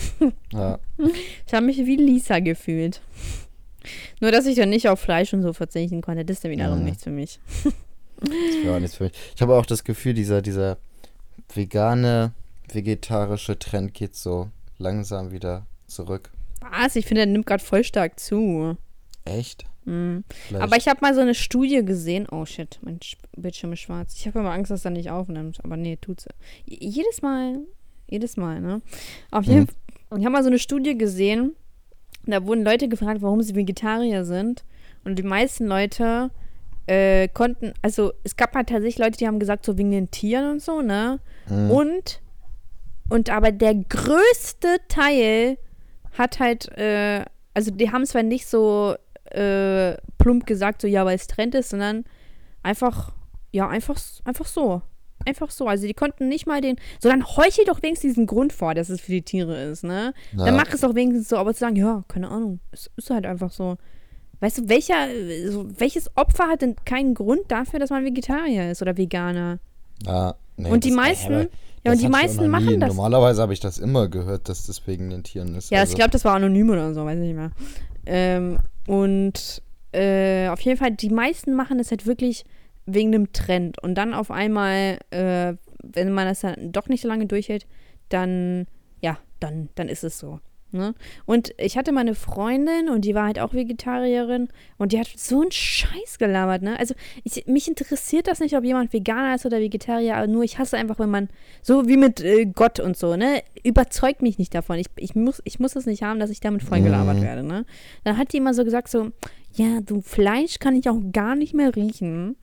Ja, 0.52 0.78
Ich 1.46 1.52
habe 1.52 1.66
mich 1.66 1.76
wie 1.78 1.96
Lisa 1.96 2.38
gefühlt. 2.38 3.02
Nur, 4.20 4.32
dass 4.32 4.46
ich 4.46 4.56
dann 4.56 4.70
nicht 4.70 4.88
auf 4.88 4.98
Fleisch 4.98 5.32
und 5.34 5.42
so 5.42 5.52
verzichten 5.52 6.00
konnte, 6.00 6.24
das 6.24 6.38
ist 6.38 6.44
dann 6.44 6.50
wiederum 6.52 6.78
Ja. 6.78 6.84
nichts 6.84 7.04
für 7.04 7.10
mich. 7.10 7.38
das 8.20 8.30
wäre 8.64 8.76
auch 8.76 8.80
nichts 8.80 8.96
für 8.96 9.04
mich. 9.04 9.12
Ich 9.34 9.42
habe 9.42 9.54
auch 9.54 9.66
das 9.66 9.84
Gefühl, 9.84 10.14
dieser, 10.14 10.42
dieser 10.42 10.78
vegane, 11.54 12.32
vegetarische 12.72 13.58
Trend 13.58 13.94
geht 13.94 14.14
so 14.16 14.48
langsam 14.78 15.30
wieder 15.30 15.66
zurück. 15.86 16.30
Was? 16.60 16.96
Ich 16.96 17.06
finde, 17.06 17.20
der 17.24 17.32
nimmt 17.32 17.46
gerade 17.46 17.62
voll 17.62 17.84
stark 17.84 18.18
zu. 18.18 18.76
Echt? 19.24 19.64
Mhm. 19.84 20.24
Aber 20.58 20.76
ich 20.76 20.88
habe 20.88 20.98
mal 21.00 21.14
so 21.14 21.20
eine 21.20 21.34
Studie 21.34 21.84
gesehen. 21.84 22.26
Oh 22.30 22.44
shit, 22.44 22.78
mein 22.82 22.98
Sch- 22.98 23.16
Bildschirm 23.36 23.72
ist 23.72 23.80
schwarz. 23.80 24.14
Ich 24.16 24.26
habe 24.26 24.40
immer 24.40 24.50
Angst, 24.52 24.70
dass 24.70 24.84
er 24.84 24.90
nicht 24.90 25.10
aufnimmt. 25.10 25.58
Aber 25.62 25.76
nee, 25.76 25.96
tut's. 25.96 26.26
Jedes 26.64 27.22
Mal, 27.22 27.58
jedes 28.08 28.36
Mal, 28.36 28.60
ne? 28.60 28.82
Auf 29.30 29.44
jeden 29.44 29.60
Mhm. 29.60 29.66
Fall. 29.66 30.18
Ich 30.18 30.24
habe 30.24 30.32
mal 30.32 30.42
so 30.42 30.48
eine 30.48 30.58
Studie 30.58 30.96
gesehen. 30.98 31.54
Da 32.24 32.44
wurden 32.44 32.64
Leute 32.64 32.88
gefragt, 32.88 33.22
warum 33.22 33.42
sie 33.42 33.54
Vegetarier 33.54 34.24
sind. 34.24 34.64
Und 35.04 35.16
die 35.16 35.22
meisten 35.22 35.66
Leute 35.66 36.30
äh, 36.86 37.28
konnten, 37.28 37.72
also 37.82 38.12
es 38.24 38.36
gab 38.36 38.54
halt 38.54 38.68
tatsächlich 38.68 38.98
Leute, 38.98 39.18
die 39.18 39.26
haben 39.26 39.38
gesagt, 39.38 39.64
so 39.64 39.76
wegen 39.76 39.90
den 39.90 40.10
Tieren 40.10 40.52
und 40.52 40.62
so, 40.62 40.82
ne? 40.82 41.20
Mhm. 41.48 41.70
Und, 41.70 42.20
und 43.08 43.30
aber 43.30 43.52
der 43.52 43.74
größte 43.74 44.78
Teil 44.88 45.58
hat 46.16 46.38
halt, 46.38 46.68
äh, 46.78 47.24
also 47.54 47.70
die 47.70 47.90
haben 47.90 48.06
zwar 48.06 48.22
nicht 48.22 48.46
so 48.46 48.96
äh, 49.30 49.96
plump 50.18 50.46
gesagt, 50.46 50.80
so 50.80 50.88
ja, 50.88 51.04
weil 51.04 51.16
es 51.16 51.26
Trend 51.26 51.54
ist, 51.54 51.70
sondern 51.70 52.04
einfach, 52.62 53.12
ja, 53.52 53.68
einfach, 53.68 53.98
einfach 54.24 54.46
so. 54.46 54.82
Einfach 55.24 55.50
so. 55.50 55.66
Also 55.66 55.86
die 55.86 55.94
konnten 55.94 56.28
nicht 56.28 56.46
mal 56.46 56.60
den, 56.60 56.76
so 57.00 57.08
dann 57.08 57.26
heuchel 57.26 57.64
doch 57.64 57.82
wenigstens 57.82 58.12
diesen 58.12 58.26
Grund 58.26 58.52
vor, 58.52 58.74
dass 58.74 58.90
es 58.90 59.00
für 59.00 59.12
die 59.12 59.22
Tiere 59.22 59.60
ist, 59.64 59.82
ne? 59.82 60.12
Ja. 60.36 60.44
Dann 60.44 60.56
mach 60.56 60.72
es 60.72 60.82
doch 60.82 60.94
wenigstens 60.94 61.30
so, 61.30 61.38
aber 61.38 61.52
zu 61.54 61.60
sagen, 61.60 61.74
ja, 61.74 62.04
keine 62.06 62.28
Ahnung, 62.28 62.60
es 62.70 62.90
ist 62.96 63.10
halt 63.10 63.26
einfach 63.26 63.50
so. 63.50 63.76
Weißt 64.40 64.58
du, 64.58 64.68
welcher, 64.68 65.08
so, 65.50 65.66
welches 65.78 66.14
Opfer 66.16 66.48
hat 66.48 66.62
denn 66.62 66.76
keinen 66.84 67.14
Grund 67.14 67.42
dafür, 67.48 67.78
dass 67.80 67.90
man 67.90 68.04
Vegetarier 68.04 68.70
ist 68.70 68.82
oder 68.82 68.96
Veganer? 68.96 69.58
Ja, 70.04 70.34
nee, 70.56 70.70
und 70.70 70.84
die 70.84 70.90
das- 70.90 70.96
meisten, 70.96 71.32
aber 71.32 71.46
ja, 71.84 71.92
und 71.92 72.00
die 72.00 72.08
meisten 72.08 72.48
machen 72.48 72.80
das. 72.80 72.88
Normalerweise 72.88 73.40
habe 73.42 73.52
ich 73.52 73.60
das 73.60 73.78
immer 73.78 74.08
gehört, 74.08 74.48
dass 74.48 74.66
das 74.66 74.86
wegen 74.86 75.08
den 75.10 75.22
Tieren 75.22 75.54
ist. 75.54 75.70
Ja, 75.70 75.80
also, 75.80 75.92
ich 75.92 75.96
glaube, 75.96 76.10
das 76.10 76.24
war 76.24 76.34
anonym 76.34 76.68
oder 76.70 76.92
so, 76.92 77.04
weiß 77.04 77.14
ich 77.18 77.24
nicht 77.26 77.36
mehr. 77.36 77.52
Ähm, 78.06 78.58
und 78.88 79.62
äh, 79.92 80.48
auf 80.48 80.60
jeden 80.60 80.78
Fall, 80.78 80.90
die 80.92 81.10
meisten 81.10 81.54
machen 81.54 81.78
das 81.78 81.90
halt 81.90 82.06
wirklich 82.06 82.44
wegen 82.86 83.12
dem 83.12 83.32
Trend. 83.32 83.80
Und 83.82 83.94
dann 83.94 84.14
auf 84.14 84.30
einmal, 84.30 84.98
äh, 85.10 85.54
wenn 85.82 86.12
man 86.12 86.26
das 86.26 86.40
dann 86.40 86.72
doch 86.72 86.88
nicht 86.88 87.00
so 87.02 87.08
lange 87.08 87.26
durchhält, 87.26 87.66
dann, 88.08 88.66
ja, 89.00 89.18
dann, 89.40 89.68
dann 89.76 89.88
ist 89.88 90.04
es 90.04 90.18
so. 90.18 90.40
Ne? 90.72 90.94
Und 91.26 91.54
ich 91.58 91.78
hatte 91.78 91.92
mal 91.92 92.00
eine 92.00 92.14
Freundin 92.14 92.88
und 92.90 93.04
die 93.04 93.14
war 93.14 93.24
halt 93.26 93.38
auch 93.38 93.54
Vegetarierin 93.54 94.48
und 94.78 94.92
die 94.92 94.98
hat 94.98 95.06
so 95.16 95.40
einen 95.40 95.52
Scheiß 95.52 96.18
gelabert, 96.18 96.62
ne? 96.62 96.78
Also 96.78 96.94
ich, 97.22 97.46
mich 97.46 97.68
interessiert 97.68 98.26
das 98.26 98.40
nicht, 98.40 98.56
ob 98.56 98.64
jemand 98.64 98.92
Veganer 98.92 99.36
ist 99.36 99.46
oder 99.46 99.60
Vegetarier, 99.60 100.16
aber 100.16 100.26
nur 100.26 100.42
ich 100.42 100.58
hasse 100.58 100.76
einfach, 100.76 100.98
wenn 100.98 101.08
man, 101.08 101.28
so 101.62 101.88
wie 101.88 101.96
mit 101.96 102.20
äh, 102.20 102.46
Gott 102.46 102.80
und 102.80 102.96
so, 102.96 103.16
ne? 103.16 103.42
Überzeugt 103.62 104.22
mich 104.22 104.38
nicht 104.38 104.54
davon. 104.54 104.78
Ich, 104.78 104.88
ich, 104.96 105.14
muss, 105.14 105.40
ich 105.44 105.60
muss 105.60 105.76
es 105.76 105.86
nicht 105.86 106.02
haben, 106.02 106.18
dass 106.20 106.30
ich 106.30 106.40
damit 106.40 106.62
vollgelabert 106.62 107.18
Mhm. 107.18 107.22
werde, 107.22 107.42
ne? 107.44 107.64
Dann 108.04 108.18
hat 108.18 108.32
die 108.32 108.38
immer 108.38 108.52
so 108.52 108.64
gesagt, 108.64 108.88
so, 108.88 109.12
ja, 109.54 109.80
du 109.80 110.02
Fleisch 110.02 110.58
kann 110.58 110.76
ich 110.76 110.88
auch 110.88 110.98
gar 111.12 111.34
nicht 111.34 111.54
mehr 111.54 111.74
riechen. 111.74 112.36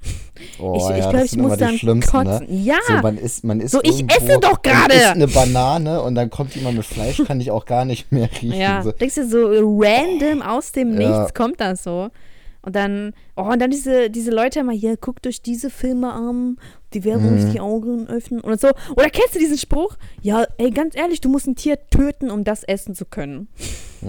oh, 0.59 0.75
ich 0.77 0.83
ja, 0.89 0.97
ich 0.97 1.09
glaube, 1.09 1.25
ich 1.25 1.37
muss 1.37 1.57
dann 1.57 1.77
schlimmsten, 1.77 2.11
kotzen. 2.11 2.47
Ne? 2.49 2.55
Ja, 2.63 2.77
So, 2.87 2.93
man 3.01 3.17
isst, 3.17 3.43
man 3.43 3.59
isst 3.59 3.71
So, 3.73 3.81
ich 3.83 4.03
esse 4.11 4.39
doch 4.39 4.61
gerade. 4.63 5.09
eine 5.11 5.27
Banane 5.27 6.01
und 6.01 6.15
dann 6.15 6.29
kommt 6.31 6.55
jemand 6.55 6.77
mit 6.77 6.85
Fleisch, 6.85 7.21
kann 7.25 7.39
ich 7.39 7.51
auch 7.51 7.65
gar 7.65 7.85
nicht 7.85 8.11
mehr 8.11 8.29
riechen. 8.41 8.53
Ja, 8.59 8.81
So. 8.81 8.91
denkst 8.91 9.15
du, 9.15 9.27
so 9.29 9.45
random 9.47 10.41
aus 10.41 10.71
dem 10.71 10.99
Ja. 10.99 11.09
Nichts 11.19 11.33
kommt 11.35 11.59
das 11.61 11.83
so. 11.83 12.09
Und 12.65 12.75
dann, 12.77 13.13
oh, 13.35 13.41
und 13.43 13.61
dann 13.61 13.69
diese, 13.71 14.09
diese 14.09 14.31
Leute 14.31 14.61
immer 14.61 14.71
hier, 14.71 14.95
guckt 14.95 15.27
euch 15.27 15.41
diese 15.41 15.69
Filme 15.69 16.13
an, 16.13 16.57
die 16.93 17.03
werden 17.03 17.29
Mhm. 17.29 17.45
euch 17.45 17.51
die 17.51 17.59
Augen 17.59 18.07
öffnen 18.07 18.39
und 18.39 18.59
so. 18.61 18.69
Oder 18.95 19.09
kennst 19.09 19.35
du 19.35 19.39
diesen 19.39 19.57
Spruch? 19.57 19.97
Ja, 20.21 20.45
ey, 20.57 20.71
ganz 20.71 20.95
ehrlich, 20.95 21.19
du 21.19 21.27
musst 21.29 21.45
ein 21.45 21.55
Tier 21.55 21.77
töten, 21.89 22.31
um 22.31 22.43
das 22.45 22.63
essen 22.63 22.95
zu 22.95 23.03
können. 23.05 23.49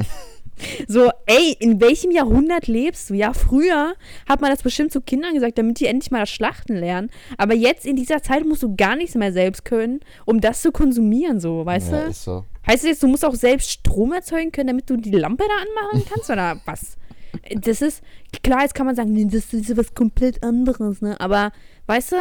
so, 0.88 1.10
ey, 1.26 1.56
in 1.58 1.80
welchem 1.80 2.10
Jahrhundert 2.10 2.66
lebst 2.66 3.10
du? 3.10 3.14
Ja, 3.14 3.32
früher 3.32 3.94
hat 4.28 4.40
man 4.40 4.50
das 4.50 4.62
bestimmt 4.62 4.92
zu 4.92 5.00
Kindern 5.00 5.34
gesagt, 5.34 5.58
damit 5.58 5.80
die 5.80 5.86
endlich 5.86 6.10
mal 6.10 6.20
das 6.20 6.30
Schlachten 6.30 6.76
lernen. 6.76 7.10
Aber 7.38 7.54
jetzt 7.54 7.86
in 7.86 7.96
dieser 7.96 8.22
Zeit 8.22 8.46
musst 8.46 8.62
du 8.62 8.74
gar 8.76 8.96
nichts 8.96 9.14
mehr 9.14 9.32
selbst 9.32 9.64
können, 9.64 10.00
um 10.24 10.40
das 10.40 10.62
zu 10.62 10.72
konsumieren, 10.72 11.40
so, 11.40 11.64
weißt 11.66 11.92
ja, 11.92 12.04
du? 12.04 12.10
ist 12.10 12.24
so. 12.24 12.44
Heißt 12.66 12.82
das 12.84 12.90
jetzt, 12.90 13.02
du 13.02 13.08
musst 13.08 13.24
auch 13.24 13.34
selbst 13.34 13.70
Strom 13.70 14.12
erzeugen 14.12 14.52
können, 14.52 14.68
damit 14.68 14.88
du 14.88 14.96
die 14.96 15.10
Lampe 15.10 15.44
da 15.46 15.88
anmachen 15.90 16.08
kannst 16.12 16.30
oder 16.30 16.60
was? 16.64 16.96
Das 17.56 17.82
ist, 17.82 18.02
klar, 18.42 18.62
jetzt 18.62 18.74
kann 18.74 18.86
man 18.86 18.94
sagen, 18.94 19.12
nee, 19.12 19.26
das 19.26 19.52
ist 19.52 19.76
was 19.76 19.92
komplett 19.94 20.42
anderes, 20.42 21.02
ne? 21.02 21.20
Aber, 21.20 21.52
weißt 21.86 22.12
du? 22.12 22.16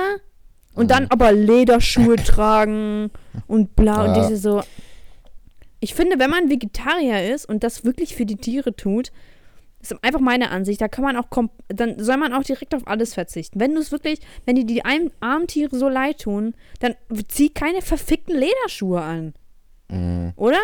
Und 0.76 0.90
dann 0.90 1.06
aber 1.10 1.32
Lederschuhe 1.32 2.16
tragen 2.26 3.12
und 3.48 3.76
bla 3.76 4.06
und 4.06 4.16
Ja. 4.16 4.22
diese 4.28 4.38
so. 4.38 4.64
Ich 5.84 5.94
finde, 5.96 6.18
wenn 6.18 6.30
man 6.30 6.50
Vegetarier 6.50 7.34
ist 7.34 7.46
und 7.46 7.62
das 7.62 7.84
wirklich 7.84 8.16
für 8.16 8.26
die 8.26 8.38
Tiere 8.38 8.74
tut, 8.74 9.12
ist 9.82 9.94
einfach 10.02 10.22
meine 10.22 10.50
Ansicht, 10.50 10.80
da 10.80 10.88
kann 10.88 11.04
man 11.04 11.18
auch, 11.18 11.28
dann 11.68 12.02
soll 12.02 12.16
man 12.16 12.32
auch 12.32 12.44
direkt 12.44 12.74
auf 12.74 12.88
alles 12.88 13.14
verzichten. 13.14 13.60
Wenn 13.60 13.76
du 13.76 13.82
es 13.82 13.92
wirklich, 13.92 14.20
wenn 14.46 14.56
dir 14.56 14.66
die 14.66 14.86
ein- 14.86 15.12
armen 15.20 15.46
Tiere 15.48 15.78
so 15.78 15.90
leid 15.90 16.22
tun, 16.22 16.54
dann 16.80 16.96
zieh 17.28 17.50
keine 17.50 17.82
verfickten 17.82 18.34
Lederschuhe 18.40 19.02
an. 19.02 19.34
Mhm. 19.90 20.32
Oder? 20.38 20.62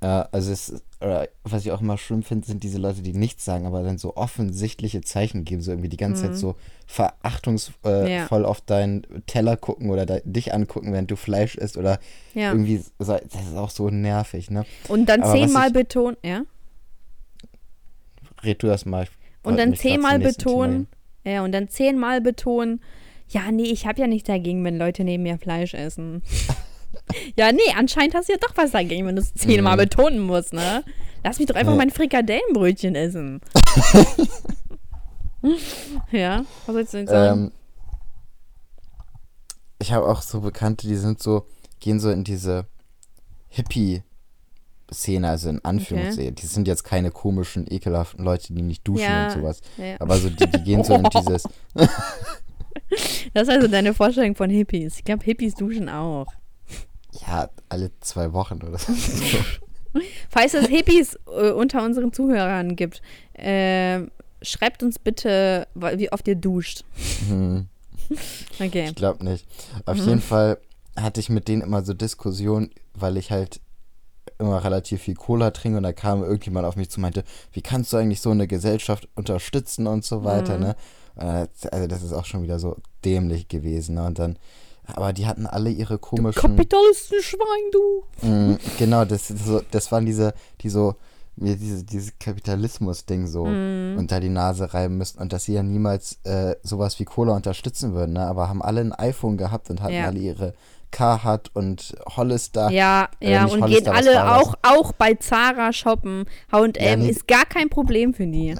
Ja, 0.00 0.28
also 0.30 0.52
es, 0.52 0.68
ist- 0.68 0.84
oder 1.00 1.28
was 1.44 1.64
ich 1.66 1.72
auch 1.72 1.80
immer 1.82 1.98
schlimm 1.98 2.22
finde, 2.22 2.46
sind 2.46 2.62
diese 2.62 2.78
Leute, 2.78 3.02
die 3.02 3.12
nichts 3.12 3.44
sagen, 3.44 3.66
aber 3.66 3.82
dann 3.82 3.98
so 3.98 4.16
offensichtliche 4.16 5.02
Zeichen 5.02 5.44
geben, 5.44 5.60
so 5.60 5.70
irgendwie 5.72 5.90
die 5.90 5.96
ganze 5.98 6.22
Zeit 6.22 6.36
so 6.36 6.54
verachtungsvoll 6.86 7.74
äh, 7.84 8.02
Mhm. 8.04 8.42
Ja. 8.42 8.48
auf 8.48 8.60
deinen 8.62 9.06
Teller 9.26 9.56
gucken 9.56 9.90
oder 9.90 10.06
de 10.06 10.22
dich 10.24 10.54
angucken, 10.54 10.92
während 10.92 11.10
du 11.10 11.16
Fleisch 11.16 11.54
isst 11.56 11.76
oder 11.76 11.98
Ja. 12.34 12.52
irgendwie, 12.52 12.78
so, 12.78 12.88
das 12.98 13.22
ist 13.48 13.56
auch 13.56 13.70
so 13.70 13.90
nervig, 13.90 14.50
ne? 14.50 14.64
Und 14.88 15.06
dann 15.08 15.22
Aber 15.22 15.32
zehnmal 15.32 15.70
betonen, 15.70 16.16
ja? 16.24 16.42
Red 18.42 18.62
du 18.62 18.66
das 18.68 18.84
mal. 18.86 19.04
ich 19.04 19.10
Und 19.42 19.56
dann 19.58 19.74
zehnmal 19.74 20.18
betonen, 20.18 20.86
ja, 21.24 21.42
und 21.44 21.52
dann 21.52 21.68
zehnmal 21.68 22.20
betonen, 22.20 22.80
ja, 23.28 23.50
nee, 23.50 23.64
ich 23.64 23.86
habe 23.86 24.00
ja 24.00 24.06
nichts 24.06 24.28
dagegen, 24.28 24.64
wenn 24.64 24.78
Leute 24.78 25.04
neben 25.04 25.24
mir 25.24 25.38
Fleisch 25.38 25.74
essen. 25.74 26.22
Ja, 27.36 27.52
nee, 27.52 27.60
anscheinend 27.76 28.14
hast 28.14 28.28
du 28.28 28.32
ja 28.32 28.38
doch 28.40 28.56
was 28.56 28.72
dagegen, 28.72 29.06
wenn 29.06 29.16
du 29.16 29.22
es 29.22 29.32
zehnmal 29.34 29.76
Mhm. 29.76 29.80
betonen 29.80 30.18
musst, 30.20 30.52
ne? 30.52 30.82
Lass 31.24 31.38
mich 31.38 31.46
doch 31.48 31.54
einfach 31.56 31.72
Ja. 31.72 31.76
mein 31.78 31.90
Frikadellenbrötchen 31.90 32.94
essen. 32.94 33.40
ja, 36.12 36.44
was 36.66 36.74
sollst 36.74 36.92
du 36.94 36.96
denn 36.98 37.06
sagen? 37.06 37.40
Ähm, 37.46 37.52
ich 39.78 39.92
habe 39.92 40.06
auch 40.08 40.22
so 40.22 40.40
Bekannte, 40.40 40.86
die 40.88 40.96
sind 40.96 41.22
so, 41.22 41.46
gehen 41.80 42.00
so 42.00 42.10
in 42.10 42.24
diese 42.24 42.66
Hippie-Szene, 43.48 45.28
also 45.28 45.48
in 45.50 45.64
Anführungszeichen. 45.64 46.34
Die 46.34 46.46
sind 46.46 46.66
jetzt 46.66 46.82
keine 46.84 47.10
komischen, 47.10 47.66
ekelhaften 47.70 48.24
Leute, 48.24 48.52
die 48.54 48.62
nicht 48.62 48.86
duschen 48.88 49.02
Ja, 49.04 49.24
und 49.26 49.32
sowas. 49.32 49.60
ja. 49.76 49.96
Aber 50.00 50.16
so, 50.18 50.28
die, 50.30 50.46
die 50.48 50.62
gehen 50.62 50.82
so 50.82 50.94
in 50.94 51.04
dieses, 51.14 51.44
Das 53.34 53.42
ist 53.42 53.48
also 53.50 53.68
deine 53.68 53.94
Vorstellung 53.94 54.34
von 54.34 54.48
Hippies. 54.50 54.96
Ich 54.98 55.04
glaube, 55.04 55.24
Hippies 55.24 55.54
duschen 55.54 55.88
auch. 55.88 56.26
Ja, 57.26 57.48
alle 57.68 57.90
zwei 58.00 58.32
Wochen 58.32 58.60
oder 58.62 58.78
so. 58.78 58.92
Falls 60.30 60.54
es 60.54 60.66
Hippies 60.68 61.18
äh, 61.26 61.50
unter 61.50 61.82
unseren 61.84 62.12
Zuhörern 62.12 62.76
gibt, 62.76 63.00
äh, 63.34 64.00
schreibt 64.42 64.82
uns 64.82 64.98
bitte, 64.98 65.66
wie 65.74 66.12
oft 66.12 66.28
ihr 66.28 66.36
duscht. 66.36 66.84
Hm. 67.28 67.66
Okay. 68.60 68.84
Ich 68.86 68.94
glaube 68.94 69.24
nicht. 69.24 69.44
Auf 69.84 69.98
Mhm. 69.98 70.08
jeden 70.08 70.20
Fall 70.20 70.58
hatte 70.96 71.18
ich 71.20 71.28
mit 71.28 71.48
denen 71.48 71.60
immer 71.62 71.84
so 71.84 71.92
Diskussionen, 71.92 72.70
weil 72.94 73.16
ich 73.16 73.30
halt 73.32 73.60
immer 74.38 74.62
relativ 74.62 75.02
viel 75.02 75.14
Cola 75.14 75.50
trinke 75.50 75.76
und 75.78 75.82
da 75.82 75.92
kam 75.92 76.22
irgendjemand 76.22 76.66
auf 76.66 76.76
mich 76.76 76.88
zu 76.88 76.98
und 76.98 77.02
meinte, 77.02 77.24
wie 77.52 77.62
kannst 77.62 77.92
du 77.92 77.96
eigentlich 77.96 78.20
so 78.20 78.30
eine 78.30 78.46
Gesellschaft 78.46 79.08
unterstützen 79.16 79.86
und 79.88 80.04
so 80.04 80.22
weiter, 80.24 80.54
Mhm. 80.56 80.60
ne? 80.62 80.76
Also 81.16 81.86
das 81.88 82.02
ist 82.02 82.12
auch 82.12 82.26
schon 82.26 82.42
wieder 82.44 82.58
so 82.58 82.76
dämlich 83.04 83.48
gewesen, 83.48 83.96
ne? 83.96 84.04
Und 84.06 84.18
dann, 84.20 84.38
aber 84.94 85.12
die 85.12 85.26
hatten 85.26 85.46
alle 85.46 85.70
ihre 85.70 85.98
komischen, 85.98 86.40
Kapitalistenschwein, 86.40 87.70
du. 87.72 88.26
Mm, 88.26 88.56
genau, 88.78 89.04
das, 89.04 89.28
so, 89.28 89.60
das 89.70 89.90
waren 89.92 90.06
diese, 90.06 90.34
die 90.60 90.68
so, 90.68 90.94
diese, 91.36 91.84
dieses 91.84 92.12
Kapitalismus-Ding 92.18 93.26
so 93.26 93.44
Mhm. 93.46 93.96
unter 93.98 94.20
die 94.20 94.28
Nase 94.30 94.72
reiben 94.72 94.96
müssten 94.96 95.20
und 95.20 95.32
dass 95.32 95.44
sie 95.44 95.52
ja 95.54 95.62
niemals 95.62 96.18
äh, 96.24 96.56
sowas 96.62 96.98
wie 96.98 97.04
Cola 97.04 97.34
unterstützen 97.34 97.92
würden, 97.92 98.14
ne? 98.14 98.26
Aber 98.26 98.48
haben 98.48 98.62
alle 98.62 98.80
ein 98.80 98.92
iPhone 98.92 99.36
gehabt 99.36 99.68
und 99.70 99.82
hatten 99.82 99.92
Ja. 99.94 100.06
alle 100.06 100.18
ihre 100.18 100.54
Carhartt 100.92 101.50
und 101.54 101.94
Hollister. 102.16 102.70
Ja, 102.70 103.08
äh, 103.20 103.32
ja, 103.32 103.44
und 103.44 103.60
Hollister, 103.60 103.90
gehen 103.90 103.94
alle 103.96 104.12
das? 104.14 104.32
auch, 104.32 104.54
auch 104.62 104.92
bei 104.92 105.14
Zara 105.14 105.72
shoppen. 105.74 106.24
H&M 106.50 106.72
Ja, 106.80 106.96
nee. 106.96 107.10
ist 107.10 107.28
gar 107.28 107.44
kein 107.44 107.68
Problem 107.68 108.14
für 108.14 108.26
die. 108.26 108.54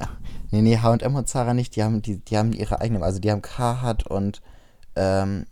Nee, 0.51 0.61
nee, 0.63 0.77
H&M 0.77 1.15
und 1.15 1.29
Zara 1.29 1.55
nicht, 1.55 1.77
die 1.77 1.83
haben, 1.83 2.03
die, 2.03 2.19
die 2.19 2.37
haben 2.37 2.53
ihre 2.53 2.81
eigenen, 2.81 3.03
also 3.03 3.21
die 3.21 3.31
haben 3.31 3.43
Carhartt 3.43 4.07
und, 4.07 4.43
ähm, 4.97 5.47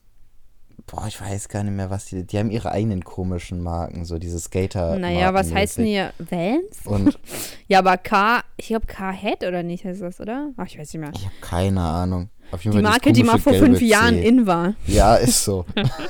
boah, 0.87 1.07
ich 1.07 1.21
weiß 1.21 1.49
gar 1.49 1.63
nicht 1.63 1.75
mehr, 1.75 1.91
was 1.91 2.07
die, 2.07 2.25
die 2.25 2.39
haben 2.39 2.51
ihre 2.51 2.71
eigenen 2.71 3.05
komischen 3.05 3.61
Marken, 3.63 4.05
so 4.05 4.19
diese 4.19 4.39
Skater. 4.39 4.99
Naja, 4.99 5.35
was 5.35 5.49
Markenmäßig. 5.49 5.85
hier? 5.87 6.13
Vans? 6.19 6.87
Und 6.87 7.19
Ja, 7.69 7.79
aber 7.79 7.97
K, 7.97 8.43
ich 8.57 8.69
glaube 8.69 8.87
K-Head 8.87 9.45
oder 9.45 9.63
nicht 9.63 9.85
heißt 9.85 10.03
das, 10.03 10.21
oder? 10.21 10.51
Ach, 10.57 10.67
ich 10.67 10.79
weiß 10.79 10.93
nicht 10.93 11.01
mehr. 11.01 11.13
ich 11.15 11.25
habe 11.25 11.35
keine 11.41 11.81
Ahnung. 11.81 12.29
Die 12.63 12.69
Marke, 12.69 13.13
die 13.13 13.25
mal 13.25 13.39
vor 13.39 13.55
fünf 13.55 13.81
Jahren 13.81 14.15
C. 14.17 14.29
in 14.29 14.47
war. 14.47 14.75
Ja, 14.87 15.17
ist 15.17 15.45
so. 15.45 15.65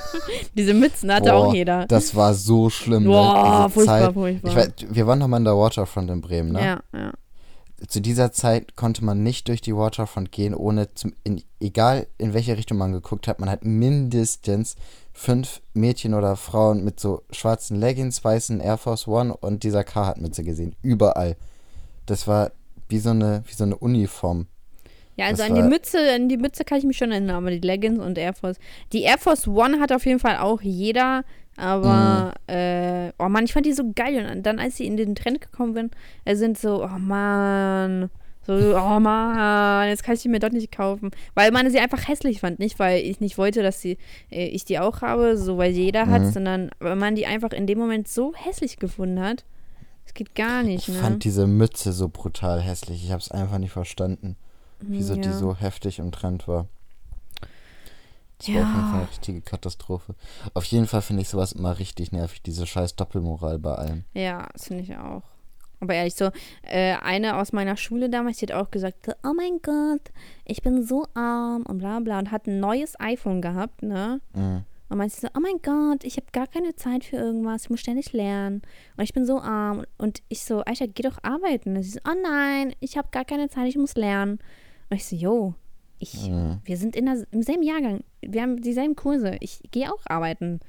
Diese 0.53 0.73
Mützen 0.73 1.11
hatte 1.11 1.31
Boah, 1.31 1.47
auch 1.47 1.53
jeder. 1.53 1.87
Das 1.87 2.13
war 2.13 2.33
so 2.33 2.69
schlimm. 2.69 3.05
Boah, 3.05 3.63
ne? 3.63 3.69
Furchtbar, 3.69 3.99
Zeit. 4.01 4.13
furchtbar. 4.13 4.51
Ich 4.51 4.55
weiß, 4.55 4.69
wir 4.89 5.07
waren 5.07 5.19
noch 5.19 5.27
mal 5.27 5.37
in 5.37 5.45
der 5.45 5.57
Waterfront 5.57 6.09
in 6.11 6.21
Bremen, 6.21 6.51
ne? 6.51 6.59
Ja, 6.63 6.79
ja. 6.93 7.11
Zu 7.87 7.99
dieser 7.99 8.31
Zeit 8.31 8.75
konnte 8.75 9.03
man 9.03 9.21
nicht 9.21 9.47
durch 9.49 9.61
die 9.61 9.75
Waterfront 9.75 10.31
gehen, 10.31 10.53
ohne, 10.53 10.93
zum, 10.93 11.13
in, 11.23 11.43
egal 11.59 12.07
in 12.17 12.33
welche 12.33 12.57
Richtung 12.57 12.77
man 12.77 12.93
geguckt 12.93 13.27
hat, 13.27 13.39
man 13.39 13.49
hat 13.49 13.65
mindestens 13.65 14.75
fünf 15.13 15.61
Mädchen 15.73 16.13
oder 16.13 16.35
Frauen 16.37 16.83
mit 16.85 16.99
so 16.99 17.23
schwarzen 17.31 17.79
Leggings, 17.79 18.23
weißen 18.23 18.61
Air 18.61 18.77
Force 18.77 19.07
One 19.07 19.35
und 19.35 19.63
dieser 19.63 19.83
Carhartt-Mütze 19.83 20.43
gesehen. 20.43 20.75
Überall. 20.81 21.35
Das 22.05 22.27
war 22.27 22.51
wie 22.87 22.99
so 22.99 23.09
eine, 23.09 23.43
wie 23.47 23.53
so 23.53 23.63
eine 23.63 23.77
Uniform. 23.77 24.47
Ja, 25.17 25.27
also 25.27 25.43
Das 25.43 25.49
an 25.49 25.55
die 25.55 25.63
Mütze, 25.63 25.97
an 26.13 26.29
die 26.29 26.37
Mütze 26.37 26.65
kann 26.65 26.77
ich 26.77 26.83
mich 26.83 26.97
schon 26.97 27.11
erinnern, 27.11 27.37
aber 27.37 27.51
die 27.51 27.65
Leggings 27.65 27.99
und 27.99 28.17
Air 28.17 28.33
Force. 28.33 28.57
Die 28.91 29.03
Air 29.03 29.17
Force 29.17 29.47
One 29.47 29.79
hat 29.79 29.91
auf 29.91 30.05
jeden 30.05 30.19
Fall 30.19 30.37
auch 30.37 30.61
jeder, 30.61 31.23
aber 31.57 32.33
äh, 32.47 33.11
oh 33.19 33.29
Mann, 33.29 33.45
ich 33.45 33.53
fand 33.53 33.65
die 33.65 33.73
so 33.73 33.91
geil. 33.95 34.29
Und 34.31 34.43
dann, 34.45 34.59
als 34.59 34.77
sie 34.77 34.85
in 34.85 34.97
den 34.97 35.15
Trend 35.15 35.41
gekommen 35.41 35.73
sind, 35.73 35.93
äh, 36.25 36.35
sind 36.35 36.57
so, 36.57 36.83
oh 36.83 36.99
Mann, 36.99 38.09
so, 38.45 38.53
oh 38.53 38.99
Mann, 38.99 39.87
jetzt 39.89 40.03
kann 40.03 40.15
ich 40.15 40.21
die 40.21 40.29
mir 40.29 40.39
doch 40.39 40.51
nicht 40.51 40.71
kaufen. 40.71 41.11
Weil 41.33 41.51
man 41.51 41.69
sie 41.71 41.79
einfach 41.79 42.07
hässlich 42.07 42.41
fand. 42.41 42.59
Nicht, 42.59 42.77
weil 42.77 43.01
ich 43.03 43.19
nicht 43.19 43.37
wollte, 43.37 43.63
dass 43.63 43.81
sie, 43.81 43.97
äh, 44.31 44.45
ich 44.47 44.65
die 44.65 44.79
auch 44.79 45.01
habe, 45.01 45.37
so 45.37 45.57
weil 45.57 45.71
jeder 45.71 46.07
hat, 46.07 46.21
Mhm. 46.21 46.31
sondern 46.31 46.69
weil 46.79 46.95
man 46.95 47.15
die 47.15 47.25
einfach 47.25 47.51
in 47.51 47.67
dem 47.67 47.79
Moment 47.79 48.07
so 48.07 48.33
hässlich 48.35 48.77
gefunden 48.77 49.19
hat. 49.19 49.45
Das 50.03 50.13
geht 50.13 50.35
gar 50.35 50.61
nicht, 50.61 50.87
Ich 50.87 50.93
ne? 50.93 51.01
fand 51.01 51.23
diese 51.23 51.47
Mütze 51.47 51.91
so 51.91 52.09
brutal 52.09 52.61
hässlich. 52.61 53.03
Ich 53.03 53.11
habe 53.11 53.21
es 53.21 53.31
einfach 53.31 53.57
nicht 53.57 53.71
verstanden, 53.71 54.35
wieso 54.79 55.15
die 55.15 55.21
Ja. 55.29 55.33
so 55.33 55.55
heftig 55.55 55.97
im 55.99 56.11
Trend 56.11 56.47
war. 56.47 56.67
Das 58.45 58.55
war 58.55 58.61
auf 58.63 58.67
jeden 58.67 58.79
Ja. 58.79 58.87
Fall 58.91 58.99
eine 58.99 59.09
richtige 59.09 59.41
Katastrophe. 59.41 60.15
Auf 60.53 60.63
jeden 60.65 60.87
Fall 60.87 61.01
finde 61.01 61.21
ich 61.21 61.29
sowas 61.29 61.51
immer 61.53 61.77
richtig 61.79 62.11
nervig, 62.11 62.41
diese 62.41 62.65
scheiß 62.65 62.95
Doppelmoral 62.95 63.59
bei 63.59 63.73
allem. 63.75 64.03
Ja, 64.13 64.47
das 64.53 64.67
finde 64.67 64.83
ich 64.83 64.95
auch. 64.97 65.23
Aber 65.81 65.93
ehrlich 65.93 66.15
so, 66.15 66.31
äh, 66.63 66.93
eine 67.01 67.37
aus 67.37 67.51
meiner 67.51 67.75
Schule 67.77 68.09
damals, 68.09 68.37
die 68.37 68.45
hat 68.47 68.53
auch 68.53 68.71
gesagt, 68.71 69.09
oh 69.23 69.33
mein 69.35 69.59
Gott, 69.61 70.01
ich 70.45 70.61
bin 70.61 70.83
so 70.83 71.05
arm 71.13 71.63
und 71.67 71.77
bla 71.79 71.99
bla 71.99 72.19
und 72.19 72.31
hat 72.31 72.47
ein 72.47 72.59
neues 72.59 72.99
iPhone 72.99 73.41
gehabt, 73.41 73.83
ne? 73.83 74.21
Mhm. 74.33 74.63
Und 74.87 74.97
meinte 74.99 75.19
so, 75.19 75.27
oh 75.35 75.39
mein 75.41 75.61
Gott, 75.63 76.03
ich 76.03 76.15
habe 76.15 76.27
gar 76.31 76.47
keine 76.47 76.75
Zeit 76.75 77.03
für 77.03 77.17
irgendwas, 77.17 77.63
ich 77.63 77.69
muss 77.71 77.79
ständig 77.81 78.13
lernen 78.13 78.61
und 78.97 79.03
ich 79.03 79.13
bin 79.13 79.25
so 79.25 79.39
arm. 79.41 79.83
Und 79.97 80.21
ich 80.29 80.43
so, 80.43 80.63
Aisha, 80.63 80.85
geh 80.85 81.01
doch 81.03 81.17
arbeiten. 81.23 81.75
Und 81.75 81.83
sie 81.83 81.89
so, 81.91 81.99
oh 82.07 82.13
nein, 82.23 82.73
ich 82.79 82.95
habe 82.97 83.09
gar 83.11 83.25
keine 83.25 83.49
Zeit, 83.49 83.67
ich 83.67 83.77
muss 83.77 83.95
lernen. 83.95 84.39
Und 84.89 84.97
ich 84.97 85.05
so, 85.05 85.15
yo, 85.15 85.55
ich, 85.99 86.27
Mhm. 86.29 86.59
wir 86.65 86.77
sind 86.77 86.95
in 86.95 87.05
der, 87.05 87.25
im 87.31 87.41
selben 87.43 87.63
Jahrgang, 87.63 88.03
wir 88.21 88.41
haben 88.41 88.61
dieselben 88.61 88.95
Kurse, 88.95 89.37
ich 89.39 89.61
gehe 89.71 89.91
auch 89.91 90.01
arbeiten. 90.05 90.59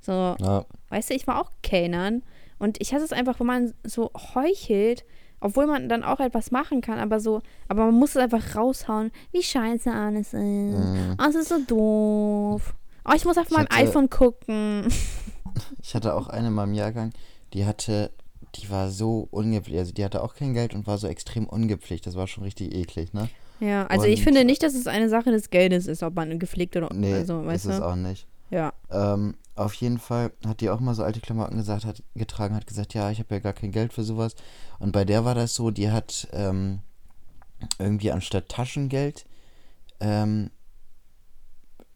So, 0.00 0.12
Ja, 0.38 0.64
Weißt 0.88 1.10
du, 1.10 1.14
ich 1.14 1.26
war 1.26 1.40
auch 1.40 1.50
Kellnern 1.62 2.22
und 2.58 2.80
ich 2.80 2.94
hasse 2.94 3.04
es 3.04 3.12
einfach, 3.12 3.40
wenn 3.40 3.46
man 3.46 3.74
so 3.84 4.10
heuchelt, 4.34 5.04
obwohl 5.40 5.66
man 5.66 5.88
dann 5.88 6.02
auch 6.04 6.20
etwas 6.20 6.50
machen 6.50 6.80
kann, 6.80 6.98
aber 6.98 7.18
so, 7.20 7.42
aber 7.68 7.86
man 7.86 7.94
muss 7.94 8.10
es 8.10 8.16
einfach 8.22 8.54
raushauen, 8.56 9.10
wie 9.32 9.42
scheiße 9.42 9.92
alles 9.92 10.28
ist. 10.32 10.40
Mhm. 10.40 11.16
Oh, 11.20 11.24
es 11.28 11.34
ist 11.34 11.48
so 11.48 11.58
doof. 11.66 12.74
Oh, 13.04 13.12
ich 13.14 13.24
muss 13.24 13.36
auf 13.38 13.46
Ich 13.46 13.52
meinem 13.56 13.66
hatte- 13.68 13.76
iPhone 13.88 14.08
gucken. 14.10 14.86
ich 15.82 15.94
hatte 15.94 16.14
auch 16.14 16.28
eine 16.28 16.48
in 16.48 16.54
meinem 16.54 16.74
Jahrgang, 16.74 17.12
die 17.52 17.64
hatte, 17.66 18.10
die 18.56 18.70
war 18.70 18.90
so 18.90 19.28
ungepflegt, 19.30 19.78
also 19.78 19.92
die 19.92 20.04
hatte 20.04 20.22
auch 20.22 20.34
kein 20.34 20.54
Geld 20.54 20.74
und 20.74 20.86
war 20.86 20.98
so 20.98 21.06
extrem 21.08 21.46
ungepflegt. 21.46 22.06
Das 22.06 22.14
war 22.16 22.26
schon 22.26 22.44
richtig 22.44 22.74
eklig, 22.74 23.12
ne? 23.12 23.28
Ja, 23.60 23.86
also 23.86 24.06
ich 24.06 24.18
Und- 24.20 24.24
finde 24.24 24.44
nicht, 24.44 24.62
dass 24.62 24.74
es 24.74 24.86
eine 24.86 25.08
Sache 25.08 25.30
des 25.30 25.50
Geldes 25.50 25.86
ist, 25.86 26.02
ob 26.02 26.14
man 26.14 26.38
gepflegt 26.38 26.76
oder 26.76 26.92
Nee, 26.92 27.14
also, 27.14 27.40
ist 27.40 27.46
weißt 27.46 27.66
es 27.66 27.76
du? 27.78 27.86
auch 27.86 27.96
nicht. 27.96 28.26
Ja. 28.50 28.72
Ähm, 28.90 29.34
auf 29.54 29.72
jeden 29.74 29.98
Fall 29.98 30.30
hat 30.46 30.60
die 30.60 30.68
auch 30.70 30.80
mal 30.80 30.94
so 30.94 31.02
alte 31.02 31.20
Klamotten 31.20 31.56
gesagt, 31.56 31.84
hat 31.84 32.02
getragen, 32.14 32.54
hat 32.54 32.66
gesagt, 32.66 32.92
ja, 32.94 33.10
ich 33.10 33.18
habe 33.18 33.34
ja 33.34 33.40
gar 33.40 33.54
kein 33.54 33.72
Geld 33.72 33.92
für 33.92 34.04
sowas. 34.04 34.34
Und 34.78 34.92
bei 34.92 35.04
der 35.04 35.24
war 35.24 35.34
das 35.34 35.54
so, 35.54 35.70
die 35.70 35.90
hat 35.90 36.28
ähm, 36.32 36.80
irgendwie 37.78 38.12
anstatt 38.12 38.48
Taschengeld 38.50 39.24
ähm, 40.00 40.50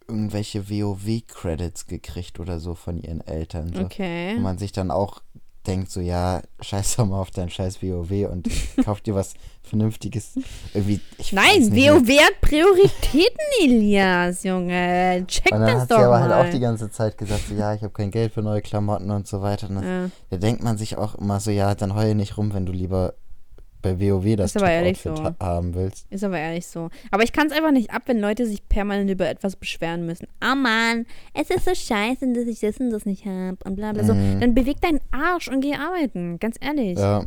irgendwelche 0.09 0.69
WoW-Credits 0.69 1.87
gekriegt 1.87 2.41
oder 2.41 2.59
so 2.59 2.75
von 2.75 2.99
ihren 2.99 3.21
Eltern. 3.21 3.73
So. 3.75 3.83
Okay. 3.83 4.35
Wo 4.37 4.41
man 4.41 4.59
sich 4.59 4.73
dann 4.73 4.91
auch 4.91 5.23
denkt, 5.67 5.91
so, 5.91 6.01
ja, 6.01 6.43
scheiß 6.61 6.97
doch 6.97 7.07
mal 7.07 7.21
auf 7.21 7.31
dein 7.31 7.51
scheiß 7.51 7.83
WoW 7.83 8.31
und 8.31 8.49
kauf 8.85 9.01
dir 9.01 9.15
was 9.15 9.35
Vernünftiges. 9.63 10.33
Irgendwie, 10.75 11.01
Nein, 11.33 11.59
nicht 11.61 11.73
mehr. 11.73 11.95
WoW 11.95 12.09
hat 12.19 12.41
Prioritäten, 12.41 13.39
Elias, 13.63 14.43
Junge. 14.43 15.25
Check 15.27 15.53
Und 15.53 15.61
dann 15.61 15.73
das 15.73 15.83
hat 15.83 15.91
doch 15.91 15.99
sie 15.99 16.03
aber 16.05 16.19
mal. 16.21 16.35
halt 16.35 16.49
auch 16.49 16.51
die 16.53 16.61
ganze 16.61 16.91
Zeit 16.91 17.19
gesagt, 17.19 17.43
so, 17.49 17.55
ja, 17.55 17.75
ich 17.75 17.83
habe 17.83 17.93
kein 17.93 18.11
Geld 18.11 18.33
für 18.33 18.43
neue 18.43 18.63
Klamotten 18.63 19.11
und 19.11 19.29
so 19.29 19.43
weiter. 19.43 19.69
Und 19.69 19.77
das, 19.77 19.85
ja. 19.85 20.11
Da 20.31 20.37
denkt 20.39 20.63
man 20.63 20.79
sich 20.79 20.97
auch 20.97 21.15
immer 21.17 21.41
so, 21.41 21.51
ja, 21.51 21.75
dann 21.75 21.95
heul 21.95 22.15
nicht 22.15 22.37
rum, 22.37 22.53
wenn 22.55 22.67
du 22.67 22.73
lieber 22.73 23.15
bei 23.83 23.99
WoW 24.01 24.37
das 24.37 24.53
Top-Outfit 24.53 25.17
so. 25.17 25.25
ha 25.25 25.35
haben 25.41 25.75
willst. 25.75 26.07
Ist 26.11 26.25
aber 26.25 26.39
ehrlich 26.39 26.67
so. 26.67 26.91
Aber 27.11 27.23
ich 27.23 27.33
kann 27.33 27.47
es 27.47 27.53
einfach 27.53 27.73
nicht 27.73 27.91
ab, 27.91 28.03
wenn 28.07 28.19
Leute 28.19 28.47
sich 28.47 28.69
permanent 28.69 29.11
über 29.11 29.29
etwas 29.29 29.57
beschweren 29.57 30.07
müssen. 30.07 30.27
Oh 30.43 30.55
Mann, 30.55 31.07
es 31.35 31.51
ist 31.51 31.65
so 31.65 31.75
scheiße, 31.75 32.33
dass 32.33 32.47
ich 32.47 32.61
das 32.61 32.79
und 32.79 32.91
das 32.91 33.07
nicht 33.07 33.25
habe 33.27 33.59
und 33.65 33.77
bla 33.77 33.93
bla 33.93 34.05
so. 34.05 34.15
Mhm. 34.15 34.41
Dann 34.41 34.55
beweg 34.55 34.81
deinen 34.81 35.01
Arsch 35.11 35.49
und 35.49 35.61
geh 35.61 35.75
arbeiten. 35.75 36.39
Ganz 36.39 36.57
ehrlich. 36.61 36.99
Ja, 36.99 37.25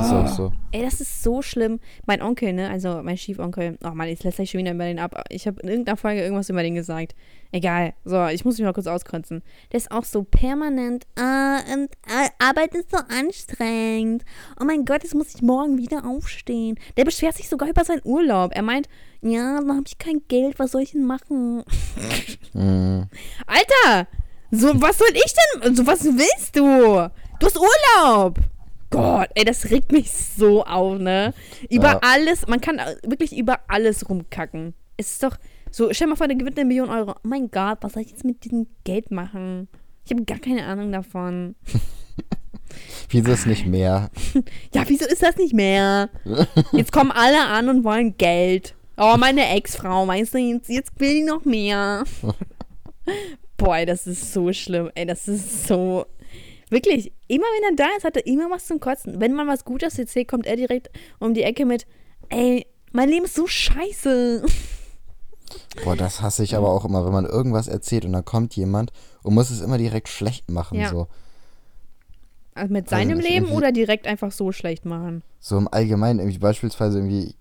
ist 0.00 0.12
auch 0.12 0.28
so. 0.28 0.52
Ey, 0.72 0.82
das 0.82 1.00
ist 1.00 1.22
so 1.22 1.42
schlimm. 1.42 1.80
Mein 2.06 2.22
Onkel, 2.22 2.52
ne, 2.52 2.68
also 2.68 3.00
mein 3.02 3.16
Schiefonkel, 3.16 3.78
oh 3.84 3.90
Mann, 3.90 4.08
jetzt 4.08 4.24
lässt 4.24 4.36
sich 4.36 4.50
schon 4.50 4.60
wieder 4.60 4.72
über 4.72 4.84
den 4.84 4.98
ab. 4.98 5.24
Ich 5.30 5.46
habe 5.46 5.60
in 5.60 5.68
irgendeiner 5.68 5.96
Folge 5.96 6.22
irgendwas 6.22 6.50
über 6.50 6.62
den 6.62 6.74
gesagt. 6.74 7.14
Egal. 7.52 7.94
So, 8.04 8.26
ich 8.26 8.44
muss 8.44 8.58
mich 8.58 8.64
mal 8.64 8.72
kurz 8.72 8.86
auskretzen. 8.86 9.42
Der 9.72 9.78
ist 9.78 9.90
auch 9.90 10.04
so 10.04 10.22
permanent, 10.22 11.06
ah, 11.18 11.58
und, 11.72 11.90
ah, 12.08 12.28
Arbeit 12.38 12.74
ist 12.74 12.90
so 12.90 12.98
anstrengend. 12.98 14.24
Oh 14.60 14.64
mein 14.64 14.84
Gott, 14.84 15.02
jetzt 15.02 15.14
muss 15.14 15.34
ich 15.34 15.42
morgen 15.42 15.78
wieder 15.78 16.04
aufstehen. 16.04 16.78
Der 16.96 17.04
beschwert 17.04 17.36
sich 17.36 17.48
sogar 17.48 17.68
über 17.68 17.84
seinen 17.84 18.02
Urlaub. 18.04 18.52
Er 18.54 18.62
meint, 18.62 18.88
ja, 19.22 19.60
dann 19.60 19.70
habe 19.70 19.84
ich 19.86 19.98
kein 19.98 20.22
Geld, 20.28 20.58
was 20.58 20.72
soll 20.72 20.82
ich 20.82 20.92
denn 20.92 21.04
machen? 21.04 21.62
Mhm. 22.52 23.06
Alter! 23.46 24.08
So, 24.50 24.80
was 24.80 24.98
soll 24.98 25.08
ich 25.12 25.34
denn? 25.62 25.74
So, 25.74 25.86
was 25.86 26.04
willst 26.04 26.56
du? 26.56 27.10
Du 27.40 27.46
hast 27.46 27.58
Urlaub. 27.58 28.38
Gott, 28.90 29.28
ey, 29.34 29.44
das 29.44 29.70
regt 29.70 29.92
mich 29.92 30.10
so 30.12 30.64
auf, 30.64 30.98
ne? 30.98 31.34
Über 31.70 31.92
Ja. 31.92 32.00
alles, 32.02 32.46
man 32.46 32.60
kann 32.60 32.80
wirklich 33.04 33.36
über 33.36 33.60
alles 33.68 34.08
rumkacken. 34.08 34.74
Es 34.96 35.12
ist 35.12 35.22
doch 35.22 35.36
so, 35.70 35.92
stell 35.92 36.06
mal 36.06 36.16
vor, 36.16 36.28
der 36.28 36.36
gewinnt 36.36 36.58
eine 36.58 36.66
Million 36.68 36.88
Euro. 36.88 37.12
Oh 37.12 37.20
mein 37.28 37.50
Gott, 37.50 37.78
was 37.82 37.92
soll 37.94 38.02
ich 38.02 38.10
jetzt 38.10 38.24
mit 38.24 38.44
diesem 38.44 38.66
Geld 38.84 39.10
machen? 39.10 39.68
Ich 40.04 40.12
habe 40.12 40.24
gar 40.24 40.38
keine 40.38 40.64
Ahnung 40.66 40.92
davon. 40.92 41.54
Wieso 43.10 43.32
ist 43.32 43.46
nicht 43.46 43.66
mehr? 43.66 44.10
Ja, 44.74 44.82
wieso 44.86 45.06
ist 45.06 45.22
das 45.22 45.36
nicht 45.36 45.54
mehr? 45.54 46.08
Jetzt 46.72 46.92
kommen 46.92 47.10
alle 47.12 47.46
an 47.46 47.68
und 47.68 47.84
wollen 47.84 48.16
Geld. 48.18 48.74
Oh, 48.96 49.16
meine 49.18 49.48
Ex-Frau, 49.54 50.06
weißt 50.06 50.34
du, 50.34 50.38
jetzt, 50.38 50.68
jetzt 50.68 50.98
will 50.98 51.14
die 51.14 51.22
noch 51.22 51.44
mehr. 51.44 52.04
Boah, 53.56 53.84
das 53.86 54.06
ist 54.06 54.32
so 54.32 54.52
schlimm. 54.52 54.90
Ey, 54.94 55.06
das 55.06 55.28
ist 55.28 55.66
so. 55.66 56.06
Wirklich, 56.68 57.12
immer 57.28 57.44
wenn 57.44 57.76
er 57.76 57.76
da 57.76 57.96
ist, 57.96 58.04
hat 58.04 58.16
er 58.16 58.26
immer 58.26 58.50
was 58.50 58.66
zum 58.66 58.80
Kotzen. 58.80 59.20
Wenn 59.20 59.34
man 59.34 59.46
was 59.46 59.64
Gutes 59.64 59.98
erzählt, 59.98 60.28
kommt 60.28 60.46
er 60.46 60.56
direkt 60.56 60.90
um 61.20 61.32
die 61.32 61.42
Ecke 61.42 61.64
mit: 61.64 61.86
Ey, 62.28 62.66
mein 62.92 63.08
Leben 63.08 63.24
ist 63.24 63.34
so 63.34 63.46
scheiße. 63.46 64.44
Boah, 65.84 65.96
das 65.96 66.22
hasse 66.22 66.42
ich 66.42 66.56
aber 66.56 66.70
auch 66.70 66.84
immer, 66.84 67.04
wenn 67.04 67.12
man 67.12 67.24
irgendwas 67.24 67.68
erzählt 67.68 68.04
und 68.04 68.12
dann 68.12 68.24
kommt 68.24 68.56
jemand 68.56 68.92
und 69.22 69.34
muss 69.34 69.50
es 69.50 69.60
immer 69.60 69.78
direkt 69.78 70.08
schlecht 70.08 70.50
machen. 70.50 70.78
Ja. 70.78 70.88
So. 70.88 71.06
Also 72.54 72.72
mit 72.72 72.88
seinem 72.88 73.18
nicht, 73.18 73.28
Leben 73.28 73.50
oder 73.50 73.70
direkt 73.70 74.06
einfach 74.06 74.32
so 74.32 74.50
schlecht 74.50 74.86
machen. 74.86 75.22
so 75.38 75.58
im 75.58 75.68
Allgemeinen, 75.68 76.20
irgendwie 76.20 76.38
beispielsweise 76.38 76.98
irgendwie, 76.98 77.34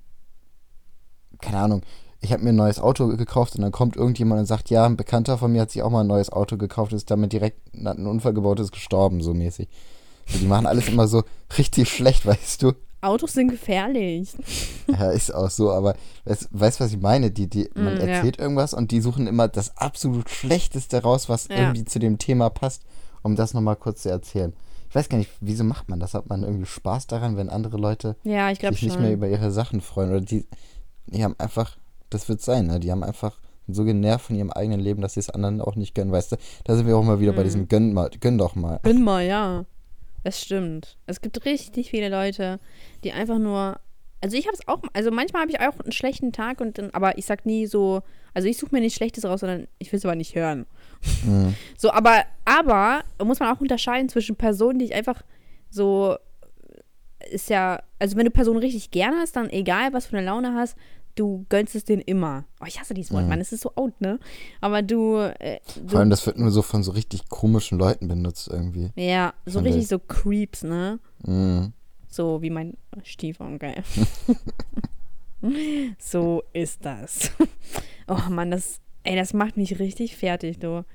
keine 1.42 1.58
Ahnung, 1.58 1.82
ich 2.22 2.32
habe 2.34 2.44
mir 2.44 2.50
ein 2.50 2.56
neues 2.56 2.80
Auto 2.80 3.08
gekauft 3.16 3.56
und 3.56 3.62
dann 3.62 3.72
kommt 3.72 3.96
irgendjemand 3.96 4.40
und 4.40 4.46
sagt, 4.48 4.70
ja, 4.70 4.86
ein 4.86 4.98
Bekannter 4.98 5.38
von 5.38 5.52
mir 5.52 5.62
hat 5.62 5.72
sich 5.72 5.84
auch 5.84 5.90
mal 5.92 6.02
ein 6.02 6.08
neues 6.08 6.32
Auto 6.32 6.58
gekauft, 6.58 6.94
ist 6.94 7.12
damit 7.12 7.34
direkt, 7.34 7.60
hat 7.86 7.98
einen 7.98 8.08
Unfall 8.08 8.34
gebaut, 8.34 8.60
ist 8.60 8.72
gestorben, 8.72 9.22
so 9.22 9.34
mäßig. 9.34 9.68
So, 10.28 10.40
die 10.40 10.48
machen 10.48 10.66
alles 10.66 10.88
immer 10.88 11.08
so 11.08 11.24
richtig 11.58 11.90
schlecht, 11.90 12.26
weißt 12.26 12.64
du? 12.64 12.74
Autos 13.02 13.34
sind 13.34 13.50
gefährlich. 13.50 14.30
Ja, 14.88 15.10
ist 15.12 15.34
auch 15.34 15.50
so, 15.50 15.72
aber 15.72 15.96
weißt 16.26 16.50
weißt, 16.52 16.80
was 16.80 16.92
ich 16.94 17.00
meine? 17.02 17.32
Die, 17.32 17.48
die, 17.50 17.70
man 17.76 17.96
Mm, 17.96 17.98
ja. 17.98 18.06
erzählt 18.06 18.38
irgendwas 18.40 18.74
und 18.76 18.92
die 18.92 19.02
suchen 19.02 19.26
immer 19.26 19.48
das 19.48 19.78
absolut 19.78 20.30
Schlechteste 20.30 21.02
raus, 21.02 21.28
was 21.28 21.48
Ja. 21.48 21.58
irgendwie 21.58 21.86
zu 21.86 21.98
dem 21.98 22.20
Thema 22.20 22.50
passt, 22.52 22.84
um 23.24 23.36
das 23.36 23.56
nochmal 23.56 23.76
kurz 23.78 24.04
zu 24.04 24.10
erzählen. 24.10 24.54
Ich 24.90 24.96
weiß 24.96 25.10
gar 25.10 25.18
nicht, 25.18 25.32
wieso 25.42 25.64
macht 25.64 25.90
man 25.90 26.00
das? 26.00 26.14
Hat 26.14 26.30
man 26.30 26.44
irgendwie 26.44 26.68
Spaß 26.68 27.08
daran, 27.08 27.36
wenn 27.36 27.50
andere 27.50 27.78
Leute 27.78 28.16
Ja, 28.24 28.50
sich 28.54 28.62
nicht 28.64 29.00
mehr 29.00 29.10
schon. 29.10 29.14
über 29.14 29.28
ihre 29.28 29.52
Sachen 29.52 29.82
freuen? 29.82 30.12
Oder 30.12 30.22
die, 30.22 30.46
die 31.08 31.24
haben 31.24 31.36
einfach, 31.40 31.78
das 32.10 32.30
wird 32.30 32.42
sein, 32.42 32.68
ne? 32.68 32.80
Die 32.80 32.92
haben 32.92 33.04
einfach 33.04 33.40
so 33.68 33.84
genervt 33.84 34.26
von 34.28 34.36
ihrem 34.36 34.52
eigenen 34.52 34.80
Leben, 34.80 35.02
dass 35.02 35.14
sie 35.16 35.20
es 35.20 35.30
anderen 35.30 35.60
auch 35.62 35.76
nicht 35.76 35.96
gönnen, 35.96 36.12
weißt 36.12 36.34
du? 36.34 36.36
Da 36.66 36.76
sind 36.76 36.86
wir 36.88 36.96
auch 36.98 37.04
mal 37.04 37.20
wieder 37.20 37.34
bei 37.34 37.40
Mhm. 37.42 37.46
diesem 37.46 37.68
Gönn, 37.68 37.94
mal, 37.94 38.10
gönn 38.20 38.38
doch 38.38 38.56
mal. 38.56 38.80
Bin 38.84 39.04
mal, 39.04 39.26
ja. 39.26 39.66
Das 40.24 40.40
stimmt. 40.42 40.98
Es 41.08 41.22
gibt 41.22 41.46
richtig 41.46 41.90
viele 41.90 42.10
Leute, 42.10 42.60
die 43.04 43.12
einfach 43.12 43.38
nur. 43.40 43.80
Also 44.22 44.38
ich 44.38 44.48
habe 44.48 44.56
es 44.60 44.68
auch, 44.68 44.82
also 44.94 45.12
manchmal 45.12 45.44
habe 45.44 45.52
ich 45.52 45.60
auch 45.60 45.80
einen 45.80 45.92
schlechten 45.92 46.32
Tag 46.32 46.60
und 46.62 46.78
dann, 46.80 46.90
aber 46.92 47.18
ich 47.20 47.26
sag 47.28 47.46
nie 47.46 47.68
so, 47.68 48.02
also 48.34 48.48
ich 48.48 48.58
suche 48.58 48.74
mir 48.74 48.82
nichts 48.82 48.96
Schlechtes 48.98 49.24
raus, 49.26 49.42
sondern 49.42 49.68
ich 49.78 49.92
will 49.92 49.98
es 50.00 50.06
aber 50.06 50.16
nicht 50.16 50.34
hören. 50.36 50.66
Mhm. 51.26 51.54
So, 51.78 51.92
aber, 51.92 52.24
aber 52.44 53.04
muss 53.24 53.40
man 53.40 53.56
auch 53.56 53.62
unterscheiden 53.62 54.10
zwischen 54.10 54.36
Personen, 54.36 54.80
die 54.80 54.86
ich 54.86 54.96
einfach 54.96 55.22
so 55.70 56.16
ist 57.32 57.50
ja, 57.50 57.82
also 58.00 58.18
wenn 58.18 58.26
du 58.26 58.32
Personen 58.32 58.60
richtig 58.60 58.92
gerne 58.92 59.18
hast, 59.18 59.36
dann 59.36 59.50
egal, 59.50 59.94
was 59.94 60.06
für 60.08 60.18
eine 60.18 60.26
Laune 60.26 60.54
hast, 60.54 60.76
du 61.16 61.46
gönnst 61.50 61.76
es 61.76 61.84
denen 61.86 62.02
immer. 62.02 62.46
Oh, 62.62 62.66
ich 62.68 62.80
hasse 62.80 62.94
dieses 62.94 63.12
Wort, 63.12 63.24
Mhm. 63.24 63.30
Mann, 63.30 63.42
es 63.42 63.52
ist 63.52 63.62
so 63.62 63.72
out, 63.76 64.00
ne? 64.02 64.20
Aber 64.62 64.82
du, 64.82 65.16
äh, 65.18 65.60
Vor 65.66 65.84
du 65.88 65.98
allem, 65.98 66.10
das 66.10 66.26
wird 66.26 66.38
nur 66.38 66.52
so 66.52 66.62
von 66.62 66.84
so 66.84 66.92
richtig 66.92 67.30
komischen 67.30 67.78
Leuten 67.80 68.08
benutzt 68.08 68.48
irgendwie. 68.52 68.92
ja, 68.96 69.34
so 69.46 69.60
richtig 69.60 69.84
ich. 69.84 69.88
so 69.88 70.00
Creeps, 70.00 70.64
ne? 70.64 71.00
Mhm. 71.26 71.74
So 72.10 72.42
wie 72.42 72.50
mein 72.50 72.76
Stiefonkel. 73.04 73.74
so 76.00 76.44
ist 76.54 76.84
das. 76.86 77.32
Oh 78.08 78.30
Mann, 78.30 78.52
das, 78.52 78.80
ey, 79.04 79.16
das 79.16 79.34
macht 79.34 79.58
mich 79.58 79.80
richtig 79.80 80.16
fertig, 80.16 80.60
du. 80.60 80.86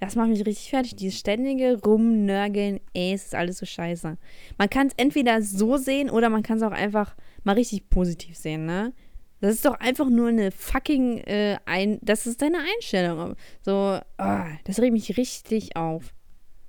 Das 0.00 0.14
macht 0.14 0.28
mich 0.28 0.44
richtig 0.44 0.68
fertig. 0.70 0.96
Dieses 0.96 1.18
ständige 1.18 1.80
Rumnörgeln, 1.82 2.80
ey, 2.92 3.14
es 3.14 3.26
ist 3.26 3.34
alles 3.34 3.58
so 3.58 3.64
scheiße. 3.66 4.18
Man 4.58 4.70
kann 4.70 4.88
es 4.88 4.92
entweder 4.98 5.40
so 5.40 5.78
sehen 5.78 6.10
oder 6.10 6.28
man 6.28 6.42
kann 6.42 6.58
es 6.58 6.62
auch 6.62 6.72
einfach 6.72 7.16
mal 7.44 7.54
richtig 7.54 7.88
positiv 7.88 8.36
sehen, 8.36 8.66
ne? 8.66 8.92
Das 9.40 9.54
ist 9.54 9.64
doch 9.64 9.74
einfach 9.74 10.08
nur 10.08 10.28
eine 10.28 10.50
fucking 10.50 11.18
äh, 11.18 11.58
ein. 11.66 11.98
Das 12.02 12.26
ist 12.26 12.40
deine 12.40 12.58
Einstellung. 12.58 13.36
So, 13.62 13.98
ah, 14.16 14.46
das 14.64 14.80
regt 14.80 14.92
mich 14.92 15.16
richtig 15.16 15.76
auf. 15.76 16.14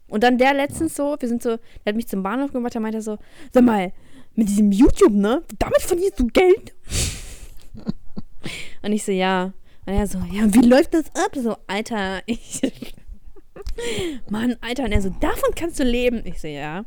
Und 0.10 0.24
dann 0.24 0.38
der 0.38 0.54
letztens 0.54 0.96
so, 0.96 1.16
wir 1.20 1.28
sind 1.28 1.44
so, 1.44 1.58
der 1.58 1.92
hat 1.92 1.96
mich 1.96 2.08
zum 2.08 2.24
Bahnhof 2.24 2.52
gemacht, 2.52 2.74
der 2.74 2.82
meinte 2.82 3.02
so, 3.02 3.18
sag 3.52 3.64
mal, 3.64 3.92
mit 4.36 4.50
diesem 4.50 4.72
YouTube, 4.72 5.14
ne? 5.14 5.44
Damit 5.60 5.82
verlierst 5.82 6.20
du 6.20 6.28
Geld. 6.28 6.74
Und 8.82 8.92
ich 8.92 9.04
so, 9.04 9.12
ja. 9.12 9.54
Und 9.86 9.94
er 9.94 10.08
so, 10.08 10.20
ja, 10.32 10.54
wie 10.54 10.66
läuft 10.66 10.94
das 10.94 11.08
ab? 11.16 11.36
So, 11.36 11.58
Alter, 11.68 12.22
ich. 12.26 12.62
Mann, 14.30 14.56
Alter. 14.62 14.86
Und 14.86 14.92
er 14.92 15.02
so, 15.02 15.10
davon 15.10 15.56
kannst 15.56 15.80
du 15.80 15.84
leben. 15.84 16.22
Ich 16.26 16.40
so, 16.40 16.48
ja. 16.48 16.86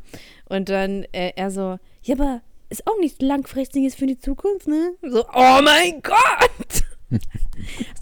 Und 0.49 0.69
dann 0.69 1.03
äh, 1.11 1.33
er 1.35 1.51
so, 1.51 1.77
ja, 2.03 2.15
aber 2.15 2.41
ist 2.71 2.87
auch 2.87 2.97
nichts 2.99 3.21
Langfristiges 3.21 3.95
für 3.95 4.07
die 4.07 4.17
Zukunft, 4.17 4.67
ne? 4.67 4.93
So, 5.01 5.25
oh 5.33 5.59
mein 5.61 6.01
Gott! 6.01 6.83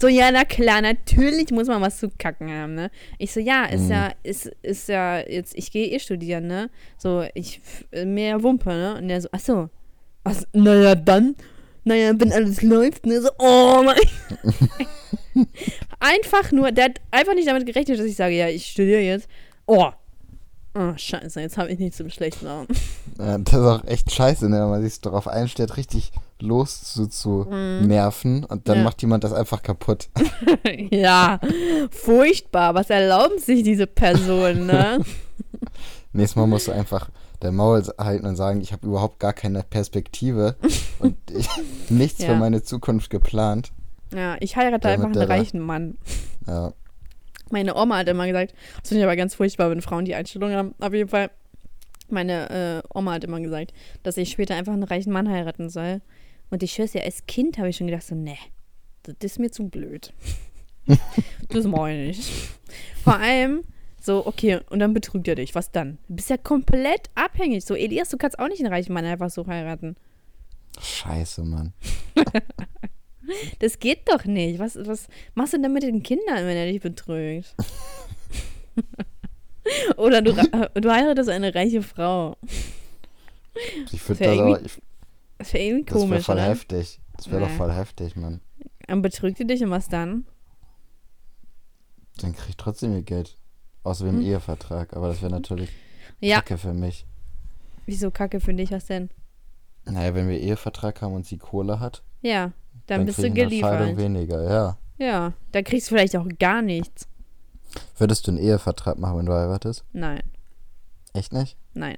so, 0.00 0.08
ja, 0.08 0.30
na 0.30 0.44
klar, 0.44 0.80
natürlich 0.80 1.50
muss 1.50 1.66
man 1.66 1.82
was 1.82 1.98
zu 1.98 2.10
kacken 2.16 2.50
haben, 2.50 2.74
ne? 2.74 2.90
Ich 3.18 3.32
so, 3.32 3.40
ja, 3.40 3.64
ist 3.64 3.82
Mhm. 3.82 3.90
ja, 3.90 4.12
ist, 4.22 4.46
ist 4.62 4.88
ja 4.88 5.18
jetzt, 5.18 5.56
ich 5.56 5.72
gehe 5.72 5.88
eh 5.88 5.98
studieren, 5.98 6.46
ne? 6.46 6.70
So, 6.96 7.24
ich, 7.34 7.60
mehr 8.04 8.42
Wumpe, 8.42 8.70
ne? 8.70 8.96
Und 8.96 9.10
er 9.10 9.20
so, 9.20 9.28
ach 9.32 9.40
so. 9.40 9.68
Ach, 10.24 10.40
naja, 10.52 10.94
dann. 10.94 11.34
Naja, 11.82 12.12
wenn 12.16 12.32
alles 12.32 12.62
läuft, 12.62 13.06
ne? 13.06 13.20
So, 13.20 13.30
oh 13.38 13.82
mein. 13.82 15.46
einfach 16.00 16.52
nur, 16.52 16.70
der 16.70 16.86
hat 16.86 17.00
einfach 17.10 17.34
nicht 17.34 17.48
damit 17.48 17.66
gerechnet, 17.66 17.98
dass 17.98 18.06
ich 18.06 18.16
sage, 18.16 18.36
ja, 18.36 18.48
ich 18.48 18.66
studiere 18.66 19.00
jetzt. 19.00 19.28
Oh. 19.66 19.90
Oh, 20.74 20.92
scheiße, 20.96 21.40
jetzt 21.40 21.58
habe 21.58 21.70
ich 21.70 21.78
nichts 21.80 21.96
zum 21.96 22.10
Schlechten. 22.10 22.46
Ja, 22.46 23.38
das 23.38 23.54
ist 23.54 23.66
auch 23.66 23.84
echt 23.86 24.12
scheiße, 24.12 24.48
ne, 24.48 24.60
wenn 24.60 24.70
man 24.70 24.82
sich 24.82 25.00
darauf 25.00 25.26
einstellt, 25.26 25.76
richtig 25.76 26.12
los 26.40 26.82
zu, 26.94 27.06
zu 27.08 27.44
nerven 27.50 28.44
und 28.44 28.68
dann. 28.68 28.78
Ja. 28.78 28.84
macht 28.84 29.02
jemand 29.02 29.24
das 29.24 29.32
einfach 29.32 29.62
kaputt. 29.62 30.08
ja, 30.90 31.40
furchtbar. 31.90 32.74
Was 32.74 32.88
erlauben 32.88 33.38
sich 33.38 33.62
diese 33.62 33.86
Personen, 33.86 34.66
ne? 34.66 35.00
Nächstes 36.12 36.36
Mal 36.36 36.46
musst 36.46 36.68
du 36.68 36.72
einfach 36.72 37.10
der 37.42 37.52
Maul 37.52 37.82
halten 37.98 38.26
und 38.26 38.36
sagen, 38.36 38.60
ich 38.60 38.72
habe 38.72 38.86
überhaupt 38.86 39.18
gar 39.18 39.32
keine 39.32 39.62
Perspektive 39.62 40.56
und 40.98 41.16
ich, 41.30 41.48
nichts 41.88 42.20
Ja. 42.22 42.28
für 42.28 42.34
meine 42.36 42.62
Zukunft 42.62 43.10
geplant. 43.10 43.72
Ja, 44.14 44.36
ich 44.40 44.56
heirate 44.56 44.80
Damit 44.88 45.04
einfach 45.06 45.20
einen 45.20 45.30
reichen 45.30 45.60
Mann. 45.60 45.96
Ja, 46.46 46.72
Meine 47.50 47.74
Oma 47.76 47.98
hat 47.98 48.08
immer 48.08 48.26
gesagt, 48.26 48.54
das 48.80 48.88
finde 48.88 49.00
ich 49.00 49.04
aber 49.04 49.16
ganz 49.16 49.34
furchtbar, 49.34 49.70
wenn 49.70 49.82
Frauen 49.82 50.04
die 50.04 50.14
Einstellung 50.14 50.52
haben. 50.52 50.74
Auf 50.78 50.94
jeden 50.94 51.08
Fall, 51.08 51.30
meine 52.08 52.82
äh, 52.84 52.88
Oma 52.96 53.12
hat 53.12 53.24
immer 53.24 53.40
gesagt, 53.40 53.72
dass 54.02 54.16
ich 54.16 54.30
später 54.30 54.54
einfach 54.54 54.72
einen 54.72 54.84
reichen 54.84 55.12
Mann 55.12 55.28
heiraten 55.28 55.68
soll. 55.68 56.00
Und 56.50 56.62
ich 56.62 56.72
schwör's 56.72 56.94
ja, 56.94 57.02
als 57.02 57.26
Kind 57.26 57.58
habe 57.58 57.68
ich 57.68 57.76
schon 57.76 57.86
gedacht, 57.86 58.04
so, 58.04 58.14
ne, 58.14 58.36
das 59.02 59.16
ist 59.20 59.38
mir 59.38 59.50
zu 59.50 59.68
blöd. 59.68 60.12
das 61.48 61.64
meine 61.64 62.10
ich. 62.10 62.48
Vor 63.02 63.16
allem, 63.16 63.64
so, 64.00 64.26
okay, 64.26 64.60
und 64.70 64.78
dann 64.78 64.94
betrügt 64.94 65.28
er 65.28 65.34
dich. 65.34 65.54
Was 65.54 65.70
dann? 65.70 65.98
Du 66.08 66.16
bist 66.16 66.30
ja 66.30 66.36
komplett 66.36 67.10
abhängig. 67.14 67.64
So, 67.64 67.74
Elias, 67.74 68.08
du 68.08 68.16
kannst 68.16 68.38
auch 68.38 68.48
nicht 68.48 68.60
einen 68.60 68.72
reichen 68.72 68.92
Mann 68.92 69.04
einfach 69.04 69.30
so 69.30 69.46
heiraten. 69.46 69.96
scheiße, 70.80 71.44
Mann. 71.44 71.72
Das 73.60 73.78
geht 73.78 74.08
doch 74.08 74.24
nicht. 74.24 74.58
Was, 74.58 74.76
was 74.86 75.08
machst 75.34 75.52
du 75.52 75.60
denn 75.60 75.72
mit 75.72 75.82
den 75.82 76.02
Kindern, 76.02 76.36
wenn 76.46 76.56
er 76.56 76.66
dich 76.70 76.80
betrügt? 76.80 77.54
Oder 79.96 80.22
du, 80.22 80.30
ra- 80.32 80.68
du 80.74 80.90
heiratest 80.90 81.28
eine 81.28 81.54
reiche 81.54 81.82
Frau. 81.82 82.36
Ich 83.92 84.08
wär 84.08 84.16
das 84.16 84.38
aber, 84.38 84.62
ich, 84.64 84.80
Das 85.38 85.52
wäre 85.52 85.64
irgendwie 85.64 85.84
das 85.84 85.94
wäre 85.94 86.02
komisch, 86.08 86.24
voll 86.24 86.34
oder? 86.36 86.44
heftig. 86.44 87.00
Das 87.16 87.30
wäre 87.30 87.40
doch 87.42 87.48
Nee. 87.50 87.56
voll 87.56 87.72
heftig, 87.72 88.16
Mann. 88.16 88.40
Dann 88.86 89.02
betrügt 89.02 89.38
sie 89.38 89.46
dich 89.46 89.62
und 89.62 89.70
was 89.70 89.88
dann? 89.88 90.26
Dann 92.18 92.34
krieg 92.34 92.50
ich 92.50 92.56
trotzdem 92.56 92.94
ihr 92.94 93.02
Geld. 93.02 93.36
Außer 93.82 94.04
dem 94.04 94.16
Hm. 94.16 94.22
Ehevertrag, 94.26 94.94
aber 94.94 95.08
das 95.08 95.22
wäre 95.22 95.32
natürlich 95.32 95.70
Ja, 96.20 96.36
Kacke 96.36 96.58
für 96.58 96.74
mich. 96.74 97.06
wieso 97.86 98.10
kacke 98.10 98.40
für 98.40 98.52
dich, 98.52 98.70
was 98.72 98.86
denn? 98.86 99.08
Naja, 99.86 100.14
wenn 100.14 100.28
wir 100.28 100.38
Ehevertrag 100.38 101.00
haben 101.00 101.14
und 101.14 101.24
sie 101.26 101.38
Kohle 101.38 101.80
hat, 101.80 102.02
Ja, 102.22 102.52
dann, 102.98 103.06
bist 103.06 103.18
du 103.18 103.30
geliefert. 103.30 103.96
weniger, 103.96 104.42
ja. 104.50 104.78
Ja, 104.98 105.32
dann 105.52 105.64
kriegst 105.64 105.90
du 105.90 105.94
vielleicht 105.94 106.16
auch 106.16 106.26
gar 106.38 106.60
nichts. 106.62 107.06
Würdest 107.96 108.26
du 108.26 108.32
einen 108.32 108.40
Ehevertrag 108.40 108.98
machen, 108.98 109.18
wenn 109.18 109.26
du 109.26 109.32
heiratest? 109.32 109.84
Nein, 109.92 110.22
Echt 111.14 111.32
nicht? 111.32 111.56
nein. 111.74 111.96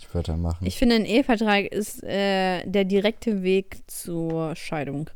Ich 0.00 0.12
würde 0.14 0.32
dann 0.32 0.40
machen. 0.40 0.66
Ich 0.66 0.78
finde, 0.78 0.96
ein 0.96 1.04
Ehevertrag 1.04 1.66
ist 1.66 2.02
äh, 2.04 2.64
der 2.66 2.84
direkte 2.84 3.42
Weg 3.42 3.82
zur 3.86 4.56
Scheidung. 4.56 5.10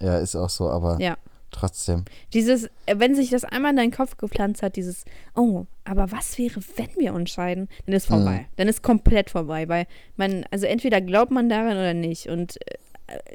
ja, 0.00 0.18
ist 0.18 0.34
auch 0.36 0.48
so, 0.48 0.70
aber 0.70 0.98
Ja. 1.00 1.16
trotzdem. 1.50 2.04
Dieses, 2.32 2.64
äh, 2.86 2.94
wenn 2.96 3.14
sich 3.14 3.28
das 3.30 3.44
einmal 3.44 3.72
in 3.72 3.76
deinen 3.76 3.90
Kopf 3.90 4.16
gepflanzt 4.16 4.62
hat, 4.62 4.76
dieses, 4.76 5.04
oh, 5.36 5.66
aber 5.84 6.10
was 6.12 6.38
wäre, 6.38 6.60
wenn 6.76 6.88
wir 6.96 7.12
uns 7.14 7.30
scheiden, 7.30 7.68
dann 7.86 7.94
ist 7.94 8.06
vorbei. 8.06 8.38
Mhm. 8.38 8.46
Dann 8.56 8.68
ist 8.68 8.82
komplett 8.82 9.28
vorbei, 9.30 9.68
weil 9.68 9.86
man, 10.16 10.44
also 10.50 10.64
entweder 10.66 11.00
glaubt 11.02 11.30
man 11.30 11.48
daran 11.50 11.72
oder 11.76 11.92
nicht. 11.94 12.28
Und 12.28 12.56
äh, 12.66 12.78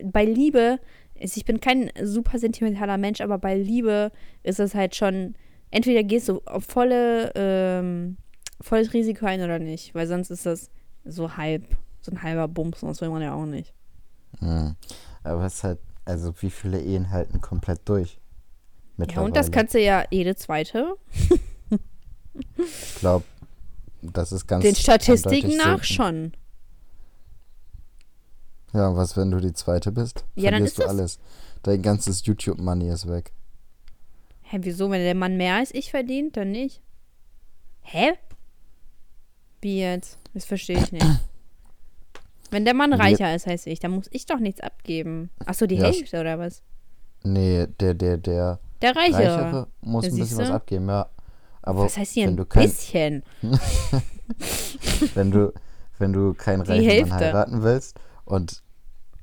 bei 0.03 0.25
Liebe, 0.25 0.79
ist- 1.15 1.37
ich 1.37 1.45
bin 1.45 1.59
kein 1.59 1.91
super 2.03 2.39
sentimentaler 2.39 2.97
Mensch, 2.97 3.21
aber 3.21 3.37
bei 3.37 3.55
Liebe 3.57 4.11
ist 4.43 4.59
es 4.59 4.75
halt 4.75 4.95
schon, 4.95 5.35
entweder 5.71 6.03
gehst 6.03 6.29
du 6.29 6.41
auf 6.45 6.63
volle, 6.65 7.31
ähm, 7.35 8.17
volles 8.61 8.93
Risiko 8.93 9.25
ein 9.25 9.41
oder 9.41 9.59
nicht, 9.59 9.93
weil 9.95 10.07
sonst 10.07 10.29
ist 10.31 10.45
das 10.45 10.69
so 11.05 11.37
halb, 11.37 11.63
so 12.01 12.11
ein 12.11 12.21
halber 12.23 12.47
Bums, 12.47 12.81
und 12.83 12.89
das 12.89 13.01
will 13.01 13.09
man 13.09 13.21
ja 13.21 13.33
auch 13.33 13.45
nicht. 13.45 13.73
Mhm. 14.39 14.75
Aber 15.23 15.45
es 15.45 15.55
ist 15.55 15.63
halt, 15.63 15.79
also 16.05 16.33
wie 16.41 16.49
viele 16.49 16.81
Ehen 16.81 17.09
halten 17.11 17.41
komplett 17.41 17.81
durch? 17.85 18.19
Ja, 19.09 19.21
und 19.21 19.35
das 19.35 19.51
kannst 19.51 19.73
du 19.75 19.79
ja 19.81 20.05
jede 20.09 20.35
zweite 20.35 20.95
Ich 22.57 22.95
glaube, 22.99 23.25
das 24.01 24.31
ist 24.31 24.47
ganz 24.47 24.63
den 24.63 24.75
Statistiken 24.75 25.57
nach 25.57 25.83
schon. 25.83 26.31
Ja, 28.77 28.95
was, 28.95 29.17
wenn 29.17 29.31
du 29.31 29.39
die 29.39 29.53
zweite 29.53 29.91
bist? 29.91 30.23
Ja, 30.35 30.51
dann 30.51 30.63
ist 30.63 30.77
du 30.77 30.83
das- 30.83 30.89
alles. 30.91 31.19
Dein 31.63 31.81
ganzes 31.81 32.25
YouTube-Money 32.25 32.89
ist 32.89 33.07
weg. 33.07 33.31
Hä, 34.43 34.59
wieso? 34.61 34.89
Wenn 34.91 35.01
der 35.01 35.15
Mann 35.15 35.35
mehr 35.35 35.55
als 35.55 35.73
ich 35.73 35.89
verdient, 35.91 36.37
dann 36.37 36.51
nicht? 36.51 36.79
Hä? 37.81 38.13
Wie 39.61 39.79
jetzt? 39.81 40.19
Das 40.33 40.45
verstehe 40.45 40.77
ich 40.77 40.91
nicht. 40.91 41.05
Wenn 42.51 42.63
der 42.63 42.73
Mann 42.75 42.93
reicher 42.93 43.35
ist, 43.35 43.45
heißt 43.47 43.67
ich, 43.67 43.79
dann 43.79 43.91
muss 43.91 44.05
ich 44.11 44.25
doch 44.25 44.39
nichts 44.39 44.61
abgeben. 44.61 45.29
Achso, 45.45 45.65
die 45.65 45.75
Ja, 45.75 45.85
Hälfte 45.87 46.21
oder 46.21 46.39
was? 46.39 46.61
Nee, 47.23 47.67
der, 47.79 47.93
der, 47.93 48.17
der 48.17 48.59
Der 48.81 48.95
Reichere. 48.95 49.35
Reichere 49.43 49.67
muss 49.81 50.05
ein 50.05 50.15
bisschen 50.15 50.37
was 50.37 50.51
abgeben, 50.51 50.87
ja. 50.87 51.09
Aber 51.63 51.83
was 51.85 51.97
heißt 51.97 52.13
hier 52.13 52.27
wenn 52.27 52.35
ein 52.35 52.37
du 52.37 52.45
kein, 52.45 52.69
bisschen? 52.69 53.23
wenn 55.15 55.31
du, 55.31 55.53
wenn 55.97 56.13
du 56.13 56.33
keinen 56.35 56.63
Die 56.63 56.71
reichen 56.71 56.85
Hälfte. 56.89 57.09
Mann 57.09 57.19
heiraten 57.19 57.63
willst 57.63 57.97
und 58.25 58.61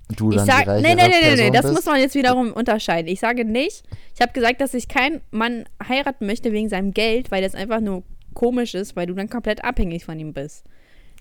du 0.09 0.31
Ich 0.31 0.37
dann 0.37 0.47
sag, 0.47 0.65
die 0.65 0.83
nee, 0.83 0.95
nee, 0.95 0.95
nee, 0.95 1.09
nee, 1.09 1.35
Person 1.35 1.53
das 1.53 1.63
bist, 1.63 1.75
muss 1.75 1.85
man 1.87 2.01
jetzt 2.01 2.15
wiederum 2.15 2.53
unterscheiden. 2.53 3.09
Ich 3.09 3.21
sage 3.21 3.45
nicht, 3.45 3.85
ich 4.15 4.21
habe 4.21 4.33
gesagt, 4.33 4.61
dass 4.61 4.75
ich 4.75 4.89
keinen 4.89 5.21
Mann 5.31 5.65
heiraten 5.87 6.27
möchte 6.27 6.53
wegen 6.53 6.69
seinem 6.69 6.93
Geld, 6.93 7.31
weil 7.31 7.43
das 7.43 7.55
einfach 7.55 7.81
nur 7.81 8.03
komisch 8.35 8.75
ist, 8.75 8.97
weil 8.97 9.07
du 9.07 9.15
dann 9.15 9.29
komplett 9.29 9.65
abhängig 9.65 10.05
von 10.05 10.19
ihm 10.19 10.33
bist. 10.33 10.65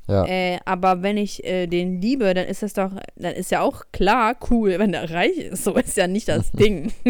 Ja, 0.08 0.26
Äh, 0.26 0.60
aber 0.66 1.02
wenn 1.02 1.18
ich 1.18 1.44
äh, 1.46 1.68
den 1.68 2.02
liebe, 2.02 2.34
dann 2.34 2.46
ist 2.48 2.62
das 2.62 2.74
doch, 2.74 2.92
dann 3.16 3.34
ist 3.36 3.52
ja 3.52 3.62
auch 3.62 3.84
klar 3.94 4.36
cool, 4.50 4.76
wenn 4.78 4.92
der 4.92 5.10
reich 5.12 5.38
ist. 5.38 5.64
So 5.64 5.76
ist 5.76 5.96
ja 5.96 6.08
nicht 6.08 6.28
das 6.28 6.52
Ding. 6.54 6.92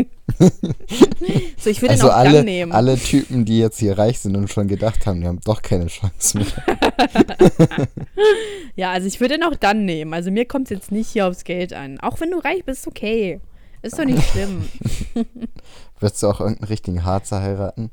so, 1.58 1.70
ich 1.70 1.82
würde 1.82 1.94
also 1.94 2.08
ihn 2.08 2.12
auch 2.12 2.16
alle, 2.16 2.34
dann 2.34 2.46
nehmen. 2.46 2.72
alle 2.72 2.98
Typen, 2.98 3.46
die 3.46 3.60
jetzt 3.60 3.80
hier 3.80 3.98
reich 3.98 4.20
sind 4.20 4.36
und 4.36 4.50
schon 4.50 4.68
gedacht 4.68 5.06
haben, 5.08 5.22
die 5.22 5.28
haben 5.28 5.40
doch 5.44 5.62
keine 5.62 5.88
Chance 5.88 6.38
mehr. 6.40 6.48
Ja, 8.76 8.92
also 8.92 9.08
ich 9.08 9.20
würde 9.20 9.36
ihn 9.36 9.44
auch 9.44 9.56
dann 9.56 9.86
nehmen. 9.86 10.14
Also 10.14 10.32
mir 10.32 10.46
kommt 10.46 10.66
es 10.66 10.70
jetzt 10.72 10.92
nicht 10.92 11.10
hier 11.10 11.28
aufs 11.28 11.44
Geld 11.44 11.74
an. 11.74 12.00
Auch 12.00 12.20
wenn 12.20 12.32
du 12.32 12.40
reich 12.40 12.66
bist, 12.66 12.88
okay. 12.88 13.40
Ist 13.84 14.00
doch 14.00 14.06
nicht 14.06 14.24
schlimm. 14.32 14.68
Wirst 16.00 16.24
du 16.24 16.28
auch 16.28 16.40
irgendeinen 16.40 16.68
richtigen 16.70 17.04
Harzer 17.06 17.42
heiraten? 17.42 17.92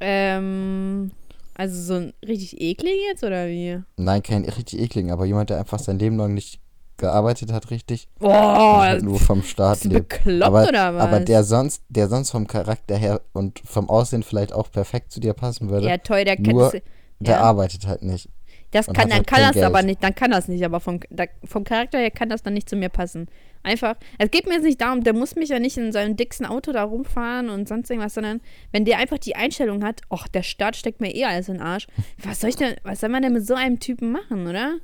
ähm, 0.00 1.10
also 1.56 1.80
so 1.80 1.94
ein 1.94 2.12
richtig 2.26 2.60
eklig 2.60 2.94
jetzt 3.08 3.24
oder 3.24 3.48
wie? 3.48 3.82
Nein, 3.96 4.22
kein 4.22 4.44
richtig 4.44 4.80
ekligen, 4.80 5.10
aber 5.10 5.24
jemand, 5.24 5.50
der 5.50 5.58
einfach 5.58 5.78
sein 5.78 5.98
Leben 5.98 6.16
lang 6.18 6.34
nicht 6.34 6.60
gearbeitet 6.98 7.52
hat, 7.52 7.70
richtig. 7.70 8.08
Boah, 8.18 8.80
halt 8.80 9.02
nur 9.02 9.18
vom 9.18 9.42
Staat 9.42 9.84
lebt. 9.84 10.08
bekloppt 10.08 10.42
aber, 10.42 10.68
oder 10.68 10.94
was? 10.94 11.02
aber 11.02 11.20
der 11.20 11.44
sonst, 11.44 11.82
der 11.88 12.08
sonst 12.08 12.30
vom 12.30 12.46
Charakter 12.46 12.96
her 12.96 13.20
und 13.32 13.60
vom 13.64 13.88
Aussehen 13.88 14.22
vielleicht 14.22 14.52
auch 14.52 14.70
perfekt 14.70 15.12
zu 15.12 15.20
dir 15.20 15.32
passen 15.34 15.70
würde, 15.70 15.86
ja, 15.86 15.98
toll, 15.98 16.24
der 16.24 16.40
nur 16.40 16.72
der 17.18 17.36
ja. 17.36 17.40
arbeitet 17.40 17.86
halt 17.86 18.02
nicht. 18.02 18.28
Das 18.76 18.86
kann, 18.86 19.08
dann 19.08 19.18
halt 19.18 19.26
kann 19.26 19.40
das 19.40 19.56
aber 19.66 19.82
nicht, 19.82 20.02
dann 20.02 20.14
kann 20.14 20.30
das 20.30 20.48
nicht, 20.48 20.64
aber 20.64 20.80
vom, 20.80 21.00
da, 21.10 21.24
vom 21.44 21.64
Charakter 21.64 21.98
her 21.98 22.10
kann 22.10 22.28
das 22.28 22.42
dann 22.42 22.54
nicht 22.54 22.68
zu 22.68 22.76
mir 22.76 22.88
passen. 22.88 23.26
Einfach, 23.62 23.96
es 24.18 24.30
geht 24.30 24.46
mir 24.46 24.54
jetzt 24.54 24.62
nicht 24.64 24.80
darum, 24.80 25.02
der 25.02 25.12
muss 25.12 25.34
mich 25.34 25.48
ja 25.48 25.58
nicht 25.58 25.76
in 25.76 25.90
seinem 25.92 26.16
dicksten 26.16 26.46
Auto 26.46 26.70
da 26.72 26.84
rumfahren 26.84 27.50
und 27.50 27.66
sonst 27.68 27.90
irgendwas, 27.90 28.14
sondern 28.14 28.40
wenn 28.70 28.84
der 28.84 28.98
einfach 28.98 29.18
die 29.18 29.34
Einstellung 29.34 29.82
hat, 29.82 30.02
ach, 30.08 30.28
der 30.28 30.42
Staat 30.44 30.76
steckt 30.76 31.00
mir 31.00 31.12
eh 31.14 31.24
alles 31.24 31.48
in 31.48 31.54
den 31.54 31.62
Arsch, 31.62 31.86
was 32.22 32.40
soll 32.40 32.50
ich 32.50 32.56
denn, 32.56 32.76
was 32.84 33.00
soll 33.00 33.08
man 33.10 33.22
denn 33.22 33.32
mit 33.32 33.44
so 33.46 33.54
einem 33.54 33.80
Typen 33.80 34.12
machen, 34.12 34.46
oder? 34.46 34.76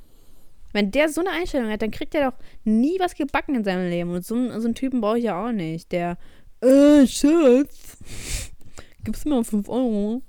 Wenn 0.73 0.91
der 0.91 1.07
so 1.07 1.21
eine 1.21 1.29
Einstellung 1.29 1.69
hat, 1.71 1.81
dann 1.81 1.91
kriegt 1.91 2.13
er 2.15 2.31
doch 2.31 2.37
nie 2.63 2.97
was 2.99 3.13
gebacken 3.15 3.53
in 3.55 3.63
seinem 3.63 3.89
Leben. 3.89 4.09
Und 4.09 4.25
so, 4.25 4.33
einen- 4.35 4.59
so 4.59 4.65
einen 4.65 4.73
Typen 4.75 5.01
brauche 5.01 5.19
ich 5.19 5.25
ja 5.25 5.45
auch 5.45 5.51
nicht. 5.51 5.91
Der, 5.91 6.17
äh, 6.61 7.05
Schatz, 7.05 7.97
gibst 9.03 9.23
du 9.23 9.29
mir 9.29 9.35
mal 9.35 9.43
5 9.43 9.69
Euro? 9.69 10.23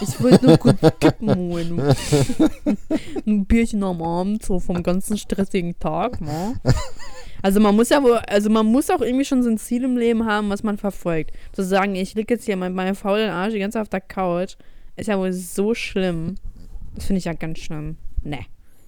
Ich 0.00 0.20
wollte 0.22 0.46
nur 0.46 0.58
kurz 0.58 0.78
Kippen 1.00 1.34
holen. 1.34 1.80
Ein 3.26 3.46
Bierchen 3.46 3.82
am 3.82 4.02
Abend, 4.02 4.44
so 4.44 4.58
vom 4.60 4.82
ganzen 4.82 5.16
stressigen 5.18 5.78
Tag, 5.78 6.20
ne? 6.20 6.60
Also 7.42 7.60
man 7.60 7.76
muss 7.76 7.90
ja 7.90 8.02
wohl, 8.02 8.16
also 8.26 8.48
man 8.48 8.64
muss 8.64 8.88
auch 8.88 9.02
irgendwie 9.02 9.26
schon 9.26 9.42
so 9.42 9.50
ein 9.50 9.58
Ziel 9.58 9.84
im 9.84 9.98
Leben 9.98 10.24
haben, 10.24 10.48
was 10.48 10.62
man 10.62 10.78
verfolgt. 10.78 11.32
Zu 11.52 11.62
sagen, 11.62 11.94
ich 11.94 12.14
liege 12.14 12.32
jetzt 12.32 12.46
hier 12.46 12.56
mit 12.56 12.72
meinem 12.72 12.94
faulen 12.94 13.28
Arsch 13.28 13.52
die 13.52 13.58
ganze 13.58 13.74
Zeit 13.76 13.82
auf 13.82 13.88
der 13.90 14.00
Couch, 14.00 14.54
ist 14.96 15.08
ja 15.08 15.18
wohl 15.18 15.30
so 15.30 15.74
schlimm. 15.74 16.36
Das 16.94 17.04
finde 17.04 17.18
ich 17.18 17.26
ja 17.26 17.34
ganz 17.34 17.58
schlimm. 17.58 17.98
Ne. 18.22 18.38